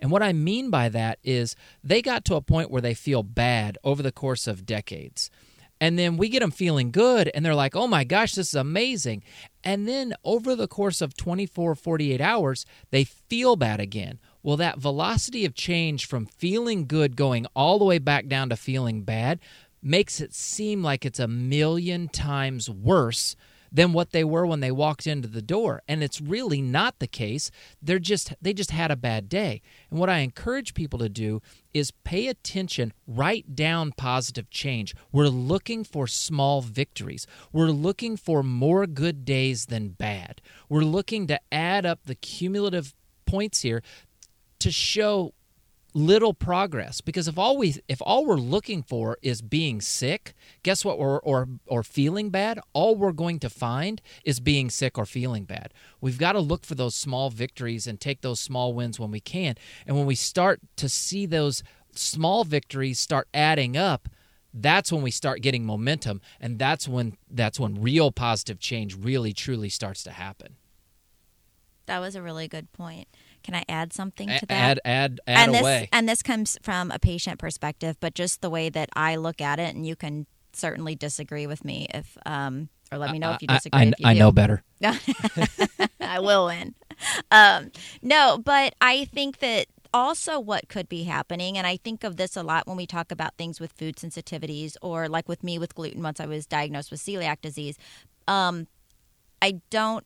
And 0.00 0.10
what 0.10 0.22
I 0.22 0.32
mean 0.32 0.70
by 0.70 0.88
that 0.90 1.18
is 1.24 1.56
they 1.82 2.00
got 2.00 2.24
to 2.26 2.36
a 2.36 2.40
point 2.40 2.70
where 2.70 2.82
they 2.82 2.94
feel 2.94 3.22
bad 3.22 3.78
over 3.82 4.02
the 4.02 4.12
course 4.12 4.46
of 4.46 4.64
decades. 4.64 5.30
And 5.80 5.98
then 5.98 6.16
we 6.16 6.28
get 6.28 6.40
them 6.40 6.50
feeling 6.50 6.90
good 6.90 7.30
and 7.34 7.44
they're 7.44 7.54
like, 7.54 7.76
oh 7.76 7.86
my 7.86 8.04
gosh, 8.04 8.34
this 8.34 8.48
is 8.48 8.54
amazing. 8.54 9.22
And 9.62 9.86
then 9.86 10.14
over 10.24 10.56
the 10.56 10.68
course 10.68 11.00
of 11.00 11.16
24, 11.16 11.74
48 11.74 12.20
hours, 12.20 12.66
they 12.90 13.04
feel 13.04 13.56
bad 13.56 13.80
again. 13.80 14.18
Well, 14.42 14.56
that 14.56 14.78
velocity 14.78 15.44
of 15.44 15.54
change 15.54 16.06
from 16.06 16.26
feeling 16.26 16.86
good 16.86 17.16
going 17.16 17.46
all 17.54 17.78
the 17.78 17.84
way 17.84 17.98
back 17.98 18.26
down 18.26 18.48
to 18.48 18.56
feeling 18.56 19.02
bad 19.02 19.40
makes 19.82 20.20
it 20.20 20.34
seem 20.34 20.82
like 20.82 21.04
it's 21.04 21.20
a 21.20 21.28
million 21.28 22.08
times 22.08 22.68
worse 22.68 23.36
than 23.70 23.92
what 23.92 24.10
they 24.10 24.24
were 24.24 24.46
when 24.46 24.60
they 24.60 24.70
walked 24.70 25.06
into 25.06 25.28
the 25.28 25.42
door. 25.42 25.82
And 25.88 26.02
it's 26.02 26.20
really 26.20 26.60
not 26.60 26.98
the 26.98 27.06
case. 27.06 27.50
They're 27.82 27.98
just 27.98 28.34
they 28.40 28.52
just 28.52 28.70
had 28.70 28.90
a 28.90 28.96
bad 28.96 29.28
day. 29.28 29.62
And 29.90 29.98
what 29.98 30.10
i 30.10 30.18
encourage 30.18 30.74
people 30.74 30.98
to 30.98 31.08
do 31.08 31.40
is 31.74 31.90
pay 31.90 32.28
attention 32.28 32.92
write 33.06 33.54
down 33.54 33.92
positive 33.92 34.50
change. 34.50 34.94
We're 35.12 35.28
looking 35.28 35.84
for 35.84 36.06
small 36.06 36.62
victories. 36.62 37.26
We're 37.52 37.66
looking 37.70 38.16
for 38.16 38.42
more 38.42 38.86
good 38.86 39.24
days 39.24 39.66
than 39.66 39.90
bad. 39.90 40.40
We're 40.68 40.82
looking 40.82 41.26
to 41.28 41.40
add 41.52 41.86
up 41.86 42.00
the 42.04 42.14
cumulative 42.14 42.94
points 43.26 43.62
here 43.62 43.82
to 44.60 44.70
show 44.70 45.34
little 45.94 46.34
progress 46.34 47.00
because 47.00 47.28
if 47.28 47.38
all 47.38 47.56
we 47.56 47.74
if 47.88 48.00
all 48.02 48.26
we're 48.26 48.36
looking 48.36 48.82
for 48.82 49.16
is 49.22 49.40
being 49.40 49.80
sick 49.80 50.34
guess 50.62 50.84
what 50.84 50.98
we're 50.98 51.18
or 51.18 51.48
or 51.66 51.82
feeling 51.82 52.30
bad? 52.30 52.60
All 52.72 52.94
we're 52.94 53.12
going 53.12 53.38
to 53.40 53.50
find 53.50 54.00
is 54.24 54.40
being 54.40 54.70
sick 54.70 54.98
or 54.98 55.06
feeling 55.06 55.44
bad. 55.44 55.72
We've 56.00 56.18
got 56.18 56.32
to 56.32 56.40
look 56.40 56.64
for 56.64 56.74
those 56.74 56.94
small 56.94 57.30
victories 57.30 57.86
and 57.86 58.00
take 58.00 58.20
those 58.20 58.40
small 58.40 58.74
wins 58.74 59.00
when 59.00 59.10
we 59.10 59.20
can. 59.20 59.54
And 59.86 59.96
when 59.96 60.06
we 60.06 60.14
start 60.14 60.60
to 60.76 60.88
see 60.88 61.26
those 61.26 61.62
small 61.94 62.44
victories 62.44 62.98
start 62.98 63.28
adding 63.32 63.76
up 63.76 64.08
that's 64.54 64.90
when 64.90 65.02
we 65.02 65.10
start 65.10 65.42
getting 65.42 65.64
momentum 65.64 66.20
and 66.40 66.58
that's 66.58 66.88
when 66.88 67.16
that's 67.30 67.60
when 67.60 67.80
real 67.80 68.10
positive 68.10 68.58
change 68.58 68.96
really 68.96 69.32
truly 69.32 69.68
starts 69.68 70.02
to 70.02 70.10
happen. 70.10 70.56
That 71.86 72.00
was 72.00 72.14
a 72.14 72.22
really 72.22 72.48
good 72.48 72.72
point. 72.72 73.08
Can 73.42 73.54
I 73.54 73.64
add 73.68 73.92
something 73.92 74.28
to 74.28 74.46
that? 74.46 74.50
add 74.50 74.80
add 74.84 75.20
add 75.26 75.44
and 75.46 75.54
this 75.54 75.60
away 75.62 75.88
and 75.92 76.08
this 76.08 76.22
comes 76.22 76.58
from 76.62 76.90
a 76.90 76.98
patient 76.98 77.38
perspective, 77.38 77.96
but 78.00 78.14
just 78.14 78.40
the 78.40 78.50
way 78.50 78.68
that 78.68 78.88
I 78.94 79.16
look 79.16 79.40
at 79.40 79.58
it, 79.58 79.74
and 79.74 79.86
you 79.86 79.96
can 79.96 80.26
certainly 80.52 80.94
disagree 80.94 81.46
with 81.46 81.64
me 81.64 81.86
if 81.92 82.16
um 82.26 82.68
or 82.90 82.98
let 82.98 83.12
me 83.12 83.18
know 83.18 83.32
if 83.32 83.42
you 83.42 83.48
disagree. 83.48 83.80
I, 83.80 83.84
if 83.84 84.00
you 84.00 84.06
I 84.06 84.14
know 84.14 84.32
better 84.32 84.62
I 86.00 86.20
will 86.20 86.46
win. 86.46 86.74
Um, 87.30 87.70
no, 88.02 88.38
but 88.42 88.74
I 88.80 89.04
think 89.04 89.38
that 89.38 89.66
also 89.92 90.40
what 90.40 90.68
could 90.68 90.88
be 90.88 91.04
happening, 91.04 91.58
and 91.58 91.66
I 91.66 91.76
think 91.76 92.04
of 92.04 92.16
this 92.16 92.36
a 92.36 92.42
lot 92.42 92.66
when 92.66 92.76
we 92.76 92.86
talk 92.86 93.10
about 93.10 93.36
things 93.36 93.60
with 93.60 93.72
food 93.72 93.96
sensitivities, 93.96 94.76
or 94.82 95.08
like 95.08 95.28
with 95.28 95.42
me 95.42 95.58
with 95.58 95.74
gluten 95.74 96.02
once 96.02 96.20
I 96.20 96.26
was 96.26 96.46
diagnosed 96.46 96.90
with 96.90 97.00
celiac 97.00 97.40
disease. 97.40 97.76
Um, 98.26 98.66
I 99.40 99.60
don't. 99.70 100.04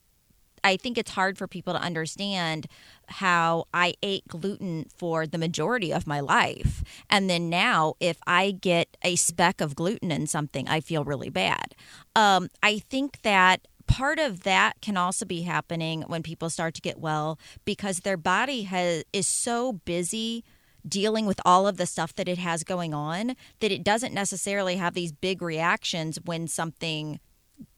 I 0.64 0.76
think 0.76 0.98
it's 0.98 1.12
hard 1.12 1.38
for 1.38 1.46
people 1.46 1.72
to 1.72 1.80
understand 1.80 2.66
how 3.08 3.64
I 3.74 3.94
ate 4.02 4.26
gluten 4.28 4.86
for 4.96 5.26
the 5.26 5.38
majority 5.38 5.92
of 5.92 6.06
my 6.06 6.20
life. 6.20 6.82
And 7.10 7.28
then 7.28 7.50
now, 7.50 7.94
if 8.00 8.18
I 8.26 8.52
get 8.52 8.96
a 9.02 9.16
speck 9.16 9.60
of 9.60 9.74
gluten 9.74 10.10
in 10.10 10.26
something, 10.26 10.68
I 10.68 10.80
feel 10.80 11.04
really 11.04 11.30
bad. 11.30 11.74
Um, 12.14 12.48
I 12.62 12.78
think 12.78 13.22
that 13.22 13.66
part 13.86 14.18
of 14.18 14.44
that 14.44 14.80
can 14.80 14.96
also 14.96 15.24
be 15.24 15.42
happening 15.42 16.02
when 16.02 16.22
people 16.22 16.48
start 16.48 16.74
to 16.74 16.80
get 16.80 16.98
well 16.98 17.38
because 17.64 18.00
their 18.00 18.16
body 18.16 18.62
has 18.62 19.04
is 19.12 19.26
so 19.26 19.72
busy 19.72 20.44
dealing 20.86 21.26
with 21.26 21.40
all 21.44 21.66
of 21.66 21.76
the 21.76 21.86
stuff 21.86 22.14
that 22.14 22.28
it 22.28 22.38
has 22.38 22.64
going 22.64 22.92
on 22.94 23.36
that 23.60 23.70
it 23.70 23.84
doesn't 23.84 24.14
necessarily 24.14 24.76
have 24.76 24.94
these 24.94 25.12
big 25.12 25.42
reactions 25.42 26.18
when 26.24 26.48
something 26.48 27.20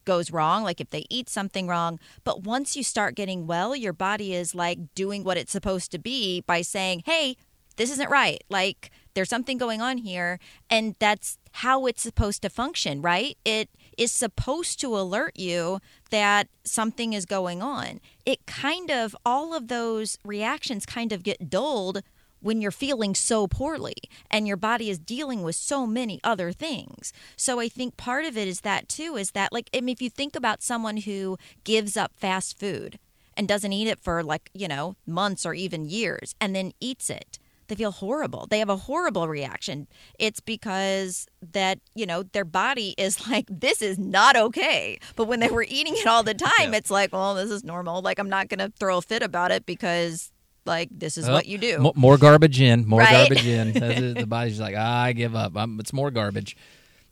goes 0.05 0.31
wrong, 0.31 0.63
like 0.63 0.81
if 0.81 0.91
they 0.91 1.05
eat 1.11 1.29
something 1.29 1.67
wrong. 1.67 1.99
But 2.25 2.43
once 2.43 2.77
you 2.77 2.83
start 2.83 3.15
getting 3.15 3.47
well, 3.47 3.75
your 3.75 3.93
body 3.93 4.35
is 4.35 4.55
like 4.55 4.95
doing 4.95 5.25
what 5.25 5.37
it's 5.37 5.53
supposed 5.53 5.91
to 5.93 5.99
be 5.99 6.43
by 6.43 6.63
saying, 6.63 7.03
hey, 7.07 7.37
this 7.77 7.91
isn't 7.91 8.11
right. 8.11 8.43
Like 8.49 8.91
there's 9.15 9.29
something 9.29 9.59
going 9.59 9.81
on 9.81 9.99
here. 9.99 10.39
And 10.71 10.95
that's 10.99 11.39
how 11.53 11.87
it's 11.87 12.03
supposed 12.03 12.43
to 12.43 12.51
function, 12.51 13.03
right? 13.03 13.37
It 13.45 13.69
is 13.97 14.13
supposed 14.13 14.81
to 14.81 14.97
alert 14.97 15.37
you 15.37 15.81
that 16.11 16.49
something 16.65 17.13
is 17.13 17.27
going 17.27 17.63
on. 17.63 18.01
It 18.27 18.47
kind 18.47 18.91
of, 18.91 19.15
all 19.25 19.55
of 19.55 19.69
those 19.69 20.19
reactions 20.25 20.85
kind 20.87 21.13
of 21.13 21.23
get 21.23 21.51
dulled 21.51 22.03
when 22.45 22.61
you're 22.61 22.71
feeling 22.71 23.15
so 23.15 23.47
poorly 23.47 23.95
and 24.31 24.47
your 24.47 24.57
body 24.57 24.91
is 24.91 24.99
dealing 24.99 25.43
with 25.43 25.57
so 25.57 25.87
many 25.87 26.21
other 26.23 26.53
things. 26.53 27.13
So 27.37 27.59
I 27.59 27.69
think 27.69 27.97
part 27.97 28.25
of 28.27 28.37
it 28.37 28.47
is 28.47 28.61
that 28.61 28.89
too 28.89 29.17
is 29.17 29.31
that 29.31 29.51
like 29.53 29.71
I 29.75 29.81
mean 29.81 29.95
if 29.95 30.03
you 30.03 30.11
think 30.11 30.37
about 30.37 30.63
someone 30.63 30.99
who 30.99 31.39
gives 31.65 31.97
up 31.97 32.13
fast 32.17 32.59
food 32.59 32.99
and 33.37 33.49
doesn't 33.49 33.73
eat 33.73 33.89
it 33.89 33.99
for 33.99 34.23
like, 34.23 34.51
you 34.53 34.69
know, 34.69 34.95
months 35.07 35.47
or 35.47 35.55
even 35.55 35.87
years 35.89 36.35
and 36.41 36.55
then 36.55 36.73
eats 36.81 37.09
it 37.11 37.39
they 37.69 37.75
feel 37.77 37.93
horrible. 37.93 38.47
They 38.47 38.59
have 38.59 38.69
a 38.69 38.77
horrible 38.77 39.27
reaction. 39.27 39.87
It's 40.19 40.41
because 40.41 41.27
that, 41.53 41.79
you 41.95 42.05
know, 42.05 42.23
their 42.25 42.45
body 42.45 42.95
is 42.99 43.27
like, 43.31 43.47
this 43.49 43.81
is 43.81 43.99
not 43.99 44.37
okay. 44.37 44.99
But 45.17 45.29
when 45.29 45.41
they 45.41 45.49
were 45.49 45.65
eating 45.67 45.95
it 45.97 46.07
all 46.07 46.23
the 46.23 46.35
time, 46.53 46.73
Yeah. 46.73 46.77
it's 46.77 46.91
like, 46.91 47.15
well, 47.15 47.35
this 47.35 47.51
is 47.51 47.65
normal. 47.65 48.03
Like, 48.03 48.19
I'm 48.19 48.29
not 48.29 48.51
going 48.51 48.59
to 48.59 48.71
throw 48.79 48.99
a 48.99 49.03
fit 49.03 49.23
about 49.23 49.51
it 49.51 49.65
because, 49.65 50.31
like, 50.67 50.89
this 50.93 51.19
is 51.19 51.29
Oh, 51.29 51.33
what 51.33 51.47
you 51.47 51.59
do. 51.59 51.79
mo- 51.79 51.93
more 51.97 52.17
garbage 52.19 52.61
in, 52.61 52.87
more 52.87 53.01
Right? 53.01 53.11
garbage 53.29 53.47
in. 53.47 53.73
The 54.15 54.27
body's 54.27 54.61
like, 54.61 54.75
ah, 54.79 55.03
I 55.03 55.13
give 55.13 55.35
up. 55.35 55.57
i 55.57 55.67
it's 55.79 55.93
more 55.93 56.11
garbage. 56.11 56.57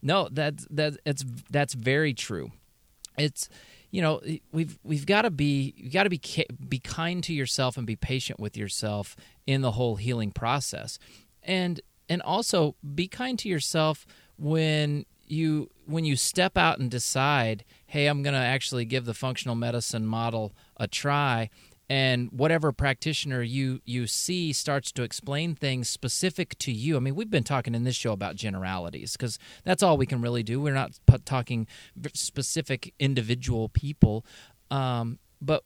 No, 0.03 0.29
that's 0.31 0.67
that's 0.71 0.97
it's 1.07 1.25
that's 1.51 1.75
very 1.75 2.13
true. 2.15 2.51
It's 3.19 3.49
you 3.91 4.01
know 4.03 4.21
we've 4.53 4.79
we've 4.83 5.07
got 5.07 5.23
to 5.23 5.31
be 5.31 5.75
you 5.77 5.91
got 5.91 6.05
to 6.05 6.11
be 6.11 6.21
be 6.69 6.79
kind 6.81 7.23
to 7.25 7.33
yourself 7.33 7.77
and 7.77 7.87
be 7.87 7.95
patient 7.97 8.41
with 8.41 8.57
yourself 8.57 9.15
in 9.47 9.61
the 9.61 9.73
whole 9.73 9.97
healing 9.97 10.33
process, 10.33 10.99
and 11.43 11.81
and 12.09 12.21
also 12.23 12.75
be 12.95 13.07
kind 13.07 13.39
to 13.39 13.49
yourself 13.49 14.07
when 14.39 15.05
you 15.27 15.71
when 15.87 16.05
you 16.05 16.17
step 16.17 16.57
out 16.59 16.79
and 16.81 16.91
decide, 16.91 17.65
hey, 17.87 18.07
I'm 18.07 18.23
going 18.23 18.35
to 18.35 18.41
actually 18.41 18.85
give 18.85 19.05
the 19.05 19.15
functional 19.15 19.55
medicine 19.55 20.05
model 20.07 20.53
a 20.79 20.89
try 20.89 21.49
and 21.89 22.30
whatever 22.30 22.72
practitioner 22.72 23.43
you 23.43 23.80
you 23.85 24.07
see 24.07 24.53
starts 24.53 24.93
to 24.93 25.03
explain 25.03 25.55
things 25.55 25.89
specific 25.89 26.57
to 26.59 26.72
you. 26.72 26.97
I 26.97 27.01
mean, 27.01 27.14
we've 27.14 27.30
been 27.30 27.45
talking 27.45 27.74
in 27.74 27.85
this 27.85 27.97
show 27.97 28.12
about 28.12 28.37
generalities 28.37 29.12
because 29.12 29.39
that's 29.64 29.83
all 29.83 29.97
we 29.97 30.07
can 30.07 30.20
really 30.20 30.43
do. 30.43 30.61
We're 30.61 30.74
not 30.74 30.93
p- 31.07 31.18
talking 31.24 31.66
specific 32.14 32.95
individual 32.99 33.68
people, 33.68 34.24
um, 34.70 35.18
but 35.41 35.64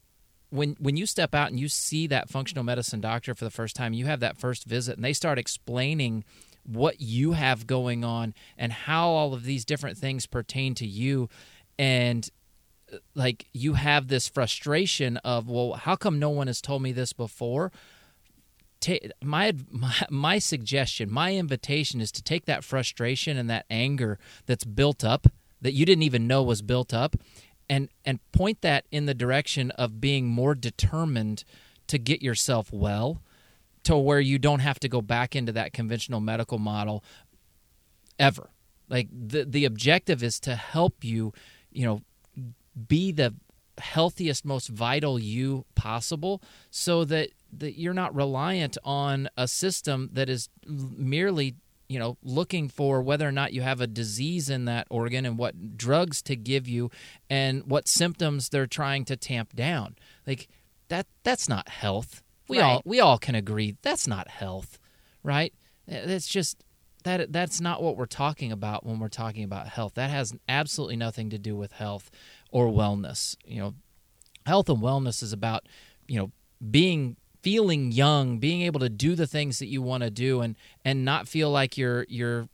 when 0.50 0.76
when 0.78 0.96
you 0.96 1.06
step 1.06 1.34
out 1.34 1.50
and 1.50 1.60
you 1.60 1.68
see 1.68 2.06
that 2.06 2.28
functional 2.28 2.64
medicine 2.64 3.00
doctor 3.00 3.34
for 3.34 3.44
the 3.44 3.50
first 3.50 3.76
time, 3.76 3.92
you 3.92 4.06
have 4.06 4.20
that 4.20 4.38
first 4.38 4.64
visit, 4.64 4.96
and 4.96 5.04
they 5.04 5.12
start 5.12 5.38
explaining 5.38 6.24
what 6.64 7.00
you 7.00 7.32
have 7.32 7.66
going 7.66 8.04
on 8.04 8.34
and 8.58 8.72
how 8.72 9.08
all 9.08 9.32
of 9.32 9.44
these 9.44 9.64
different 9.64 9.96
things 9.96 10.26
pertain 10.26 10.74
to 10.74 10.86
you 10.86 11.28
and 11.78 12.30
like 13.14 13.48
you 13.52 13.74
have 13.74 14.08
this 14.08 14.28
frustration 14.28 15.16
of 15.18 15.48
well 15.48 15.74
how 15.74 15.96
come 15.96 16.18
no 16.18 16.30
one 16.30 16.46
has 16.46 16.60
told 16.60 16.82
me 16.82 16.92
this 16.92 17.12
before 17.12 17.72
Ta 18.80 18.94
my, 19.22 19.52
my 19.70 19.94
my 20.10 20.38
suggestion 20.38 21.10
my 21.10 21.34
invitation 21.34 22.00
is 22.00 22.12
to 22.12 22.22
take 22.22 22.44
that 22.46 22.64
frustration 22.64 23.36
and 23.36 23.50
that 23.50 23.66
anger 23.70 24.18
that's 24.46 24.64
built 24.64 25.04
up 25.04 25.26
that 25.60 25.72
you 25.72 25.84
didn't 25.84 26.02
even 26.02 26.26
know 26.26 26.42
was 26.42 26.62
built 26.62 26.94
up 26.94 27.16
and 27.68 27.88
and 28.04 28.20
point 28.32 28.60
that 28.62 28.84
in 28.90 29.06
the 29.06 29.14
direction 29.14 29.70
of 29.72 30.00
being 30.00 30.26
more 30.26 30.54
determined 30.54 31.44
to 31.86 31.98
get 31.98 32.22
yourself 32.22 32.72
well 32.72 33.22
to 33.86 33.96
where 33.96 34.20
you 34.20 34.38
don't 34.38 34.60
have 34.60 34.80
to 34.80 34.88
go 34.88 35.00
back 35.00 35.36
into 35.36 35.52
that 35.52 35.72
conventional 35.72 36.20
medical 36.20 36.58
model 36.58 37.04
ever. 38.18 38.50
Like 38.88 39.08
the 39.12 39.44
the 39.44 39.64
objective 39.64 40.22
is 40.22 40.40
to 40.40 40.56
help 40.56 41.04
you, 41.04 41.32
you 41.70 41.86
know, 41.86 42.02
be 42.88 43.12
the 43.12 43.34
healthiest, 43.78 44.44
most 44.44 44.68
vital 44.68 45.18
you 45.18 45.64
possible 45.74 46.42
so 46.70 47.04
that 47.04 47.30
that 47.52 47.78
you're 47.78 47.94
not 47.94 48.14
reliant 48.14 48.76
on 48.84 49.28
a 49.36 49.46
system 49.46 50.10
that 50.12 50.28
is 50.28 50.48
merely 50.66 51.54
you 51.88 51.98
know 51.98 52.16
looking 52.22 52.68
for 52.68 53.02
whether 53.02 53.28
or 53.28 53.32
not 53.32 53.52
you 53.52 53.62
have 53.62 53.80
a 53.80 53.86
disease 53.86 54.50
in 54.50 54.64
that 54.64 54.86
organ 54.90 55.24
and 55.26 55.38
what 55.38 55.76
drugs 55.76 56.22
to 56.22 56.34
give 56.36 56.66
you 56.66 56.90
and 57.30 57.64
what 57.66 57.86
symptoms 57.86 58.48
they're 58.48 58.66
trying 58.66 59.04
to 59.04 59.16
tamp 59.16 59.54
down. 59.54 59.96
Like 60.26 60.48
that 60.88 61.06
that's 61.22 61.48
not 61.48 61.68
health. 61.68 62.22
We 62.48 62.60
all 62.60 62.76
Right. 62.76 62.86
we 62.86 63.00
all 63.00 63.18
can 63.18 63.34
agree 63.34 63.76
that's 63.82 64.06
not 64.08 64.28
health 64.28 64.78
right? 65.22 65.52
That's 65.88 66.28
just 66.28 66.62
that 67.02 67.32
that's 67.32 67.60
not 67.60 67.82
what 67.82 67.96
we're 67.96 68.06
talking 68.06 68.50
about 68.52 68.86
when 68.86 68.98
we're 68.98 69.08
talking 69.08 69.44
about 69.44 69.68
health. 69.68 69.94
That 69.94 70.10
has 70.10 70.32
absolutely 70.48 70.96
nothing 70.96 71.30
to 71.30 71.38
do 71.38 71.56
with 71.56 71.72
health 71.72 72.10
or 72.50 72.68
wellness. 72.68 73.36
You 73.44 73.60
know 73.60 73.74
health 74.46 74.68
and 74.68 74.78
wellness 74.78 75.22
is 75.22 75.32
about 75.32 75.66
you 76.06 76.18
know 76.18 76.30
being 76.70 77.16
feeling 77.42 77.92
young 77.92 78.38
being 78.38 78.62
able 78.62 78.80
to 78.80 78.88
do 78.88 79.14
the 79.14 79.26
things 79.26 79.58
that 79.58 79.66
you 79.66 79.82
want 79.82 80.02
to 80.02 80.10
do 80.10 80.40
and 80.40 80.56
and 80.84 81.04
not 81.04 81.28
feel 81.28 81.50
like 81.50 81.76
you're 81.76 82.06
you're 82.08 82.48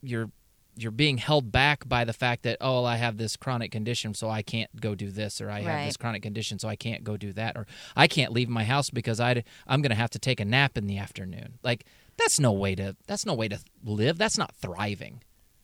you're 0.00 0.30
you're 0.76 0.92
being 0.92 1.18
held 1.18 1.50
back 1.50 1.88
by 1.88 2.04
the 2.04 2.12
fact 2.12 2.44
that 2.44 2.56
oh 2.60 2.84
I 2.84 2.96
have 2.96 3.16
this 3.16 3.36
chronic 3.36 3.70
condition 3.70 4.14
so 4.14 4.30
I 4.30 4.42
can't 4.42 4.70
go 4.80 4.94
do 4.94 5.10
this 5.10 5.40
or 5.40 5.50
I 5.50 5.60
have 5.60 5.86
this 5.86 5.96
chronic 5.96 6.22
condition 6.22 6.58
so 6.58 6.68
I 6.68 6.76
can't 6.76 7.04
go 7.04 7.16
do 7.16 7.32
that 7.34 7.56
or 7.56 7.66
I 7.96 8.06
can't 8.06 8.32
leave 8.32 8.48
my 8.48 8.64
house 8.64 8.90
because 8.90 9.20
I 9.20 9.42
I'm 9.66 9.82
going 9.82 9.90
to 9.90 9.96
have 9.96 10.10
to 10.10 10.18
take 10.18 10.40
a 10.40 10.44
nap 10.44 10.78
in 10.78 10.86
the 10.86 10.98
afternoon. 10.98 11.58
Like 11.62 11.84
that's 12.16 12.40
no 12.40 12.52
way 12.52 12.74
to 12.76 12.96
that's 13.06 13.26
no 13.26 13.34
way 13.34 13.48
to 13.48 13.58
live. 13.84 14.18
That's 14.18 14.38
not 14.38 14.54
thriving. 14.54 15.22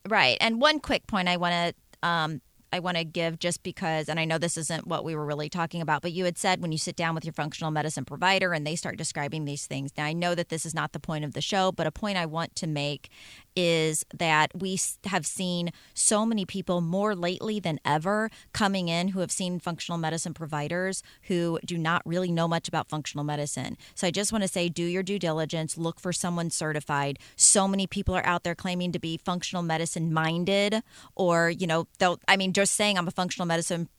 Right. 0.09 0.37
And 0.41 0.61
one 0.61 0.81
quick 0.81 1.07
point 1.07 1.29
I 1.29 1.37
want 1.37 1.55
to 1.55 2.09
um, 2.09 2.41
I 2.75 2.81
want 2.81 2.97
to 2.97 3.05
give 3.05 3.39
just 3.39 3.63
because, 3.63 4.09
and 4.09 4.19
I 4.19 4.25
know 4.25 4.37
this 4.37 4.57
isn't 4.57 4.89
what 4.89 5.05
we 5.05 5.15
were 5.15 5.25
really 5.25 5.49
talking 5.49 5.81
about, 5.81 6.03
but 6.03 6.11
you 6.11 6.25
had 6.25 6.37
said 6.37 6.61
when 6.61 6.73
you 6.73 6.79
sit 6.79 6.97
down 6.97 7.15
with 7.15 7.25
your 7.25 7.33
functional 7.33 7.71
medicine 7.71 8.05
provider 8.05 8.53
and 8.53 8.67
they 8.67 8.75
start 8.75 8.97
describing 8.97 9.45
these 9.45 9.67
things. 9.67 9.93
Now, 9.97 10.07
I 10.07 10.13
know 10.13 10.35
that 10.35 10.49
this 10.49 10.67
is 10.67 10.75
not 10.75 10.93
the 10.93 10.99
point 10.99 11.25
of 11.25 11.35
the 11.35 11.41
show, 11.41 11.71
but 11.71 11.87
a 11.87 11.93
point 11.93 12.19
I 12.19 12.27
want 12.27 12.57
to 12.57 12.67
make 12.67 13.11
is 13.57 14.05
that 14.13 14.51
we 14.55 14.79
have 15.05 15.25
seen 15.25 15.71
so 15.95 16.27
many 16.27 16.45
people 16.45 16.81
more 16.81 17.15
lately 17.15 17.61
than 17.61 17.79
ever 17.85 18.29
coming 18.53 18.89
in 18.89 19.09
who 19.09 19.21
have 19.21 19.31
seen 19.31 19.61
functional 19.61 19.99
medicine 19.99 20.35
providers 20.35 21.03
who 21.23 21.61
do 21.65 21.79
not 21.79 22.03
really 22.05 22.33
know 22.33 22.49
much 22.49 22.67
about 22.67 22.89
functional 22.89 23.25
medicine. 23.25 23.77
So 23.95 24.07
I 24.09 24.11
just 24.11 24.33
want 24.33 24.43
to 24.43 24.49
say 24.49 24.69
do 24.69 24.85
your 24.85 25.05
due 25.05 25.21
diligence, 25.21 25.79
look 25.79 26.01
for 26.01 26.13
someone 26.13 26.51
certified. 26.51 27.19
So 27.37 27.69
many 27.69 27.87
people 27.87 28.17
are 28.17 28.27
out 28.27 28.43
there 28.43 28.57
claiming 28.57 28.91
to 28.93 28.99
be 28.99 29.17
functional 29.17 29.63
medicine 29.63 30.13
minded 30.13 30.83
or, 31.15 31.51
you 31.51 31.69
know, 31.69 31.87
they'll 31.99 32.19
I 32.27 32.37
mean 32.37 32.53
just 32.65 32.77
saying 32.77 32.97
I'm 32.97 33.07
a 33.07 33.11
functional 33.11 33.47
medicine 33.47 33.91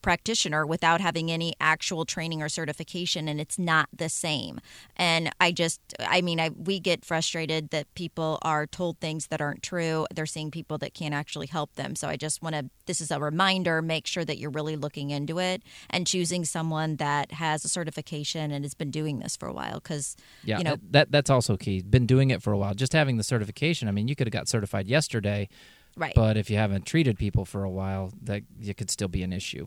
practitioner 0.00 0.66
without 0.66 1.00
having 1.00 1.30
any 1.30 1.54
actual 1.60 2.04
training 2.04 2.42
or 2.42 2.48
certification 2.48 3.26
and 3.26 3.40
it's 3.40 3.58
not 3.58 3.88
the 3.90 4.10
same 4.10 4.60
and 4.96 5.30
i 5.40 5.50
just 5.50 5.80
i 5.98 6.20
mean 6.20 6.38
i 6.38 6.50
we 6.50 6.78
get 6.78 7.06
frustrated 7.06 7.70
that 7.70 7.86
people 7.94 8.38
are 8.42 8.66
told 8.66 9.00
things 9.00 9.28
that 9.28 9.40
aren't 9.40 9.62
true 9.62 10.06
they're 10.14 10.26
seeing 10.26 10.50
people 10.50 10.76
that 10.76 10.92
can't 10.92 11.14
actually 11.14 11.46
help 11.46 11.74
them 11.76 11.96
so 11.96 12.06
i 12.06 12.16
just 12.16 12.42
want 12.42 12.54
to 12.54 12.68
this 12.84 13.00
is 13.00 13.10
a 13.10 13.18
reminder 13.18 13.80
make 13.80 14.06
sure 14.06 14.26
that 14.26 14.36
you're 14.36 14.50
really 14.50 14.76
looking 14.76 15.08
into 15.08 15.38
it 15.38 15.62
and 15.88 16.06
choosing 16.06 16.44
someone 16.44 16.96
that 16.96 17.32
has 17.32 17.64
a 17.64 17.68
certification 17.68 18.50
and 18.50 18.62
has 18.62 18.74
been 18.74 18.90
doing 18.90 19.20
this 19.20 19.36
for 19.36 19.48
a 19.48 19.54
while 19.54 19.80
because 19.80 20.16
Yeah, 20.42 20.58
you 20.58 20.64
know 20.64 20.76
that 20.90 21.10
that's 21.10 21.30
also 21.30 21.56
key. 21.56 21.80
Been 21.80 22.06
doing 22.06 22.30
it 22.30 22.42
for 22.42 22.52
a 22.52 22.58
while. 22.58 22.74
Just 22.74 22.92
having 22.92 23.16
the 23.16 23.24
certification. 23.24 23.88
I 23.88 23.90
mean, 23.90 24.08
you 24.08 24.14
could 24.14 24.26
have 24.26 24.32
got 24.32 24.48
certified 24.48 24.86
yesterday, 24.86 25.48
right 25.96 26.14
but 26.14 26.36
if 26.36 26.50
you 26.50 26.56
haven't 26.56 26.86
treated 26.86 27.18
people 27.18 27.44
for 27.44 27.64
a 27.64 27.70
while, 27.70 28.12
that 28.22 28.42
it 28.60 28.76
could 28.76 28.90
still 28.90 29.08
be 29.08 29.22
an 29.22 29.32
issue. 29.32 29.66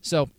So 0.00 0.30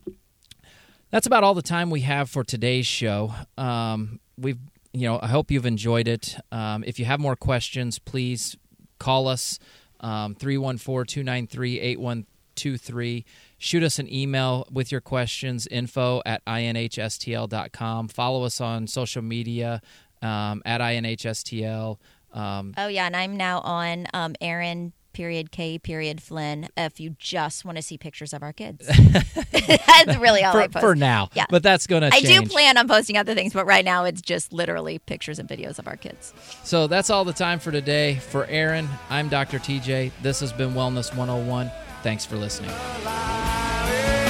that's 1.09 1.27
about 1.27 1.43
all 1.43 1.53
the 1.53 1.61
time 1.61 1.89
we 1.89 2.01
have 2.01 2.29
for 2.29 2.43
today's 2.43 2.87
show. 2.87 3.33
Um, 3.57 4.19
we've, 4.37 4.59
you 4.93 5.07
know, 5.07 5.19
I 5.21 5.27
hope 5.27 5.51
you've 5.51 5.65
enjoyed 5.65 6.07
it. 6.07 6.37
Um, 6.51 6.83
if 6.85 6.99
you 6.99 7.05
have 7.05 7.19
more 7.19 7.35
questions, 7.35 7.99
please 7.99 8.55
call 8.99 9.27
us 9.27 9.59
um, 9.99 10.35
314-293-8123 10.35 13.23
shoot 13.57 13.83
us 13.83 13.99
an 13.99 14.11
email 14.11 14.67
with 14.71 14.91
your 14.91 15.01
questions 15.01 15.67
info 15.67 16.21
at 16.25 16.43
inhstl.com 16.45 18.07
follow 18.07 18.43
us 18.43 18.59
on 18.59 18.87
social 18.87 19.21
media 19.21 19.81
um, 20.21 20.61
at 20.65 20.81
inhstl 20.81 21.97
um, 22.33 22.73
oh 22.77 22.87
yeah 22.87 23.05
and 23.05 23.15
i'm 23.15 23.37
now 23.37 23.59
on 23.61 24.07
um 24.13 24.35
erin 24.41 24.91
period 25.13 25.51
k 25.51 25.77
period 25.77 26.21
flynn 26.21 26.67
if 26.77 26.99
you 26.99 27.15
just 27.19 27.65
want 27.65 27.75
to 27.77 27.81
see 27.81 27.97
pictures 27.97 28.33
of 28.33 28.41
our 28.43 28.53
kids 28.53 28.87
that's 29.51 30.17
really 30.17 30.43
all 30.43 30.55
i 30.55 30.63
for, 30.67 30.69
post 30.71 30.83
for 30.85 30.95
now 30.95 31.29
Yeah. 31.33 31.45
but 31.49 31.63
that's 31.63 31.87
going 31.87 32.01
to 32.01 32.09
I 32.13 32.21
do 32.21 32.41
plan 32.43 32.77
on 32.77 32.87
posting 32.87 33.17
other 33.17 33.35
things, 33.35 33.53
but 33.53 33.65
right 33.65 33.85
now 33.85 34.05
it's 34.05 34.21
just 34.21 34.51
literally 34.53 34.99
pictures 34.99 35.39
and 35.39 35.47
videos 35.47 35.79
of 35.79 35.87
our 35.87 35.95
kids. 35.95 36.33
So 36.63 36.87
that's 36.87 37.09
all 37.09 37.23
the 37.25 37.33
time 37.33 37.59
for 37.59 37.71
today. 37.71 38.15
For 38.15 38.45
Erin, 38.45 38.87
I'm 39.09 39.29
Dr. 39.29 39.59
TJ. 39.59 40.11
This 40.21 40.39
has 40.41 40.51
been 40.53 40.73
Wellness 40.73 41.15
101. 41.15 41.71
Thanks 42.03 42.25
for 42.25 42.35
listening. 42.37 42.71
alive. 42.71 44.20